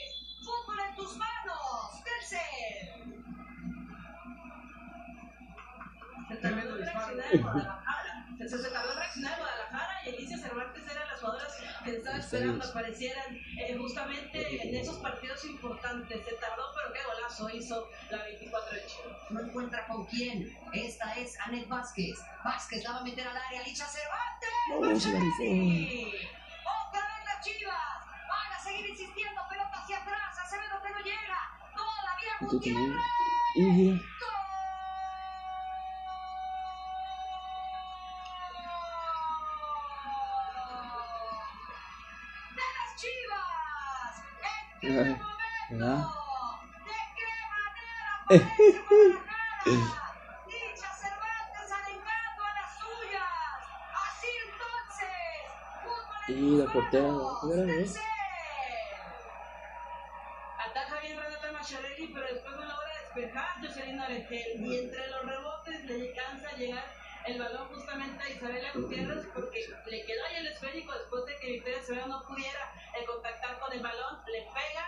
Fútbol 0.44 0.80
en 0.88 0.96
tus 0.96 1.16
manos, 1.16 2.04
Telcel. 2.04 3.14
Se 6.28 6.36
tardó 6.36 6.58
en 6.58 6.84
reaccionar 6.84 7.26
el 7.32 7.42
Guadalajara. 7.42 8.26
Se, 8.38 8.70
tardó 8.70 8.90
en 8.92 8.98
reaccionar 8.98 9.32
el 9.32 9.38
Guadalajara 9.38 9.94
y 10.04 10.08
Alicia 10.08 10.38
Cervantes 10.38 10.90
eran 10.90 11.08
las 11.08 11.20
jugadoras 11.20 11.56
que 11.84 11.96
estaba 11.96 12.18
esperando 12.18 12.64
aparecieran 12.64 13.36
eh, 13.36 13.76
justamente 13.78 14.68
en 14.68 14.74
esos 14.74 14.98
partidos 14.98 15.44
importantes. 15.44 16.24
Se 16.24 16.34
tardó, 16.34 16.62
golazo 17.28 17.50
hizo 17.50 17.88
la 18.10 18.22
24 18.24 18.74
de. 18.74 18.82
No 19.30 19.40
encuentra 19.40 19.86
con 19.86 20.04
quién. 20.06 20.52
Esta 20.72 21.12
es 21.14 21.38
Anet 21.40 21.68
Vázquez. 21.68 22.18
Vázquez 22.44 22.82
la 22.84 22.92
va 22.92 22.98
a 22.98 23.02
meter 23.04 23.26
al 23.26 23.36
área. 23.36 23.62
Licha 23.62 23.86
Cervantes. 23.86 24.50
Oh. 24.72 24.80
Otra 24.80 24.92
vez 27.06 27.24
las 27.24 27.40
chivas. 27.44 28.04
Van 28.28 28.52
a 28.52 28.58
seguir 28.62 28.88
insistiendo. 28.88 29.40
Pelota 29.48 29.70
hacia 29.72 29.98
atrás. 29.98 30.38
Acevedo 30.38 30.80
que 30.82 30.90
no 30.90 31.00
llega. 31.00 31.50
Todavía. 31.74 32.36
Gutiérrez. 32.40 32.96
Y 33.54 33.64
De 33.84 34.00
las 42.74 42.96
chivas. 42.96 44.22
¿En 44.42 44.80
qué 44.80 44.88
Ajá, 44.88 44.96
momento? 45.00 45.26
¿verdad? 45.70 46.04
Y 48.30 48.36
la 56.58 56.66
portera. 56.66 57.08
Ataja 60.58 61.00
bien 61.00 61.16
Renata 61.16 61.52
Macharelli, 61.52 62.08
pero 62.08 62.26
después 62.26 62.54
no 62.54 62.64
logra 62.64 62.92
despejar 63.00 63.48
Jocelyn 63.62 63.98
Arengel. 63.98 64.60
Y 64.60 64.78
entre 64.78 65.08
los 65.08 65.24
rebotes 65.24 65.84
le 65.86 66.10
alcanza 66.10 66.50
a 66.50 66.56
llegar 66.56 66.84
el 67.24 67.38
balón 67.38 67.68
justamente 67.68 68.22
a 68.22 68.30
Isabela 68.30 68.72
Gutiérrez 68.74 69.26
porque 69.34 69.66
le 69.86 70.04
quedó 70.04 70.22
ahí 70.26 70.36
el 70.36 70.48
esférico 70.48 70.92
después 70.92 71.24
de 71.26 71.38
que 71.38 71.52
Victoria 71.52 71.78
Acevedo 71.78 72.08
no 72.08 72.22
pudiera 72.26 72.74
eh, 72.98 73.06
contactar 73.06 73.58
con 73.58 73.72
el 73.72 73.80
balón. 73.80 74.20
Le 74.26 74.42
pega 74.42 74.84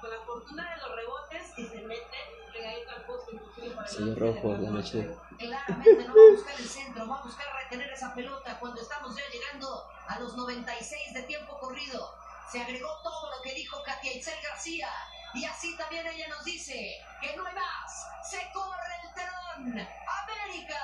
con 0.00 0.10
la 0.10 0.20
fortuna 0.26 0.70
de 0.70 0.76
los 0.80 0.96
rebotes 0.96 1.58
y 1.58 1.66
se 1.66 1.80
mete 1.82 2.16
pegadito 2.52 2.90
al 2.90 3.04
poste 3.04 3.32
imposible 3.32 3.70
para 3.74 3.88
el 3.88 3.94
Sello 3.94 4.14
rojo 4.14 4.48
de 4.56 4.70
noche. 4.70 5.16
Claramente 5.38 6.04
no 6.06 6.14
va 6.14 6.22
a 6.22 6.30
buscar 6.34 6.60
el 6.60 6.68
centro, 6.68 7.08
va 7.08 7.18
a 7.18 7.22
buscar 7.22 7.46
retener 7.62 7.90
esa 7.90 8.14
pelota 8.14 8.58
cuando 8.60 8.80
estamos 8.80 9.16
ya 9.16 9.22
llegando 9.32 9.84
a 10.06 10.18
los 10.20 10.36
96 10.36 11.14
de 11.14 11.22
tiempo 11.22 11.58
corrido. 11.58 12.14
Se 12.50 12.60
agregó 12.60 12.88
todo 13.02 13.30
lo 13.30 13.42
que 13.42 13.54
dijo 13.54 13.82
Katia 13.82 14.12
Itzel 14.14 14.40
García 14.42 14.88
y 15.34 15.44
así 15.44 15.76
también 15.76 16.06
ella 16.06 16.28
nos 16.28 16.44
dice 16.44 17.02
que 17.20 17.36
no 17.36 17.44
hay 17.46 17.54
más. 17.54 18.06
Se 18.30 18.38
corre 18.52 18.94
el 19.02 19.14
telón. 19.14 19.88
América 20.22 20.80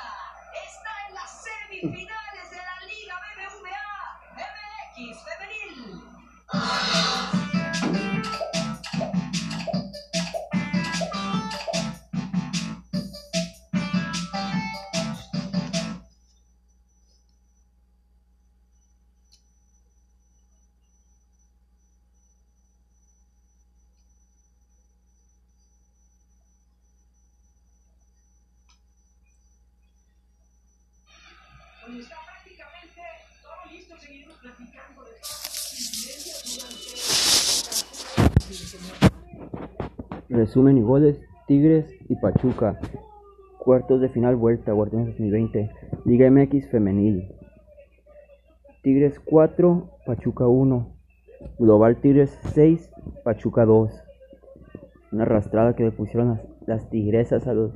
está 0.66 1.06
en 1.08 1.14
las 1.14 1.44
semifinales 1.44 2.50
de 2.50 2.56
la 2.56 2.80
Liga 2.86 3.20
BBVA 3.36 4.20
MX 4.34 5.24
femenil. 5.24 6.10
Resumen 40.28 40.78
y 40.78 40.82
goles, 40.82 41.20
Tigres 41.46 41.86
y 42.08 42.14
Pachuca. 42.16 42.78
Cuartos 43.58 44.00
de 44.00 44.08
final 44.08 44.36
vuelta, 44.36 44.72
Guardianes 44.72 45.08
2020. 45.08 45.70
Liga 46.04 46.30
MX 46.30 46.70
femenil. 46.70 47.28
Tigres 48.82 49.18
4, 49.20 49.90
Pachuca 50.06 50.46
1. 50.46 50.96
Global 51.58 52.00
Tigres 52.00 52.38
6, 52.54 52.90
Pachuca 53.24 53.64
2. 53.64 53.90
Una 55.12 55.24
arrastrada 55.24 55.74
que 55.74 55.84
le 55.84 55.90
pusieron 55.90 56.28
las, 56.28 56.40
las 56.66 56.90
tigresas 56.90 57.46
a 57.46 57.54
los 57.54 57.72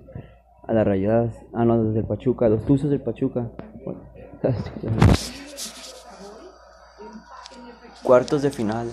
a 0.67 0.73
las 0.73 0.87
rayadas. 0.87 1.35
Ah, 1.53 1.65
no, 1.65 1.77
los 1.77 1.95
del 1.95 2.05
Pachuca, 2.05 2.49
los 2.49 2.65
tuzos 2.65 2.91
del 2.91 3.01
Pachuca. 3.01 3.51
Cuartos 8.03 8.43
de 8.43 8.51
final. 8.51 8.93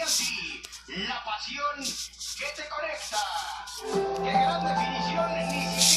La 0.00 1.22
pasión 1.24 1.76
que 1.76 2.46
te 2.56 2.66
conecta. 2.70 3.18
¡Qué 4.24 4.32
gran 4.32 4.64
definición! 4.64 5.89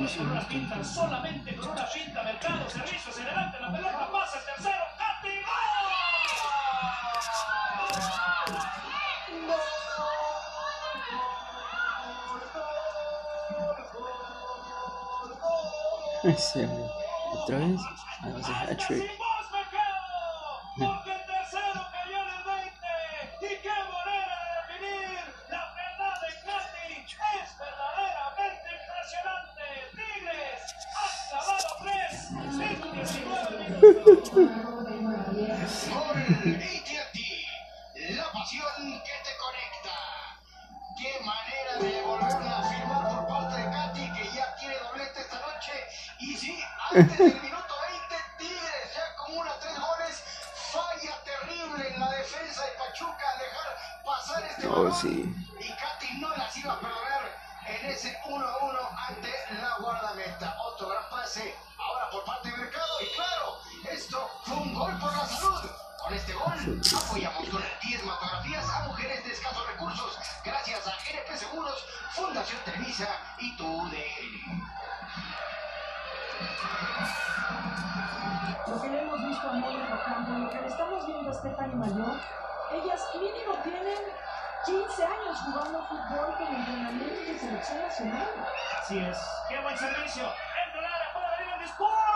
Una 0.00 0.82
solamente 0.82 1.54
con 1.56 1.68
una 1.72 1.84
finta, 1.84 2.22
mercado, 2.22 2.70
servicio, 2.70 3.12
se 3.12 3.22
la 3.22 3.52
pelota, 3.52 4.10
pasa 4.10 4.38
el 4.38 4.44
tercero, 4.46 4.82
¡cate! 4.96 5.44
Ese, 16.32 16.66
otra 17.34 17.58
vez, 17.58 17.80
a 18.22 18.60
hat 18.62 18.78
trick. 18.78 19.20
Oh, 34.32 34.36
Con 34.36 36.18
ATT, 36.22 37.18
la 38.10 38.32
pasión 38.32 39.02
que 39.02 39.16
te 39.24 39.36
conecta. 39.36 39.96
Qué 40.96 41.18
manera 41.24 41.72
de 41.80 42.02
volverla 42.02 42.58
a 42.58 42.62
firmar 42.62 43.08
por 43.08 43.26
parte 43.26 43.60
de 43.60 43.70
Katy, 43.70 44.12
que 44.12 44.36
ya 44.36 44.54
tiene 44.54 44.76
doblete 44.78 45.20
esta 45.20 45.40
noche. 45.40 45.72
Y 46.20 46.36
sí, 46.36 46.62
antes 46.92 47.18
del 47.18 47.42
minuto 47.42 47.74
20, 47.90 48.14
Tigres 48.38 48.94
ya 48.94 49.02
acumula 49.14 49.58
tres 49.58 49.74
goles. 49.80 50.22
Falla 50.70 51.24
terrible 51.24 51.88
en 51.88 51.98
la 51.98 52.10
defensa 52.12 52.64
de 52.66 52.72
Pachuca 52.78 53.24
al 53.32 53.38
dejar 53.40 53.76
pasar 54.04 54.44
este 54.44 54.66
balón. 54.68 54.86
Oh, 54.92 54.94
sí. 54.94 55.24
Y 55.58 55.72
Katy 55.72 56.18
no 56.20 56.36
las 56.36 56.56
iba 56.56 56.74
a 56.74 56.78
perder 56.78 57.34
en 57.66 57.86
ese 57.90 58.16
1-1 58.22 59.08
ante 59.08 59.30
la 59.60 59.76
guardameta. 59.80 60.56
Otro 60.66 60.88
gran 60.88 61.10
pase 61.10 61.52
ahora 61.78 62.10
por 62.10 62.24
parte 62.24 62.48
de 62.48 62.56
Mercado. 62.58 62.89
Esto 64.00 64.30
fue 64.44 64.56
un 64.56 64.72
gol 64.72 64.98
por 64.98 65.14
la 65.14 65.26
salud. 65.26 65.60
Con 66.02 66.14
este 66.14 66.32
gol 66.32 66.80
apoyamos 67.04 67.48
con 67.50 67.62
10 67.82 68.06
matografías 68.06 68.64
a 68.70 68.86
mujeres 68.86 69.22
de 69.26 69.32
escasos 69.32 69.66
recursos, 69.66 70.18
gracias 70.42 70.86
a 70.86 70.92
GNP 70.92 71.36
Seguros, 71.36 71.86
Fundación 72.12 72.60
Televisa 72.64 73.08
y 73.38 73.54
tu 73.58 73.90
DN. 73.90 74.64
Lo 78.68 78.80
que 78.80 78.88
le 78.88 79.02
hemos 79.02 79.28
visto 79.28 79.50
a 79.50 79.52
Mónica 79.52 80.02
Campo, 80.02 80.32
lo 80.32 80.48
que 80.48 80.60
le 80.62 80.66
estamos 80.68 81.06
viendo 81.06 81.30
a 81.30 81.34
Stephanie 81.34 81.76
Mayor, 81.76 82.20
ellas 82.72 83.02
mínimo 83.16 83.54
tienen 83.62 83.98
15 84.64 85.04
años 85.04 85.38
jugando 85.44 85.86
fútbol 85.86 86.36
con 86.38 86.46
entrenamiento 86.46 87.32
de 87.32 87.38
selección 87.38 87.82
nacional. 87.82 88.28
Así 88.80 88.98
es. 88.98 89.18
¡Qué 89.50 89.60
buen 89.60 89.76
servicio! 89.76 90.24
¡Entra 90.24 90.80
la 90.80 91.12
bola 91.12 91.58
de 91.58 91.64
Sport! 91.66 92.09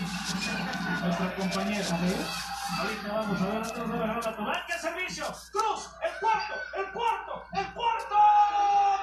González. 0.00 1.02
Nuestra 1.02 1.34
compañera, 1.36 1.96
¿ves? 2.00 2.28
Ahorita 2.80 3.08
vamos 3.12 3.40
a 3.40 3.44
ver, 3.46 3.56
antes 3.56 3.74
de 3.76 3.82
ver 3.82 4.08
la 4.08 4.20
total. 4.20 4.64
¡Qué 4.66 4.78
servicio! 4.78 5.26
¡Cruz! 5.52 5.90
¡El 6.02 6.12
cuarto! 6.20 6.54
¡El 6.76 6.86
cuarto! 6.92 7.44
¡El 7.52 7.66
cuarto! 7.74 8.16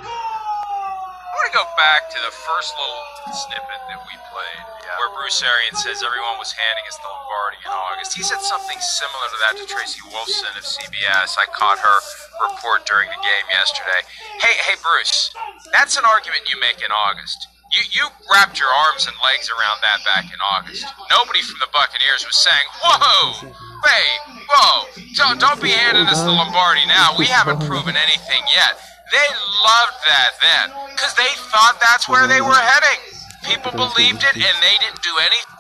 I 0.08 1.36
want 1.38 1.54
to 1.54 1.58
go 1.58 1.68
back 1.78 2.10
to 2.10 2.18
the 2.26 2.32
first 2.34 2.74
little 2.74 3.04
snippet 3.30 3.82
that 3.92 4.02
we 4.08 4.16
played, 4.34 4.64
where 4.98 5.12
Bruce 5.14 5.44
Arians 5.44 5.84
says 5.84 6.02
everyone 6.02 6.40
was 6.42 6.50
handing 6.56 6.86
us 6.90 6.98
the 6.98 7.06
Lombardi 7.06 7.62
in 7.62 7.70
August. 7.70 8.18
He 8.18 8.24
said 8.24 8.42
something 8.42 8.80
similar 8.80 9.28
to 9.30 9.38
that 9.46 9.54
to 9.62 9.66
Tracy 9.70 10.02
Wolfson 10.10 10.56
of 10.58 10.66
CBS. 10.66 11.38
I 11.38 11.46
caught 11.54 11.78
her 11.78 11.98
report 12.42 12.88
during 12.90 13.10
the 13.14 13.22
game 13.22 13.46
yesterday. 13.52 14.02
Hey, 14.42 14.58
hey, 14.66 14.80
Bruce, 14.82 15.30
that's 15.70 15.98
an 16.00 16.06
argument 16.08 16.50
you 16.50 16.58
make 16.60 16.82
in 16.82 16.90
August. 16.90 17.48
You 17.72 17.82
you 17.92 18.06
wrapped 18.32 18.60
your 18.60 18.70
arms 18.70 19.08
and 19.08 19.16
legs 19.24 19.52
around 19.52 19.84
that 19.84 20.00
back 20.06 20.26
in 20.32 20.40
August. 20.56 20.86
Nobody 21.12 21.42
from 21.42 21.60
the 21.60 21.68
Buccaneers 21.74 22.26
was 22.26 22.36
saying, 22.36 22.68
"Whoa, 22.80 23.52
wait, 23.84 24.20
whoa, 24.48 24.88
don't 25.16 25.40
don't 25.40 25.62
be 25.62 25.72
handing 25.72 26.08
us 26.08 26.22
the 26.22 26.32
Lombardi 26.32 26.86
now. 26.88 27.16
We 27.18 27.26
haven't 27.26 27.60
proven 27.68 27.96
anything 27.98 28.44
yet." 28.56 28.80
They 29.12 29.28
loved 29.64 30.00
that 30.08 30.32
then 30.42 30.68
because 30.92 31.14
they 31.16 31.32
thought 31.52 31.80
that's 31.80 32.08
where 32.10 32.28
they 32.28 32.42
were 32.42 32.56
heading. 32.56 33.00
People 33.44 33.72
believed 33.72 34.24
it, 34.24 34.36
and 34.36 34.58
they 34.64 34.76
didn't 34.80 35.02
do 35.02 35.16
anything. 35.20 35.58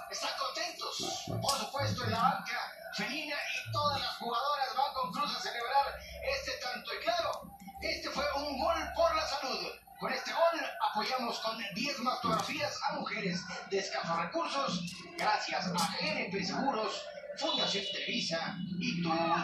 Apoyamos 10.97 11.37
con 11.41 11.55
10 11.75 11.99
más 11.99 12.19
fotografías 12.21 12.81
a 12.89 12.95
mujeres 12.95 13.45
de 13.69 13.77
escasos 13.77 14.19
recursos, 14.19 14.95
gracias 15.15 15.67
a 15.67 15.71
GNP 15.71 16.43
Seguros, 16.43 17.05
Fundación 17.37 17.85
Televisa 17.93 18.57
y 18.79 19.03
tu 19.03 19.11
Una 19.11 19.43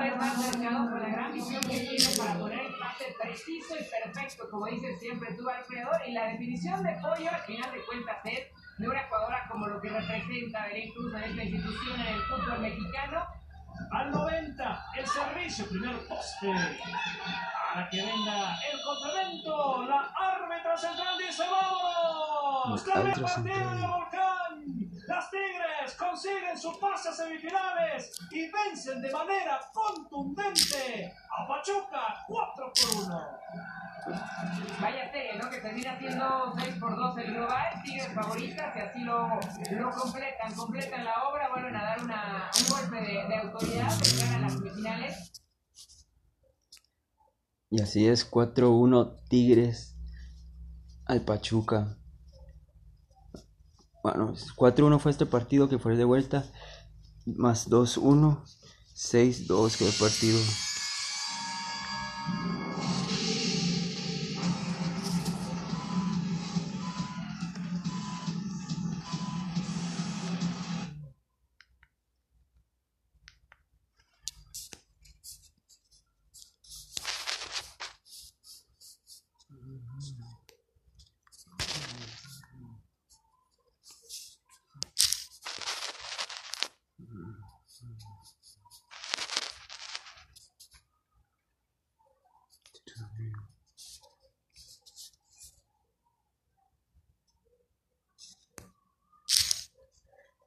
vez 0.00 0.16
más, 0.16 0.38
Mercado, 0.38 0.90
con 0.90 1.02
la 1.02 1.08
gran 1.10 1.34
visión 1.34 1.60
que 1.68 1.80
tiene 1.80 2.16
para 2.16 2.38
poner 2.38 2.60
el 2.60 2.74
pase 2.78 3.14
preciso 3.20 3.76
y 3.78 3.84
perfecto, 3.84 4.48
como 4.50 4.68
dices 4.68 4.98
siempre 5.00 5.34
tú, 5.34 5.50
Alfredo, 5.50 5.90
y 6.06 6.12
la 6.12 6.28
definición 6.28 6.82
de 6.82 6.96
Pollo, 7.02 7.30
al 7.30 7.42
final 7.42 7.72
de 7.72 7.84
cuentas, 7.84 8.16
es 8.24 8.46
de 8.78 8.88
una 8.88 9.06
jugadora 9.06 9.46
como 9.50 9.68
lo 9.68 9.78
que 9.82 9.90
representa 9.90 10.66
Belén 10.66 10.94
Cruz 10.94 11.12
en 11.12 11.24
esta 11.24 11.44
institución 11.44 12.00
en 12.00 12.06
el 12.06 12.22
fútbol 12.22 12.60
mexicano. 12.60 13.26
Al 13.90 14.10
90, 14.10 14.86
el 14.96 15.06
servicio, 15.06 15.68
primer 15.68 16.06
poste. 16.06 16.52
Para 17.74 17.88
que 17.88 18.02
venga 18.02 18.58
el 18.72 18.80
complemento, 18.82 19.86
la 19.86 20.12
árbitra 20.16 20.76
central 20.76 21.18
dice 21.18 21.44
¡Vámonos! 21.48 22.86
El 22.86 22.92
¡Cambia 22.92 23.12
árbitro 23.12 23.26
partido 23.26 23.70
de 23.70 23.86
Volcán! 23.86 24.89
Las 25.10 25.28
Tigres 25.28 25.94
consiguen 25.98 26.56
su 26.56 26.78
pase 26.78 27.08
a 27.08 27.12
semifinales 27.12 28.16
y 28.30 28.48
vencen 28.48 29.02
de 29.02 29.10
manera 29.10 29.60
contundente 29.74 31.12
a 31.36 31.48
Pachuca 31.48 32.24
4 32.28 32.72
por 32.72 33.04
1. 33.06 33.26
Vaya 34.80 35.10
serie, 35.10 35.36
¿no? 35.36 35.50
Que 35.50 35.58
termina 35.58 35.98
siendo 35.98 36.54
6 36.56 36.76
por 36.78 36.94
2 36.94 37.18
el 37.18 37.34
global, 37.34 37.82
Tigres 37.82 38.14
favoritas, 38.14 38.76
y 38.76 38.78
así 38.78 39.00
lo, 39.00 39.28
lo 39.72 39.90
completan, 39.90 40.54
completan 40.54 41.04
la 41.04 41.28
obra, 41.28 41.48
vuelven 41.48 41.74
a 41.74 41.82
dar 41.82 42.02
una, 42.04 42.50
un 42.60 42.68
golpe 42.68 42.96
de, 43.00 43.26
de 43.26 43.36
autoridad, 43.36 43.90
llegan 43.98 44.34
a 44.34 44.38
las 44.38 44.52
semifinales. 44.52 45.32
Y 47.68 47.82
así 47.82 48.06
es, 48.06 48.30
4-1 48.30 49.24
Tigres 49.28 49.96
al 51.04 51.22
Pachuca. 51.22 51.96
Bueno, 54.02 54.34
4-1 54.56 54.98
fue 54.98 55.12
este 55.12 55.26
partido 55.26 55.68
que 55.68 55.78
fue 55.78 55.96
de 55.96 56.04
vuelta. 56.04 56.44
Más 57.26 57.68
2-1. 57.68 58.42
6-2 58.94 59.76
quedó 59.76 59.88
el 59.88 59.94
partido. 59.94 60.38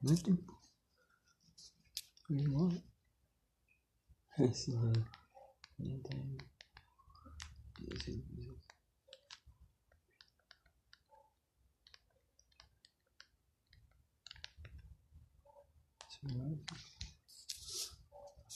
No 0.04 0.12
hay 0.12 0.18
tiempo. 0.18 0.62
Ni 2.28 2.46
modo. 2.48 2.74
Sí, 4.54 4.74
no. 4.74 4.92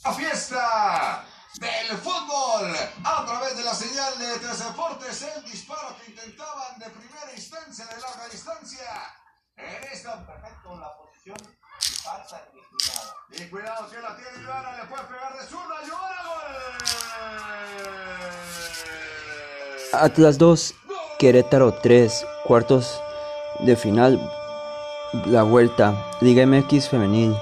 La 0.03 0.13
fiesta 0.13 1.25
del 1.59 1.97
fútbol 1.97 2.75
a 3.03 3.25
través 3.25 3.57
de 3.57 3.63
la 3.63 3.73
señal 3.73 4.19
de 4.19 4.37
Tres 4.39 4.59
Deportes, 4.59 5.21
el 5.21 5.43
disparo 5.45 5.97
que 5.97 6.11
intentaban 6.11 6.77
de 6.77 6.89
primera 6.89 7.33
instancia, 7.33 7.85
de 7.87 8.01
larga 8.01 8.27
distancia. 8.27 9.15
En 9.57 9.83
esta, 9.91 10.25
perfecto, 10.25 10.79
la 10.79 10.95
posición 10.95 11.35
y 11.41 11.93
falta 11.95 12.47
inclinada. 12.53 13.15
Y 13.31 13.49
cuidado 13.49 13.89
que 13.89 13.99
la 13.99 14.15
tiene 14.15 14.43
Ivana, 14.43 14.77
le 14.77 14.85
puede 14.85 15.03
pegar 15.05 15.35
de 15.37 15.45
zurda, 15.47 15.83
Ivana, 15.83 16.23
gol. 16.23 16.55
Atlas 20.03 20.37
2, 20.37 20.75
Querétaro 21.19 21.73
3, 21.73 22.25
cuartos 22.45 23.01
de 23.59 23.75
final, 23.75 24.19
la 25.25 25.43
vuelta, 25.43 25.95
Liga 26.21 26.45
MX 26.45 26.89
femenil. 26.89 27.35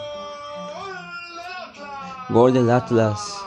Gol 2.29 2.53
del 2.53 2.71
Atlas. 2.71 3.44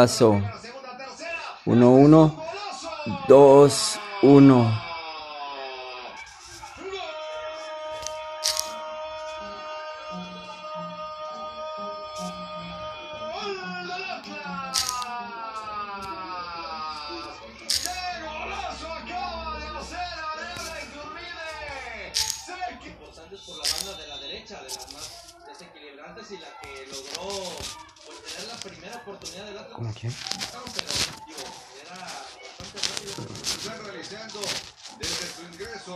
Golazo. 0.00 0.40
1-1. 1.66 2.30
2-1. 3.28 4.89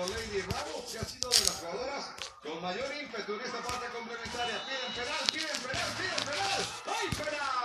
Lady 0.03 0.43
Ramos, 0.43 0.91
que 0.91 0.99
ha 0.99 1.05
sido 1.05 1.31
de 1.31 1.41
las 1.41 1.55
jugadoras 1.61 2.05
con 2.43 2.61
mayor 2.61 2.93
ímpetu 3.01 3.35
en 3.35 3.41
esta 3.41 3.63
parte 3.63 3.87
complementaria. 3.95 4.61
Piden 4.67 4.93
penal, 4.95 5.25
piden 5.33 5.61
penal, 5.63 5.91
piden 5.97 6.23
penal. 6.27 6.61
¡Hay 6.91 7.09
penal! 7.15 7.63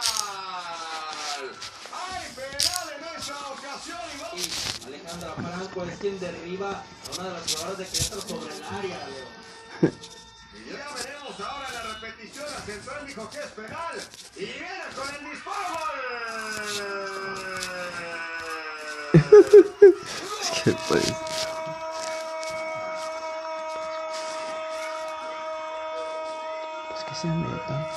¡Hay 1.92 2.26
penal 2.38 2.86
en 2.96 3.04
esa 3.20 3.38
ocasión! 3.50 4.00
Y 4.14 4.18
vamos. 4.22 4.40
Y 4.40 4.86
Alejandra 4.86 5.34
Franco 5.34 5.84
es 5.86 5.98
quien 6.00 6.20
derriba 6.20 6.70
a 6.70 6.84
una 7.20 7.24
de 7.24 7.34
las 7.34 7.44
jugadoras 7.52 7.78
de 7.80 7.86
Querétaro 7.88 8.22
sobre 8.22 8.56
el 8.56 8.64
área, 8.64 9.08
Leo. 9.08 9.28
Y 10.54 10.70
ya 10.70 10.88
veremos 10.94 11.40
ahora 11.40 11.68
en 11.68 11.74
la 11.74 11.82
repetición. 11.96 12.46
La 12.46 12.62
central 12.62 13.08
dijo 13.08 13.30
que 13.30 13.40
es 13.40 13.48
penal. 13.48 13.96
Y 14.36 14.46
viene 14.46 14.84
con 14.96 15.16
el 15.16 15.22
disparo. 15.32 15.80
Es 20.42 20.50
que 20.64 20.72
pues. 20.88 21.14
Pues 26.90 27.04
que 27.04 27.09
se 27.22 27.28
meta. 27.28 27.88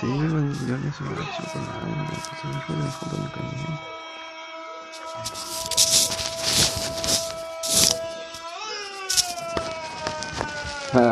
Sí, 0.00 0.06
bueno, 0.06 0.52
yo 0.66 0.76
no 0.76 0.92
soy 0.92 1.06
una 1.06 1.24
chica 1.36 1.58
nada, 1.60 1.86
no, 1.96 2.04
pues 2.08 2.44
mi 2.44 2.50
hijo 2.56 2.72
me 2.72 2.84
dijo 2.84 3.02
que 3.10 3.16
me 3.16 3.28
caía. 3.30 3.80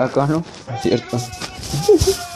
Acá 0.04 0.26
no, 0.26 0.38
es 0.74 0.80
cierto. 0.82 1.16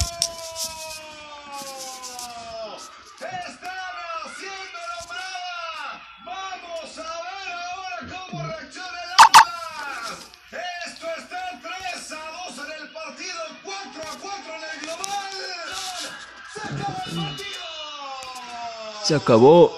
Se 19.04 19.14
acabó. 19.14 19.72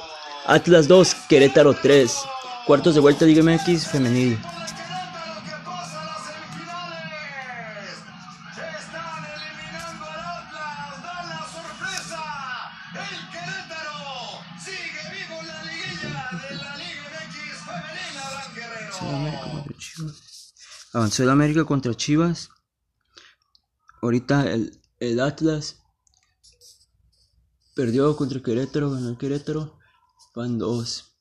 Atlas 0.47 0.87
2, 0.89 1.15
Querétaro 1.29 1.75
3. 1.75 2.15
Cuartos 2.67 2.95
de 2.95 3.01
vuelta 3.01 3.25
Liga 3.25 3.43
MX 3.43 3.87
femenil. 3.87 4.39
Avanzó 20.93 21.23
el 21.23 21.31
América 21.31 21.65
contra 21.65 21.95
Chivas. 21.95 22.51
Ahorita 24.01 24.51
el, 24.51 24.81
el 25.01 25.21
Atlas 25.21 25.84
perdió 27.75 28.17
contra 28.17 28.41
Querétaro, 28.41 28.91
ganó 28.91 29.11
el 29.11 29.19
Querétaro. 29.19 29.79
Van 30.35 30.59
dos. 30.59 31.17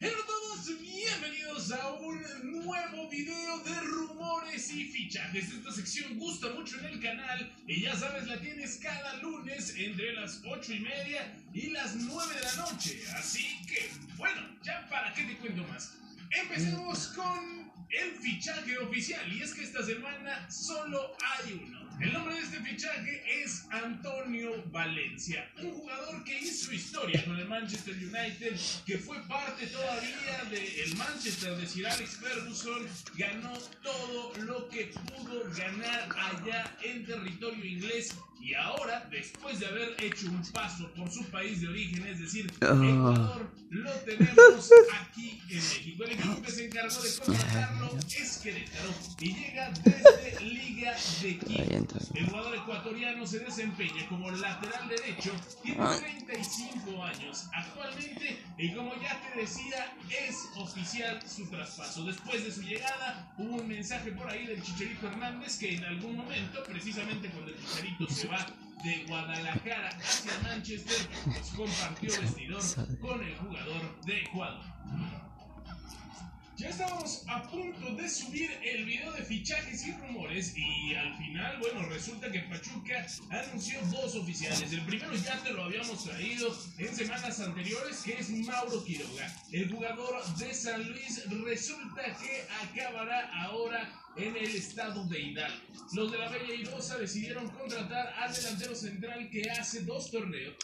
Hola 0.00 0.10
a 0.10 0.26
todos, 0.26 0.80
bienvenidos 0.80 1.72
a 1.72 1.92
un 1.94 2.22
nuevo 2.64 3.08
video 3.10 3.58
de 3.60 3.80
rumores 3.80 4.72
y 4.72 4.84
fichajes. 4.84 5.52
Esta 5.52 5.72
sección 5.72 6.18
gusta 6.18 6.48
mucho 6.54 6.78
en 6.78 6.86
el 6.86 7.00
canal 7.00 7.54
y 7.66 7.82
ya 7.82 7.96
sabes, 7.96 8.26
la 8.26 8.40
tienes 8.40 8.78
cada 8.78 9.16
lunes 9.16 9.74
entre 9.76 10.14
las 10.14 10.40
8 10.46 10.72
y 10.72 10.80
media 10.80 11.44
y 11.52 11.70
las 11.70 11.96
9 11.96 12.34
de 12.34 12.40
la 12.40 12.56
noche. 12.56 13.02
Así 13.16 13.44
que, 13.66 13.90
bueno, 14.16 14.40
ya 14.62 14.88
para 14.88 15.12
qué 15.12 15.24
te 15.24 15.36
cuento 15.38 15.62
más. 15.64 15.94
Empecemos 16.30 17.08
con 17.08 17.72
el 17.90 18.12
fichaje 18.18 18.78
oficial 18.78 19.32
y 19.32 19.42
es 19.42 19.54
que 19.54 19.64
esta 19.64 19.82
semana 19.82 20.50
solo 20.50 21.16
hay 21.20 21.52
uno. 21.64 21.77
El 22.00 22.12
nombre 22.12 22.36
de 22.36 22.42
este 22.42 22.60
fichaje 22.60 23.42
es 23.42 23.66
Antonio 23.70 24.62
Valencia, 24.70 25.50
un 25.60 25.72
jugador 25.72 26.22
que 26.22 26.38
hizo 26.38 26.72
historia 26.72 27.24
con 27.24 27.36
el 27.36 27.48
Manchester 27.48 27.94
United, 27.94 28.56
que 28.86 28.98
fue 28.98 29.20
parte 29.26 29.66
todavía 29.66 30.44
del 30.48 30.96
Manchester 30.96 31.56
de 31.56 31.66
Sir 31.66 31.88
Alex 31.88 32.18
Ferguson, 32.18 32.86
ganó 33.16 33.52
todo 33.82 34.32
lo 34.44 34.68
que 34.68 34.92
pudo 35.08 35.50
ganar 35.56 36.08
allá 36.16 36.76
en 36.84 37.04
territorio 37.04 37.64
inglés 37.64 38.14
y 38.40 38.54
ahora, 38.54 39.06
después 39.10 39.60
de 39.60 39.66
haber 39.66 39.94
hecho 40.02 40.28
un 40.28 40.42
paso 40.52 40.90
por 40.94 41.10
su 41.10 41.24
país 41.30 41.60
de 41.60 41.68
origen, 41.68 42.06
es 42.06 42.20
decir, 42.20 42.52
Ah. 42.60 42.66
Ecuador, 42.74 43.50
lo 43.70 43.92
tenemos 44.00 44.70
aquí 45.02 45.40
en 45.50 45.56
México. 45.56 46.04
El 46.04 46.12
equipo 46.12 46.42
que 46.42 46.50
se 46.50 46.66
encargó 46.66 47.02
de 47.02 47.10
contratarlo 47.24 47.98
es 47.98 48.38
Querétaro 48.38 48.90
y 49.20 49.34
llega 49.34 49.70
desde 49.84 50.40
Liga 50.44 50.94
de 51.22 51.38
Quito. 51.38 51.98
El 52.14 52.26
jugador 52.26 52.56
ecuatoriano 52.56 53.26
se 53.26 53.40
desempeña 53.40 54.08
como 54.08 54.30
lateral 54.30 54.88
derecho, 54.88 55.32
tiene 55.62 55.84
35 55.98 57.02
años 57.04 57.46
actualmente 57.52 58.38
y 58.58 58.74
como 58.74 58.94
ya 59.02 59.20
te 59.22 59.40
decía, 59.40 59.92
es 60.28 60.48
oficial 60.56 61.20
su 61.28 61.46
traspaso. 61.50 62.04
Después 62.04 62.44
de 62.44 62.52
su 62.52 62.62
llegada, 62.62 63.32
hubo 63.38 63.56
un 63.56 63.68
mensaje 63.68 64.12
por 64.12 64.28
ahí 64.30 64.46
del 64.46 64.62
Chicharito 64.62 65.08
Hernández 65.08 65.58
que 65.58 65.74
en 65.74 65.84
algún 65.84 66.16
momento, 66.16 66.62
precisamente 66.64 67.28
cuando 67.28 67.50
el 67.52 67.58
Chicharito 67.58 68.06
se 68.08 68.27
va 68.28 68.46
de 68.84 69.04
Guadalajara 69.08 69.88
hacia 69.88 70.38
Manchester, 70.42 71.08
pues 71.24 71.50
compartió 71.56 72.10
vestidor 72.20 72.62
con 73.00 73.22
el 73.22 73.36
jugador 73.36 74.00
de 74.04 74.22
Ecuador. 74.22 74.64
Ya 76.56 76.70
estamos 76.70 77.22
a 77.28 77.42
punto 77.44 77.94
de 77.94 78.08
subir 78.08 78.50
el 78.64 78.84
video 78.84 79.12
de 79.12 79.22
fichajes 79.22 79.86
y 79.86 79.92
rumores 79.92 80.54
y 80.56 80.92
al 80.92 81.16
final, 81.16 81.56
bueno, 81.60 81.88
resulta 81.88 82.32
que 82.32 82.40
Pachuca 82.40 83.06
anunció 83.30 83.80
dos 83.92 84.16
oficiales. 84.16 84.72
El 84.72 84.84
primero 84.84 85.14
ya 85.14 85.40
te 85.44 85.52
lo 85.52 85.62
habíamos 85.62 86.02
traído 86.02 86.52
en 86.78 86.96
semanas 86.96 87.38
anteriores, 87.38 88.02
que 88.02 88.14
es 88.14 88.30
Mauro 88.30 88.84
Quiroga. 88.84 89.32
El 89.52 89.70
jugador 89.70 90.34
de 90.34 90.52
San 90.52 90.82
Luis 90.90 91.30
resulta 91.30 92.02
que 92.16 92.44
acabará 92.64 93.44
ahora 93.44 93.88
en 94.18 94.36
el 94.36 94.54
estado 94.54 95.04
de 95.06 95.20
Hidalgo. 95.20 95.66
Los 95.92 96.12
de 96.12 96.18
la 96.18 96.28
Bella 96.28 96.54
Irosa 96.54 96.98
decidieron 96.98 97.48
contratar 97.48 98.14
al 98.18 98.34
delantero 98.34 98.74
central 98.74 99.30
que 99.30 99.50
hace 99.50 99.82
dos 99.82 100.10
torneos 100.10 100.56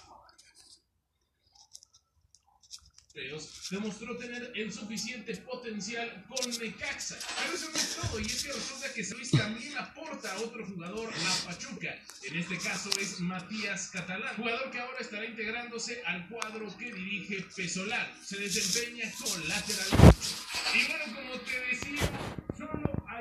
demostró 3.71 4.17
tener 4.17 4.53
el 4.57 4.73
suficiente 4.73 5.37
potencial 5.37 6.25
con 6.29 6.51
Necaxa. 6.51 7.17
Pero 7.39 7.55
eso 7.55 7.71
no 7.71 7.77
es 7.77 7.97
todo, 7.97 8.21
y 8.21 8.27
es 8.27 8.43
que 8.43 8.53
resulta 8.53 8.93
que 8.93 9.03
Luis 9.05 9.31
también 9.31 9.79
aporta 9.79 10.33
a 10.33 10.39
otro 10.39 10.67
jugador 10.67 11.13
a 11.13 11.47
Pachuca. 11.47 11.97
En 12.25 12.37
este 12.37 12.59
caso 12.59 12.91
es 13.01 13.21
Matías 13.21 13.91
Catalán, 13.93 14.35
jugador 14.37 14.71
que 14.71 14.81
ahora 14.81 14.99
estará 14.99 15.25
integrándose 15.27 16.03
al 16.05 16.29
cuadro 16.29 16.77
que 16.77 16.93
dirige 16.93 17.47
Pesolán. 17.55 18.07
Se 18.25 18.37
desempeña 18.37 19.11
con 19.13 19.49
lateral. 19.49 20.15
Y 20.75 20.87
bueno, 20.89 21.05
como 21.15 21.41
te 21.41 21.61
decía, 21.71 22.44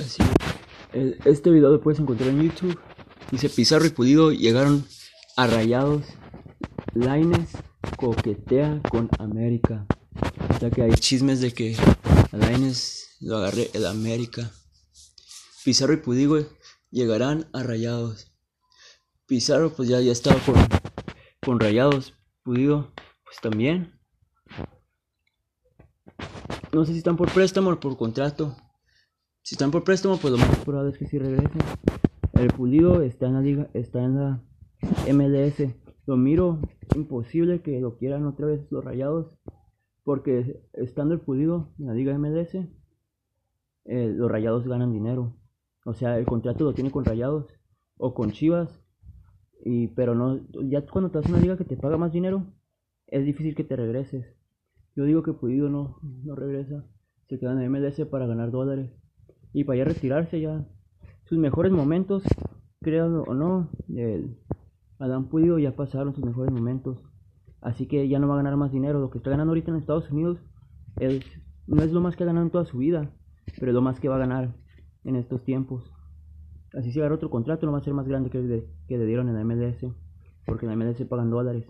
Así. 0.00 0.22
Este 1.24 1.50
video 1.50 1.70
lo 1.70 1.80
puedes 1.80 2.00
encontrar 2.00 2.30
en 2.30 2.42
YouTube. 2.42 2.78
Dice 3.30 3.48
Pizarro 3.48 3.86
y 3.86 3.90
Pulido 3.90 4.32
llegaron 4.32 4.84
a 5.36 5.46
rayados. 5.46 6.04
Laines 6.94 7.50
coquetea 7.96 8.80
con 8.90 9.08
América. 9.18 9.86
Sea 10.58 10.70
que 10.70 10.82
hay 10.82 10.92
chismes 10.92 11.40
de 11.40 11.52
que 11.52 11.76
lo 13.20 13.36
agarré 13.36 13.70
el 13.74 13.86
América. 13.86 14.50
Pizarro 15.64 15.92
y 15.92 15.98
Pulido, 15.98 16.48
llegarán 16.90 17.48
a 17.52 17.62
Rayados. 17.62 18.32
Pizarro 19.26 19.72
pues 19.72 19.88
ya, 19.88 20.00
ya 20.00 20.12
estaba 20.12 20.40
con, 20.40 20.54
con 21.44 21.60
Rayados. 21.60 22.17
Pulido 22.48 22.88
pues 23.24 23.42
también. 23.42 23.92
No 26.72 26.86
sé 26.86 26.92
si 26.92 26.98
están 26.98 27.18
por 27.18 27.30
préstamo 27.30 27.68
o 27.68 27.78
por 27.78 27.98
contrato. 27.98 28.56
Si 29.42 29.54
están 29.54 29.70
por 29.70 29.84
préstamo, 29.84 30.16
pues 30.16 30.32
lo 30.32 30.38
más 30.38 30.64
probable 30.64 30.92
es 30.92 30.96
que 30.96 31.06
sí 31.06 31.18
regresen. 31.18 31.60
El 32.32 32.48
Pulido 32.48 33.02
está 33.02 33.26
en 33.26 33.34
la 33.34 33.42
liga, 33.42 33.68
está 33.74 34.02
en 34.02 34.16
la 34.16 34.42
MLS. 35.12 35.74
Lo 36.06 36.16
miro 36.16 36.62
imposible 36.96 37.60
que 37.60 37.80
lo 37.80 37.98
quieran 37.98 38.26
otra 38.26 38.46
vez 38.46 38.66
los 38.70 38.82
Rayados. 38.82 39.26
Porque 40.02 40.58
estando 40.72 41.12
el 41.12 41.20
Pulido 41.20 41.74
en 41.78 41.88
la 41.88 41.92
liga 41.92 42.16
MLS, 42.16 42.54
eh, 43.84 44.08
los 44.16 44.30
Rayados 44.30 44.66
ganan 44.66 44.94
dinero. 44.94 45.36
O 45.84 45.92
sea, 45.92 46.16
el 46.16 46.24
contrato 46.24 46.64
lo 46.64 46.72
tiene 46.72 46.90
con 46.90 47.04
Rayados 47.04 47.52
o 47.98 48.14
con 48.14 48.32
Chivas. 48.32 48.87
Y, 49.64 49.88
pero 49.88 50.14
no, 50.14 50.40
ya 50.68 50.86
cuando 50.86 51.10
te 51.10 51.18
vas 51.18 51.26
a 51.26 51.30
una 51.30 51.40
liga 51.40 51.56
que 51.56 51.64
te 51.64 51.76
paga 51.76 51.96
más 51.96 52.12
dinero, 52.12 52.46
es 53.06 53.24
difícil 53.24 53.54
que 53.54 53.64
te 53.64 53.76
regreses. 53.76 54.26
Yo 54.94 55.04
digo 55.04 55.22
que 55.22 55.32
Pulido 55.32 55.68
no, 55.68 55.98
no 56.02 56.34
regresa. 56.34 56.84
Se 57.28 57.38
queda 57.38 57.52
en 57.52 57.70
MLS 57.70 58.00
para 58.10 58.26
ganar 58.26 58.50
dólares. 58.50 58.90
Y 59.52 59.64
para 59.64 59.78
ya 59.78 59.84
retirarse 59.84 60.40
ya. 60.40 60.66
Sus 61.24 61.38
mejores 61.38 61.72
momentos, 61.72 62.22
créanlo 62.80 63.22
o 63.24 63.34
no, 63.34 63.70
el 63.94 64.38
Adán 64.98 65.28
Pulido 65.28 65.58
ya 65.58 65.76
pasaron 65.76 66.14
sus 66.14 66.24
mejores 66.24 66.52
momentos. 66.52 67.02
Así 67.60 67.86
que 67.86 68.08
ya 68.08 68.18
no 68.18 68.28
va 68.28 68.34
a 68.34 68.38
ganar 68.38 68.56
más 68.56 68.72
dinero. 68.72 69.00
Lo 69.00 69.10
que 69.10 69.18
está 69.18 69.30
ganando 69.30 69.50
ahorita 69.50 69.70
en 69.70 69.78
Estados 69.78 70.10
Unidos 70.10 70.38
es, 70.98 71.24
no 71.66 71.82
es 71.82 71.92
lo 71.92 72.00
más 72.00 72.16
que 72.16 72.24
ha 72.24 72.26
ganado 72.26 72.46
en 72.46 72.52
toda 72.52 72.64
su 72.64 72.78
vida, 72.78 73.10
pero 73.58 73.72
lo 73.72 73.82
más 73.82 74.00
que 74.00 74.08
va 74.08 74.16
a 74.16 74.20
ganar 74.20 74.54
en 75.04 75.16
estos 75.16 75.44
tiempos. 75.44 75.92
Así 76.78 76.92
si 76.92 77.00
agarra 77.00 77.16
otro 77.16 77.28
contrato, 77.28 77.66
no 77.66 77.72
va 77.72 77.78
a 77.78 77.82
ser 77.82 77.92
más 77.92 78.06
grande 78.06 78.30
que 78.30 78.38
el 78.38 78.48
de, 78.48 78.64
que 78.86 78.96
le 78.96 79.04
dieron 79.04 79.28
en 79.28 79.34
la 79.34 79.42
MLS, 79.42 79.92
porque 80.46 80.64
en 80.64 80.70
la 80.70 80.76
MLS 80.76 81.04
pagan 81.08 81.28
dólares. 81.28 81.64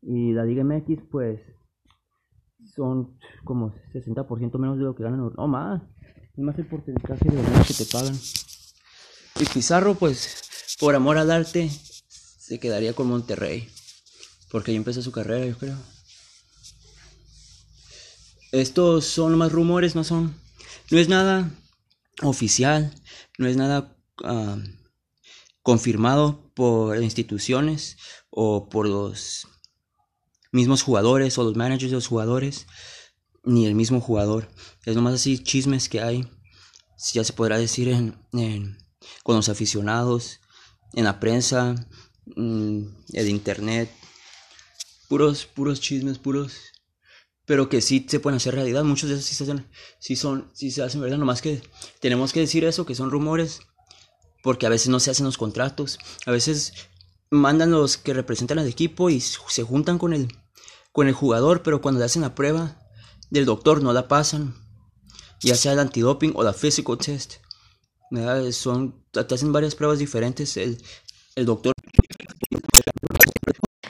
Y 0.00 0.32
la 0.32 0.46
Liga 0.46 0.64
MX, 0.64 1.02
pues, 1.10 1.42
son 2.74 3.18
como 3.44 3.74
60% 3.92 4.58
menos 4.58 4.78
de 4.78 4.84
lo 4.84 4.94
que 4.94 5.02
ganan, 5.02 5.30
o 5.36 5.46
más, 5.46 5.82
es 6.34 6.42
más 6.42 6.58
el 6.58 6.66
porcentaje 6.68 7.28
de 7.28 7.36
dinero 7.36 7.62
que 7.68 7.74
te 7.74 7.84
pagan. 7.84 8.14
Y 9.38 9.44
Pizarro, 9.52 9.94
pues, 9.94 10.76
por 10.80 10.94
amor 10.94 11.18
al 11.18 11.30
arte, 11.30 11.68
se 11.68 12.58
quedaría 12.58 12.94
con 12.94 13.08
Monterrey. 13.08 13.68
Porque 14.50 14.70
ahí 14.70 14.78
empezó 14.78 15.02
su 15.02 15.12
carrera, 15.12 15.44
yo 15.44 15.58
creo. 15.58 15.76
Estos 18.52 19.04
son 19.04 19.36
más 19.36 19.52
rumores, 19.52 19.94
no 19.94 20.02
son. 20.02 20.34
No 20.90 20.96
es 20.96 21.10
nada 21.10 21.50
oficial, 22.22 22.94
no 23.36 23.48
es 23.48 23.58
nada 23.58 23.95
ah, 24.24 24.58
confirmado 25.62 26.52
por 26.54 27.02
instituciones 27.02 27.96
o 28.30 28.68
por 28.68 28.88
los 28.88 29.46
mismos 30.52 30.82
jugadores 30.82 31.36
o 31.38 31.44
los 31.44 31.56
managers 31.56 31.90
de 31.90 31.96
los 31.96 32.06
jugadores, 32.06 32.66
ni 33.44 33.66
el 33.66 33.74
mismo 33.74 34.00
jugador. 34.00 34.48
Es 34.84 34.96
nomás 34.96 35.14
así 35.14 35.38
chismes 35.38 35.88
que 35.88 36.00
hay, 36.00 36.28
ya 37.12 37.24
se 37.24 37.32
podrá 37.32 37.58
decir 37.58 37.88
en, 37.88 38.16
en- 38.32 38.78
con 39.22 39.36
los 39.36 39.48
aficionados, 39.48 40.40
en 40.94 41.04
la 41.04 41.20
prensa, 41.20 41.74
mm, 42.36 42.82
en 43.12 43.28
internet, 43.28 43.90
puros, 45.08 45.46
puros 45.46 45.80
chismes, 45.80 46.18
puros, 46.18 46.54
pero 47.44 47.68
que 47.68 47.80
sí 47.80 48.06
se 48.08 48.20
pueden 48.20 48.36
hacer 48.38 48.54
realidad. 48.54 48.84
Muchos 48.84 49.08
de 49.08 49.16
esos 49.16 49.26
sí 49.26 49.34
se 49.34 49.44
hacen, 49.44 49.66
sí 50.00 50.16
son, 50.16 50.50
sí 50.54 50.70
se 50.70 50.82
hacen 50.82 51.00
verdad. 51.00 51.18
Nomás 51.18 51.42
que 51.42 51.62
tenemos 52.00 52.32
que 52.32 52.40
decir 52.40 52.64
eso, 52.64 52.86
que 52.86 52.94
son 52.94 53.10
rumores, 53.10 53.60
porque 54.46 54.64
a 54.64 54.68
veces 54.68 54.90
no 54.90 55.00
se 55.00 55.10
hacen 55.10 55.26
los 55.26 55.38
contratos. 55.38 55.98
A 56.24 56.30
veces 56.30 56.72
mandan 57.30 57.72
los 57.72 57.96
que 57.96 58.14
representan 58.14 58.60
al 58.60 58.68
equipo 58.68 59.10
y 59.10 59.20
se 59.20 59.64
juntan 59.64 59.98
con 59.98 60.12
el, 60.12 60.28
con 60.92 61.08
el 61.08 61.14
jugador, 61.14 61.64
pero 61.64 61.80
cuando 61.80 61.98
le 61.98 62.04
hacen 62.04 62.22
la 62.22 62.36
prueba 62.36 62.80
del 63.28 63.44
doctor 63.44 63.82
no 63.82 63.92
la 63.92 64.06
pasan, 64.06 64.54
ya 65.40 65.56
sea 65.56 65.72
el 65.72 65.80
antidoping 65.80 66.30
o 66.36 66.44
la 66.44 66.52
physical 66.52 66.96
test. 66.96 67.38
Son, 68.52 69.02
te 69.10 69.34
hacen 69.34 69.52
varias 69.52 69.74
pruebas 69.74 69.98
diferentes. 69.98 70.56
El, 70.56 70.80
el 71.34 71.44
doctor 71.44 71.72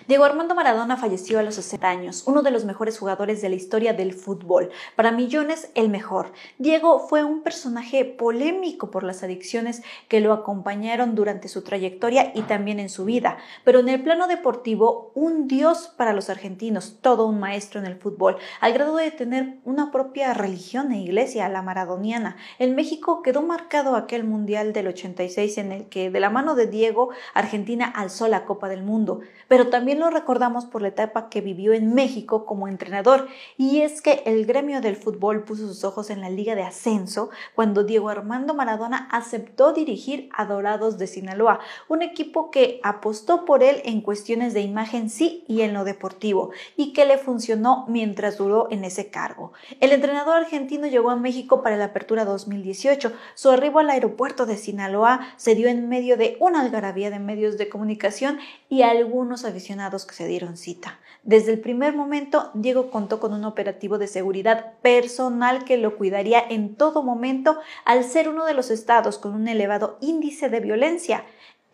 Diego 0.08 0.22
Armando 0.22 0.54
Maradona 0.54 0.96
falleció 0.96 1.40
a 1.40 1.42
los 1.42 1.56
60 1.56 1.88
años, 1.88 2.22
uno 2.26 2.42
de 2.42 2.52
los 2.52 2.64
mejores 2.64 2.96
jugadores 2.96 3.42
de 3.42 3.48
la 3.48 3.56
historia 3.56 3.92
del 3.92 4.12
fútbol, 4.12 4.70
para 4.94 5.10
millones 5.10 5.68
el 5.74 5.88
mejor. 5.88 6.32
Diego 6.58 7.00
fue 7.00 7.24
un 7.24 7.42
personaje 7.42 8.04
polémico 8.04 8.92
por 8.92 9.02
las 9.02 9.24
adicciones 9.24 9.82
que 10.06 10.20
lo 10.20 10.32
acompañaron 10.32 11.16
durante 11.16 11.48
su 11.48 11.62
trayectoria 11.62 12.30
y 12.36 12.42
también 12.42 12.78
en 12.78 12.88
su 12.88 13.04
vida, 13.04 13.38
pero 13.64 13.80
en 13.80 13.88
el 13.88 14.00
plano 14.00 14.28
deportivo 14.28 15.10
un 15.16 15.48
dios 15.48 15.92
para 15.96 16.12
los 16.12 16.30
argentinos, 16.30 16.98
todo 17.00 17.26
un 17.26 17.40
maestro 17.40 17.80
en 17.80 17.86
el 17.86 17.96
fútbol, 17.96 18.36
al 18.60 18.74
grado 18.74 18.94
de 18.94 19.10
tener 19.10 19.56
una 19.64 19.90
propia 19.90 20.34
religión 20.34 20.92
e 20.92 21.00
iglesia, 21.00 21.48
la 21.48 21.62
maradoniana. 21.62 22.36
En 22.60 22.76
México 22.76 23.22
quedó 23.22 23.42
marcado 23.42 23.96
aquel 23.96 24.22
Mundial 24.22 24.72
del 24.72 24.86
86 24.86 25.58
en 25.58 25.72
el 25.72 25.88
que 25.88 26.12
de 26.12 26.20
la 26.20 26.30
mano 26.30 26.54
de 26.54 26.68
Diego 26.68 27.10
Argentina 27.34 27.86
alzó 27.86 28.28
la 28.28 28.44
Copa 28.44 28.68
del 28.68 28.84
Mundo, 28.84 29.18
pero 29.48 29.66
también 29.66 29.95
lo 29.96 30.10
recordamos 30.10 30.66
por 30.66 30.82
la 30.82 30.88
etapa 30.88 31.28
que 31.28 31.40
vivió 31.40 31.72
en 31.72 31.94
México 31.94 32.46
como 32.46 32.68
entrenador, 32.68 33.26
y 33.56 33.80
es 33.80 34.00
que 34.00 34.22
el 34.26 34.46
gremio 34.46 34.80
del 34.80 34.96
fútbol 34.96 35.44
puso 35.44 35.66
sus 35.66 35.84
ojos 35.84 36.10
en 36.10 36.20
la 36.20 36.30
Liga 36.30 36.54
de 36.54 36.62
Ascenso 36.62 37.30
cuando 37.54 37.84
Diego 37.84 38.08
Armando 38.08 38.54
Maradona 38.54 39.08
aceptó 39.10 39.72
dirigir 39.72 40.28
a 40.34 40.44
Dorados 40.44 40.98
de 40.98 41.06
Sinaloa, 41.06 41.60
un 41.88 42.02
equipo 42.02 42.50
que 42.50 42.80
apostó 42.82 43.44
por 43.44 43.62
él 43.62 43.80
en 43.84 44.00
cuestiones 44.00 44.54
de 44.54 44.60
imagen 44.60 45.10
sí 45.10 45.44
y 45.48 45.62
en 45.62 45.74
lo 45.74 45.84
deportivo, 45.84 46.50
y 46.76 46.92
que 46.92 47.04
le 47.04 47.18
funcionó 47.18 47.84
mientras 47.88 48.38
duró 48.38 48.68
en 48.70 48.84
ese 48.84 49.10
cargo. 49.10 49.52
El 49.80 49.92
entrenador 49.92 50.36
argentino 50.36 50.86
llegó 50.86 51.10
a 51.10 51.16
México 51.16 51.62
para 51.62 51.76
la 51.76 51.86
apertura 51.86 52.24
2018. 52.24 53.12
Su 53.34 53.50
arribo 53.50 53.78
al 53.78 53.90
aeropuerto 53.90 54.46
de 54.46 54.56
Sinaloa 54.56 55.20
se 55.36 55.54
dio 55.54 55.68
en 55.68 55.88
medio 55.88 56.16
de 56.16 56.36
una 56.40 56.60
algarabía 56.60 57.10
de 57.10 57.18
medios 57.18 57.58
de 57.58 57.68
comunicación 57.68 58.38
y 58.68 58.82
algunos 58.82 59.44
aficionados 59.44 59.85
que 59.90 60.14
se 60.14 60.26
dieron 60.26 60.56
cita. 60.56 60.98
Desde 61.22 61.52
el 61.52 61.60
primer 61.60 61.94
momento, 61.94 62.50
Diego 62.54 62.90
contó 62.90 63.20
con 63.20 63.32
un 63.32 63.44
operativo 63.44 63.98
de 63.98 64.06
seguridad 64.06 64.74
personal 64.82 65.64
que 65.64 65.76
lo 65.76 65.96
cuidaría 65.96 66.40
en 66.40 66.74
todo 66.74 67.02
momento 67.02 67.58
al 67.84 68.04
ser 68.04 68.28
uno 68.28 68.44
de 68.44 68.54
los 68.54 68.70
estados 68.70 69.18
con 69.18 69.34
un 69.34 69.48
elevado 69.48 69.98
índice 70.00 70.48
de 70.48 70.60
violencia. 70.60 71.24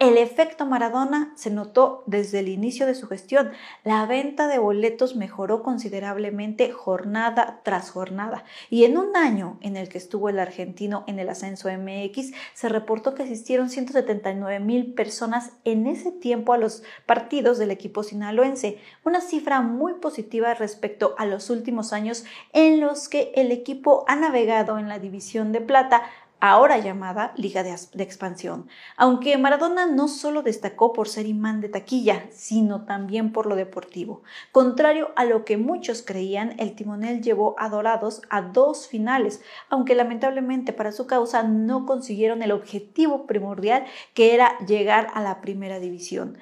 El 0.03 0.19
efecto 0.19 0.67
Maradona 0.67 1.33
se 1.37 1.49
notó 1.49 2.03
desde 2.07 2.41
el 2.41 2.49
inicio 2.49 2.87
de 2.87 2.97
su 2.97 3.07
gestión. 3.07 3.53
La 3.85 4.05
venta 4.05 4.49
de 4.49 4.59
boletos 4.59 5.15
mejoró 5.15 5.63
considerablemente 5.63 6.73
jornada 6.73 7.61
tras 7.63 7.93
jornada. 7.93 8.43
Y 8.69 8.83
en 8.83 8.99
un 8.99 9.17
año 9.17 9.59
en 9.61 9.77
el 9.77 9.89
que 9.89 9.99
estuvo 9.99 10.29
el 10.29 10.41
argentino 10.41 11.05
en 11.07 11.21
el 11.21 11.29
ascenso 11.29 11.69
MX, 11.69 12.33
se 12.53 12.69
reportó 12.69 13.15
que 13.15 13.23
asistieron 13.23 13.71
179 13.71 14.59
mil 14.59 14.93
personas 14.93 15.53
en 15.65 15.87
ese 15.87 16.11
tiempo 16.11 16.53
a 16.53 16.59
los 16.59 16.83
partidos 17.07 17.59
del 17.59 17.71
equipo 17.71 18.03
sinaloense. 18.03 18.79
Una 19.05 19.21
cifra 19.21 19.61
muy 19.61 19.95
positiva 20.01 20.53
respecto 20.55 21.15
a 21.17 21.27
los 21.27 21.49
últimos 21.49 21.93
años 21.93 22.25
en 22.53 22.81
los 22.81 23.09
que 23.09 23.31
el 23.37 23.53
equipo 23.53 24.05
ha 24.09 24.17
navegado 24.17 24.81
en 24.81 24.89
la 24.89 24.99
división 24.99 25.53
de 25.53 25.61
plata 25.61 26.03
ahora 26.43 26.79
llamada 26.79 27.33
Liga 27.37 27.63
de, 27.63 27.71
Expansión. 28.03 28.67
Aunque 28.97 29.39
Maradona 29.39 29.87
no 29.87 30.09
solo 30.09 30.43
destacó 30.43 30.93
por 30.93 31.09
ser 31.09 31.27
imán 31.27 31.61
de 31.61 31.69
taquilla, 31.69 32.27
sino 32.33 32.85
también 32.85 33.33
por 33.33 33.47
lo 33.47 33.55
deportivo. 33.55 34.25
Contrario 34.51 35.13
a 35.15 35.25
lo 35.25 35.45
que 35.45 35.57
muchos 35.57 36.03
creían, 36.03 36.57
el 36.59 36.75
timonel 36.75 37.23
llevó 37.23 37.55
a 37.59 37.69
Dorados 37.69 38.23
a 38.29 38.43
dos 38.43 38.89
finales, 38.89 39.41
aunque 39.69 39.95
lamentablemente 39.95 40.73
para 40.73 40.91
su 40.91 41.07
causa 41.07 41.45
no 41.45 41.87
consiguieron 41.87 42.43
el 42.43 42.51
objetivo 42.51 43.29
primordial 43.29 43.85
que 44.13 44.35
era 44.35 44.59
llegar 44.67 45.13
a 45.15 45.23
la 45.23 45.41
primera 45.43 45.79
división. 45.79 46.39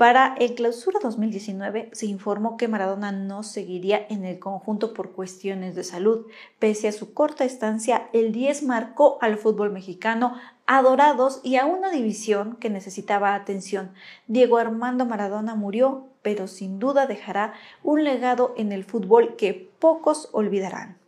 Para 0.00 0.34
el 0.38 0.54
clausura 0.54 0.98
2019 1.02 1.90
se 1.92 2.06
informó 2.06 2.56
que 2.56 2.68
Maradona 2.68 3.12
no 3.12 3.42
seguiría 3.42 4.06
en 4.08 4.24
el 4.24 4.38
conjunto 4.38 4.94
por 4.94 5.12
cuestiones 5.12 5.74
de 5.74 5.84
salud. 5.84 6.24
Pese 6.58 6.88
a 6.88 6.92
su 6.92 7.12
corta 7.12 7.44
estancia, 7.44 8.08
el 8.14 8.32
10 8.32 8.62
marcó 8.62 9.18
al 9.20 9.36
fútbol 9.36 9.70
mexicano 9.70 10.36
a 10.64 10.80
Dorados 10.80 11.40
y 11.42 11.56
a 11.56 11.66
una 11.66 11.90
división 11.90 12.56
que 12.56 12.70
necesitaba 12.70 13.34
atención. 13.34 13.92
Diego 14.26 14.56
Armando 14.56 15.04
Maradona 15.04 15.54
murió, 15.54 16.06
pero 16.22 16.48
sin 16.48 16.78
duda 16.78 17.06
dejará 17.06 17.52
un 17.82 18.02
legado 18.02 18.54
en 18.56 18.72
el 18.72 18.84
fútbol 18.84 19.36
que 19.36 19.70
pocos 19.80 20.30
olvidarán. 20.32 20.99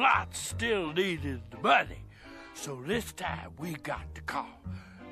Plot 0.00 0.34
still 0.34 0.94
needed 0.94 1.42
the 1.50 1.58
money, 1.58 2.06
so 2.54 2.82
this 2.86 3.12
time 3.12 3.50
we 3.58 3.74
got 3.74 4.14
the 4.14 4.22
call. 4.22 4.48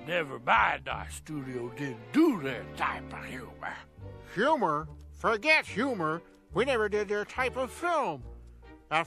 Never 0.06 0.38
mind 0.38 0.88
our 0.88 1.06
studio 1.10 1.70
didn't 1.76 2.10
do 2.14 2.40
their 2.40 2.64
type 2.74 3.12
of 3.12 3.22
humor. 3.26 3.76
Humor? 4.34 4.88
Forget 5.12 5.66
humor. 5.66 6.22
We 6.54 6.64
never 6.64 6.88
did 6.88 7.06
their 7.06 7.26
type 7.26 7.58
of 7.58 7.70
film. 7.70 8.22
At 8.90 9.06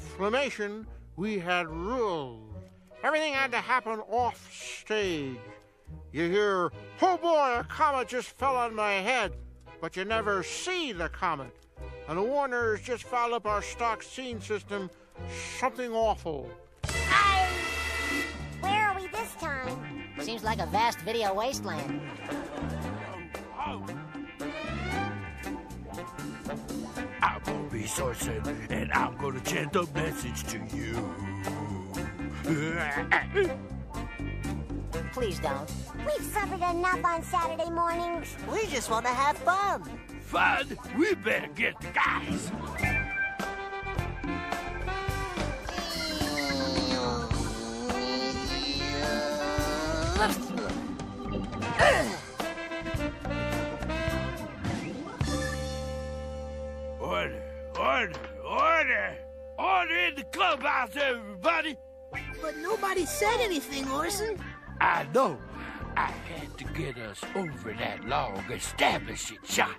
we 1.16 1.40
had 1.40 1.68
rules. 1.68 2.54
Everything 3.04 3.34
had 3.34 3.50
to 3.50 3.58
happen 3.58 4.02
off 4.02 4.54
stage. 4.54 5.40
You 6.12 6.30
hear, 6.30 6.72
oh 7.02 7.18
boy, 7.18 7.58
a 7.60 7.64
comet 7.68 8.08
just 8.08 8.38
fell 8.38 8.56
on 8.56 8.76
my 8.76 8.94
head, 8.94 9.34
but 9.82 9.98
you 9.98 10.06
never 10.06 10.44
see 10.44 10.92
the 10.92 11.10
comet. 11.10 11.56
And 12.08 12.20
the 12.20 12.24
Warners 12.24 12.82
just 12.82 13.04
fouled 13.04 13.34
up 13.34 13.48
our 13.48 13.64
stock 13.64 14.04
scene 14.04 14.42
system, 14.42 14.92
something 15.60 15.92
awful. 15.94 16.50
Where 18.62 18.88
are 18.88 18.96
we 19.00 19.08
this 19.08 19.34
time? 19.40 20.04
Seems 20.20 20.44
like 20.44 20.60
a 20.60 20.66
vast 20.68 21.00
video 21.00 21.34
wasteland. 21.34 22.02
I'm 27.22 27.42
gonna 27.44 27.70
be 27.70 27.84
Sorson, 27.84 28.70
and 28.70 28.92
I'm 28.94 29.18
gonna 29.18 29.40
chant 29.42 29.76
a 29.76 29.86
message 29.94 30.44
to 30.46 30.60
you. 30.76 31.14
Please 35.14 35.40
don't. 35.40 35.72
We've 36.06 36.26
suffered 36.26 36.62
enough 36.62 37.04
on 37.04 37.24
Saturday 37.24 37.70
mornings. 37.70 38.36
We 38.52 38.66
just 38.68 38.90
want 38.90 39.06
to 39.06 39.12
have 39.12 39.38
fun. 39.40 39.84
Fun? 40.22 40.78
We 40.98 41.14
better 41.16 41.48
get 41.54 41.80
the 41.82 41.88
guys. 41.88 42.52
Order, 57.00 57.44
order, 57.80 58.20
order! 58.46 59.18
Order 59.58 59.96
in 60.08 60.16
the 60.16 60.24
clubhouse, 60.32 60.96
everybody! 60.96 61.76
But 62.42 62.58
nobody 62.58 63.06
said 63.06 63.40
anything, 63.40 63.90
Orson. 63.90 64.40
I 64.80 65.06
know. 65.14 65.40
I 65.98 66.12
had 66.12 66.58
to 66.60 66.64
get 66.66 66.98
us 66.98 67.22
over 67.36 67.74
that 67.74 68.06
long 68.06 68.44
establishing 68.52 69.40
shot. 69.44 69.76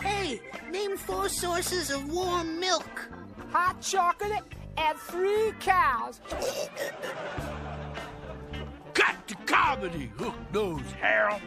Hey, 0.00 0.40
name 0.70 0.96
four 0.96 1.28
sources 1.28 1.90
of 1.90 2.12
warm 2.12 2.60
milk. 2.60 3.08
Hot 3.50 3.80
chocolate 3.80 4.44
and 4.76 4.98
three 4.98 5.52
cows. 5.60 6.20
Got 8.92 9.26
the 9.28 9.34
comedy, 9.46 10.10
hook 10.16 10.34
nose 10.52 10.80
Harold. 11.00 11.40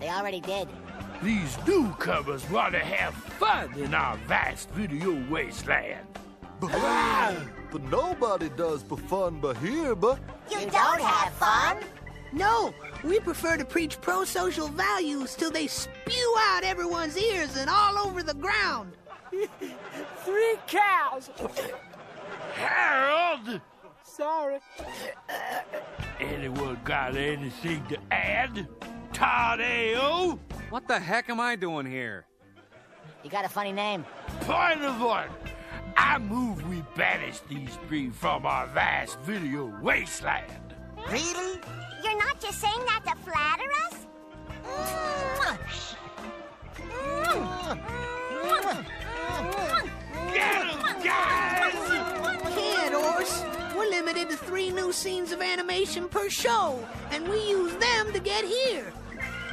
They 0.00 0.08
already 0.08 0.40
did. 0.40 0.68
These 1.22 1.56
newcomers 1.66 2.48
want 2.50 2.72
to 2.72 2.80
have 2.80 3.14
fun 3.14 3.72
in 3.78 3.94
our 3.94 4.16
vast 4.26 4.70
video 4.70 5.22
wasteland. 5.30 6.06
But 6.60 7.82
nobody 7.84 8.48
does 8.50 8.82
for 8.82 8.96
fun 8.96 9.40
but 9.40 9.56
here, 9.58 9.94
but 9.94 10.18
You, 10.50 10.58
don't 10.60 11.00
have 11.00 11.32
fun? 11.34 11.78
No, 12.32 12.72
we 13.04 13.20
prefer 13.20 13.56
to 13.56 13.64
preach 13.64 14.00
pro-social 14.00 14.68
values 14.68 15.34
till 15.34 15.50
they 15.50 15.66
spew 15.66 16.36
out 16.38 16.64
everyone's 16.64 17.16
ears 17.16 17.56
and 17.56 17.68
all 17.68 17.98
over 17.98 18.22
the 18.22 18.34
ground. 18.34 18.92
Three 20.24 20.56
cows. 20.66 21.30
Harold! 22.54 23.60
Sorry. 24.02 24.58
Anyone 26.20 26.78
got 26.84 27.16
anything 27.16 27.84
to 27.86 27.98
add? 28.10 28.68
Todd 29.12 29.60
A.O.? 29.60 30.38
What 30.70 30.86
the 30.88 30.98
heck 30.98 31.28
am 31.30 31.40
I 31.40 31.56
doing 31.56 31.86
here? 31.86 32.26
You 33.22 33.30
got 33.30 33.44
a 33.44 33.48
funny 33.48 33.72
name. 33.72 34.04
Point 34.40 34.82
of 34.82 35.00
order. 35.00 35.30
I 35.96 36.18
move 36.18 36.66
we 36.68 36.82
banish 36.96 37.40
these 37.48 37.78
three 37.86 38.10
from 38.10 38.46
our 38.46 38.66
vast 38.68 39.18
video 39.20 39.72
wasteland. 39.80 40.74
Really? 41.08 41.60
You're 42.02 42.18
not 42.18 42.40
just 42.40 42.58
saying 42.60 42.84
that 42.86 43.02
to 43.04 43.14
flatter 43.22 43.70
us? 43.86 44.06
Get 50.32 50.66
him, 50.66 51.02
guys! 51.02 51.61
Can't, 53.24 53.76
We're 53.76 53.88
limited 53.88 54.30
to 54.30 54.36
three 54.36 54.70
new 54.70 54.92
scenes 54.92 55.32
of 55.32 55.40
animation 55.40 56.08
per 56.08 56.28
show, 56.28 56.78
and 57.10 57.28
we 57.28 57.48
use 57.48 57.74
them 57.76 58.12
to 58.12 58.20
get 58.20 58.44
here. 58.44 58.92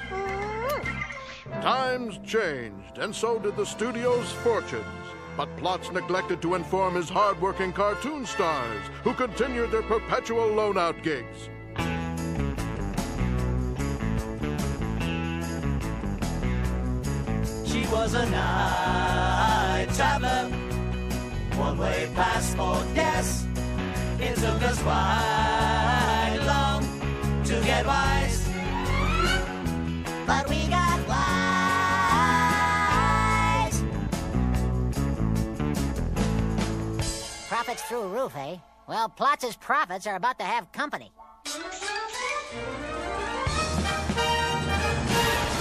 Mm-hmm. 0.09 1.61
times 1.61 2.19
changed, 2.25 2.97
and 2.99 3.13
so 3.13 3.37
did 3.39 3.55
the 3.55 3.65
studio's 3.65 4.31
fortunes. 4.43 4.85
But 5.37 5.55
Plots 5.57 5.91
neglected 5.91 6.41
to 6.41 6.55
inform 6.55 6.95
his 6.95 7.09
hard-working 7.09 7.73
cartoon 7.73 8.25
stars, 8.25 8.81
who 9.03 9.13
continued 9.13 9.71
their 9.71 9.83
perpetual 9.83 10.47
loan-out 10.47 11.01
gigs. 11.03 11.49
She 17.65 17.85
was 17.87 18.13
a 18.15 18.29
night 18.29 19.87
traveler, 19.93 20.49
one 21.57 21.77
way 21.77 22.09
passport, 22.15 22.85
yes. 22.95 23.48
It 24.21 24.35
took 24.35 24.61
us 24.63 24.77
quite 24.81 26.39
long 26.45 26.83
to 27.45 27.61
get 27.61 27.85
wise, 27.85 28.49
But 30.27 30.49
we 30.49 30.67
got 30.67 31.07
wise. 31.07 31.19
Profits 37.47 37.81
through 37.83 38.09
roof, 38.09 38.35
eh? 38.35 38.57
Well, 38.89 39.07
Plotz's 39.07 39.55
profits 39.55 40.05
are 40.05 40.17
about 40.17 40.37
to 40.39 40.45
have 40.45 40.69
company. 40.73 41.11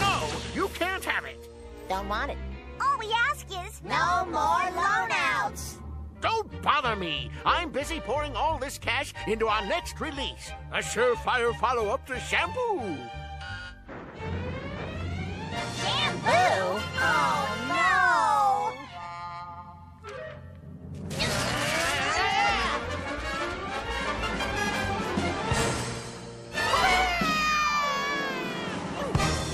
No, 0.01 0.28
you 0.53 0.69
can't 0.74 1.05
have 1.05 1.24
it. 1.27 1.49
Don't 1.89 2.09
want 2.09 2.33
it. 2.33 2.39
All 2.81 2.99
we 2.99 3.12
ask 3.12 3.47
is 3.66 3.81
no 3.85 4.27
more 4.27 4.69
loanouts. 4.74 5.78
Don't 6.20 6.62
bother 6.62 6.97
me. 6.97 7.31
I'm 7.47 7.70
busy 7.70 8.01
pouring 8.01 8.35
all 8.35 8.59
this 8.59 8.77
cash 8.78 9.15
into 9.27 9.47
our 9.47 9.65
next 9.66 10.01
release, 10.01 10.51
a 10.73 10.78
surefire 10.78 11.55
follow-up 11.59 12.07
to 12.07 12.19
Shampoo. 12.19 12.97
Shampoo? 15.77 16.81
Oh 17.01 17.55
no! 17.69 18.73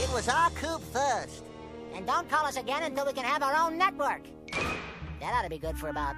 It 0.03 0.11
was 0.12 0.28
our 0.28 0.51
coup 0.51 0.78
first. 0.93 1.45
And 1.95 2.07
don't 2.07 2.28
call 2.28 2.47
us 2.47 2.57
again 2.57 2.82
until 2.85 3.07
we 3.07 3.12
can 3.12 3.24
have 3.24 3.43
our 3.43 3.55
own 3.55 3.77
network. 3.78 4.23
That 5.20 5.32
ought 5.32 5.43
to 5.43 5.51
be 5.51 5.59
good 5.59 5.78
for 5.78 5.89
about 5.89 6.16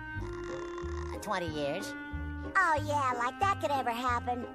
20 1.27 1.47
years. 1.49 1.93
Oh 2.57 2.79
yeah, 2.87 3.13
like 3.19 3.41
that 3.41 3.61
could 3.61 3.73
ever 3.73 3.91
happen. 3.91 4.47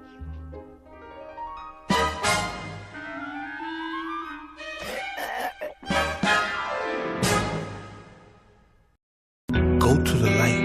Go 9.80 10.02
to 10.02 10.14
the 10.14 10.30
light. 10.40 10.64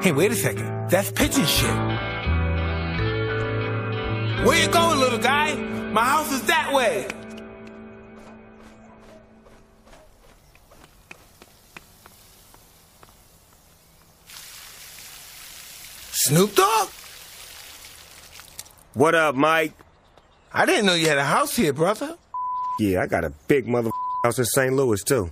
Hey, 0.00 0.12
wait 0.12 0.30
a 0.30 0.36
second. 0.36 0.88
That's 0.90 1.10
pigeon 1.10 1.44
shit. 1.44 1.74
Where 4.46 4.62
you 4.62 4.68
going, 4.68 5.00
little 5.00 5.18
guy? 5.18 5.56
My 5.92 6.04
house 6.04 6.30
is 6.30 6.42
that 6.44 6.72
way. 6.72 7.08
Snoop 16.32 16.54
Dogg? 16.54 16.88
What 18.94 19.14
up, 19.14 19.34
Mike? 19.34 19.74
I 20.50 20.64
didn't 20.64 20.86
know 20.86 20.94
you 20.94 21.06
had 21.06 21.18
a 21.18 21.24
house 21.24 21.54
here, 21.54 21.74
brother. 21.74 22.16
Yeah, 22.80 23.02
I 23.02 23.06
got 23.06 23.24
a 23.24 23.34
big 23.48 23.68
mother 23.68 23.90
house 24.24 24.38
in 24.38 24.46
St. 24.46 24.72
Louis, 24.72 25.04
too. 25.04 25.30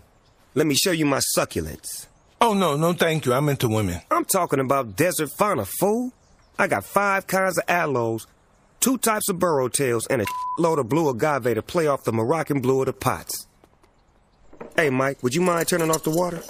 Let 0.55 0.67
me 0.67 0.75
show 0.75 0.91
you 0.91 1.07
my 1.07 1.23
succulents. 1.35 2.07
Oh, 2.43 2.53
no, 2.53 2.77
no, 2.77 2.93
thank 2.93 3.25
you. 3.25 3.33
I'm 3.33 3.49
into 3.49 3.67
women. 3.67 4.03
I'm 4.11 4.27
talking 4.27 4.61
about 4.61 4.95
desert 4.95 5.31
fauna, 5.39 5.65
fool. 5.65 6.13
I 6.59 6.67
got 6.67 6.85
five 6.85 7.27
kinds 7.27 7.57
of 7.57 7.65
aloes, 7.67 8.27
two 8.81 8.99
types 8.99 9.31
of 9.31 9.39
burrow 9.39 9.69
tails, 9.69 10.07
and 10.09 10.21
a 10.21 10.27
load 10.59 10.79
of 10.79 10.91
blue 10.91 11.09
agave 11.09 11.55
to 11.55 11.63
play 11.63 11.87
off 11.87 12.05
the 12.05 12.13
Moroccan 12.13 12.61
blue 12.61 12.81
of 12.81 12.87
the 12.87 12.93
pots. 12.93 13.47
Hey, 14.77 14.91
Mike, 14.91 15.23
would 15.23 15.35
you 15.35 15.41
mind 15.41 15.67
turning 15.67 15.91
off 15.91 16.05
the 16.05 16.11
water? 16.11 16.43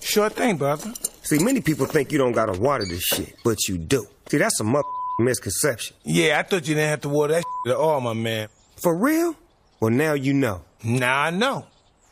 Sure 0.00 0.28
thing, 0.28 0.56
brother. 0.56 0.92
See, 1.22 1.38
many 1.38 1.60
people 1.60 1.86
think 1.86 2.10
you 2.10 2.18
don't 2.18 2.32
gotta 2.32 2.58
water 2.58 2.84
this 2.84 3.02
shit, 3.02 3.36
but 3.44 3.68
you 3.68 3.78
do. 3.78 4.06
See, 4.28 4.38
that's 4.38 4.58
a 4.60 4.64
mother 4.64 4.88
misconception. 5.18 5.96
Yeah, 6.04 6.38
I 6.38 6.42
thought 6.42 6.66
you 6.66 6.74
didn't 6.74 6.90
have 6.90 7.00
to 7.02 7.08
water 7.08 7.34
that 7.34 7.44
shit 7.64 7.72
at 7.72 7.78
all, 7.78 8.00
my 8.00 8.12
man. 8.12 8.48
For 8.82 8.94
real? 8.94 9.36
Well, 9.80 9.90
now 9.90 10.14
you 10.14 10.34
know. 10.34 10.62
Now 10.82 11.20
I 11.20 11.30
know. 11.30 11.66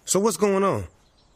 So 0.04 0.20
what's 0.20 0.36
going 0.36 0.62
on? 0.62 0.84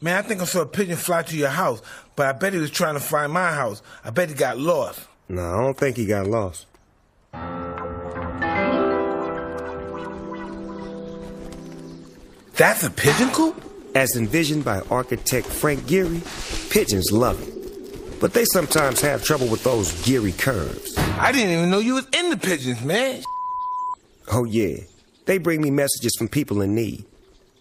Man, 0.01 0.17
I 0.17 0.21
think 0.21 0.41
I 0.41 0.45
saw 0.45 0.61
a 0.61 0.65
pigeon 0.65 0.97
fly 0.97 1.23
to 1.23 1.37
your 1.37 1.49
house, 1.49 1.81
but 2.15 2.27
I 2.27 2.31
bet 2.33 2.53
he 2.53 2.59
was 2.59 2.71
trying 2.71 2.95
to 2.95 2.99
find 2.99 3.31
my 3.31 3.51
house. 3.51 3.81
I 4.03 4.09
bet 4.09 4.29
he 4.29 4.35
got 4.35 4.57
lost. 4.57 5.01
No, 5.27 5.41
I 5.41 5.61
don't 5.61 5.77
think 5.77 5.97
he 5.97 6.05
got 6.05 6.27
lost. 6.27 6.67
That's 12.55 12.83
a 12.83 12.89
pigeon 12.89 13.29
coop? 13.31 13.61
As 13.95 14.15
envisioned 14.15 14.65
by 14.65 14.81
architect 14.91 15.47
Frank 15.47 15.87
Geary, 15.87 16.21
pigeons 16.69 17.11
love 17.11 17.41
it. 17.41 17.64
But 18.19 18.33
they 18.33 18.45
sometimes 18.45 19.01
have 19.01 19.23
trouble 19.23 19.47
with 19.47 19.63
those 19.63 19.91
Geary 20.05 20.31
curves. 20.31 20.97
I 20.97 21.31
didn't 21.31 21.51
even 21.51 21.69
know 21.69 21.79
you 21.79 21.95
was 21.95 22.07
in 22.13 22.29
the 22.29 22.37
pigeons, 22.37 22.83
man. 22.83 23.21
Oh, 24.31 24.45
yeah. 24.45 24.77
They 25.25 25.37
bring 25.37 25.61
me 25.61 25.71
messages 25.71 26.13
from 26.17 26.27
people 26.27 26.61
in 26.61 26.75
need. 26.75 27.05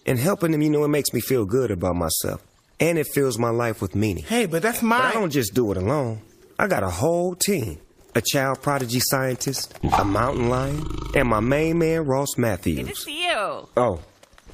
And 0.06 0.18
helping 0.18 0.52
them, 0.52 0.62
you 0.62 0.70
know, 0.70 0.84
it 0.84 0.88
makes 0.88 1.12
me 1.12 1.20
feel 1.20 1.44
good 1.44 1.70
about 1.70 1.96
myself. 1.96 2.42
And 2.80 2.98
it 2.98 3.06
fills 3.06 3.38
my 3.38 3.50
life 3.50 3.80
with 3.80 3.94
meaning. 3.94 4.24
Hey, 4.24 4.46
but 4.46 4.62
that's 4.62 4.82
my. 4.82 4.98
But 4.98 5.04
I 5.04 5.12
don't 5.12 5.30
just 5.30 5.54
do 5.54 5.70
it 5.70 5.76
alone. 5.76 6.20
I 6.58 6.66
got 6.66 6.82
a 6.82 6.90
whole 6.90 7.34
team. 7.34 7.78
A 8.16 8.22
child 8.22 8.62
prodigy 8.62 9.00
scientist, 9.00 9.76
a 9.98 10.04
mountain 10.04 10.48
lion, 10.48 10.86
and 11.16 11.28
my 11.28 11.40
main 11.40 11.78
man, 11.80 12.04
Ross 12.04 12.38
Matthews. 12.38 12.78
Good 12.78 12.94
to 12.94 13.00
see 13.00 13.26
you. 13.26 13.68
Oh, 13.76 14.00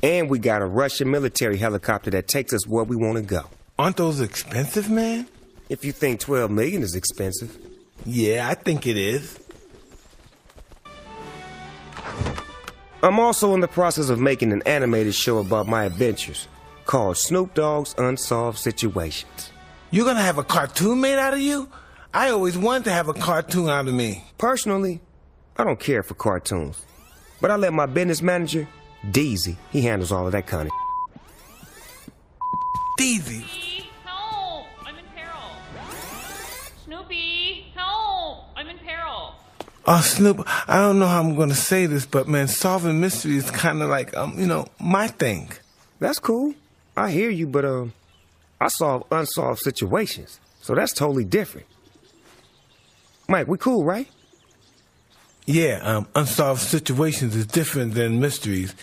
and 0.03 0.31
we 0.31 0.39
got 0.39 0.63
a 0.63 0.67
Russian 0.67 1.11
military 1.11 1.59
helicopter 1.59 2.11
that 2.13 2.27
takes 2.27 2.55
us 2.55 2.67
where 2.67 2.85
we 2.85 2.97
want 2.97 3.17
to 3.17 3.23
go. 3.23 3.43
Aren't 3.79 3.99
those 3.99 4.23
expensive, 4.23 4.89
man? 4.89 5.27
If 5.71 5.85
you 5.85 5.93
think 5.93 6.19
12 6.19 6.51
million 6.51 6.83
is 6.83 6.97
expensive. 6.97 7.57
Yeah, 8.05 8.49
I 8.49 8.55
think 8.55 8.89
it 8.89 8.97
is. 8.97 9.39
I'm 13.03 13.21
also 13.21 13.55
in 13.55 13.61
the 13.61 13.69
process 13.69 14.11
of 14.11 14.19
making 14.19 14.53
an 14.53 14.63
animated 14.67 15.15
show 15.15 15.39
about 15.39 15.69
my 15.69 15.85
adventures 15.85 16.49
called 16.87 17.17
Snoop 17.17 17.55
Dogg's 17.55 17.95
Unsolved 17.97 18.59
Situations. 18.59 19.53
You're 19.93 20.05
gonna 20.05 20.21
have 20.21 20.39
a 20.39 20.45
cartoon 20.45 21.01
made 21.01 21.19
out 21.19 21.35
of 21.35 21.41
you? 21.41 21.69
I 22.13 22.31
always 22.31 22.59
wanted 22.59 22.85
to 22.85 22.91
have 22.91 23.09
a 23.09 23.15
cartoon 23.15 23.69
out 23.69 23.87
of 23.87 23.95
me. 23.95 24.25
Personally, 24.39 25.01
I 25.57 25.63
don't 25.63 25.79
care 25.79 26.03
for 26.03 26.15
cartoons. 26.15 26.83
But 27.41 27.53
I 27.53 27.57
let 27.57 27.73
my 27.73 27.87
business 27.87 28.23
manager, 28.23 28.67
Deezy, 29.07 29.57
he 29.71 29.83
handles 29.83 30.11
all 30.11 30.27
of 30.27 30.33
that 30.33 30.49
kind 30.49 30.69
of 30.69 30.73
Deezy. 32.99 33.45
Oh, 39.87 40.01
Snoop, 40.03 40.47
I 40.69 40.77
don't 40.77 40.99
know 40.99 41.07
how 41.07 41.21
I'm 41.21 41.35
gonna 41.37 41.55
say 41.55 41.87
this, 41.87 42.05
but 42.05 42.29
man, 42.29 42.49
solving 42.49 43.01
mysteries 43.01 43.45
is 43.45 43.51
kind 43.51 43.83
of 43.83 43.89
like, 43.89 44.15
um, 44.17 44.39
you 44.39 44.47
know, 44.47 44.67
my 44.79 45.09
thing. 45.09 45.51
That's 45.99 46.19
cool. 46.19 46.55
I 46.97 47.11
hear 47.11 47.31
you, 47.31 47.47
but 47.47 47.65
um, 47.65 47.93
I 48.61 48.69
solve 48.69 49.05
unsolved 49.11 49.61
situations, 49.61 50.39
so 50.61 50.75
that's 50.75 50.93
totally 50.93 51.25
different. 51.25 51.67
Mike, 53.29 53.49
we 53.49 53.57
cool, 53.59 53.85
right? 53.85 54.09
Yeah, 55.47 55.81
um, 55.83 56.07
unsolved 56.15 56.61
situations 56.61 57.35
is 57.35 57.47
different 57.47 57.95
than 57.95 58.21
mysteries. 58.21 58.75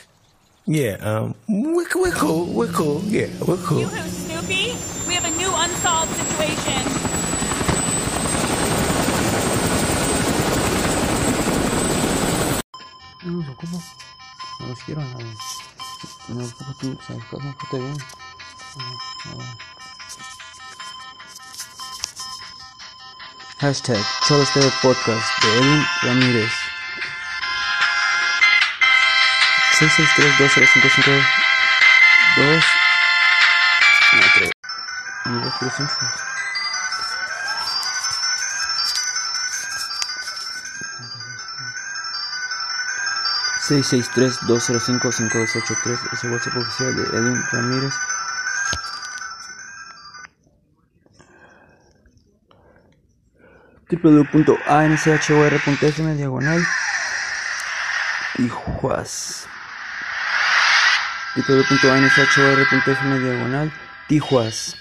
Yeah, 0.66 0.98
um, 1.02 1.36
we're, 1.48 1.86
we're 1.96 2.12
cool, 2.12 2.46
we're 2.48 2.72
cool, 2.72 3.02
yeah, 3.04 3.28
we're 3.46 3.58
cool. 3.58 3.82
You 3.82 3.88
who, 3.88 4.10
Snoopy? 4.10 5.08
We 5.08 5.14
have 5.14 5.26
a 5.26 5.38
new 5.38 5.52
unsolved 5.54 6.12
situation. 6.12 6.87
No. 13.28 13.44
No 14.60 14.68
los 14.68 14.80
quiero, 14.84 15.02
no. 15.02 15.18
No 16.30 16.42
los 16.42 16.54
ocupo 16.54 16.74
tú, 16.80 16.98
sabes, 17.06 17.24
cómo 17.30 17.56
te 17.70 17.78
bien. 17.78 17.98
No, 18.76 19.36
no. 19.36 19.58
Hashtag 23.60 24.06
Solo 24.28 24.44
Estéreo 24.44 24.72
Podcast 24.82 25.44
de 25.44 25.58
Edwin 25.58 25.88
Ramírez. 26.04 26.52
663-2055 29.80 31.26
2 32.38 32.66
No, 35.26 35.54
3 35.60 36.27
663-205-5283 43.68 46.14
es 46.14 46.24
el 46.24 46.32
WhatsApp 46.32 46.56
oficial 46.56 46.96
de 46.96 47.04
Edwin 47.04 47.44
Ramírez. 47.52 47.94
www.anchor.fm 53.90 56.16
diagonal 56.16 56.66
Tijuas 58.36 59.48
www.anchor.fm 61.36 63.20
diagonal 63.20 63.72
Tijuas 64.08 64.78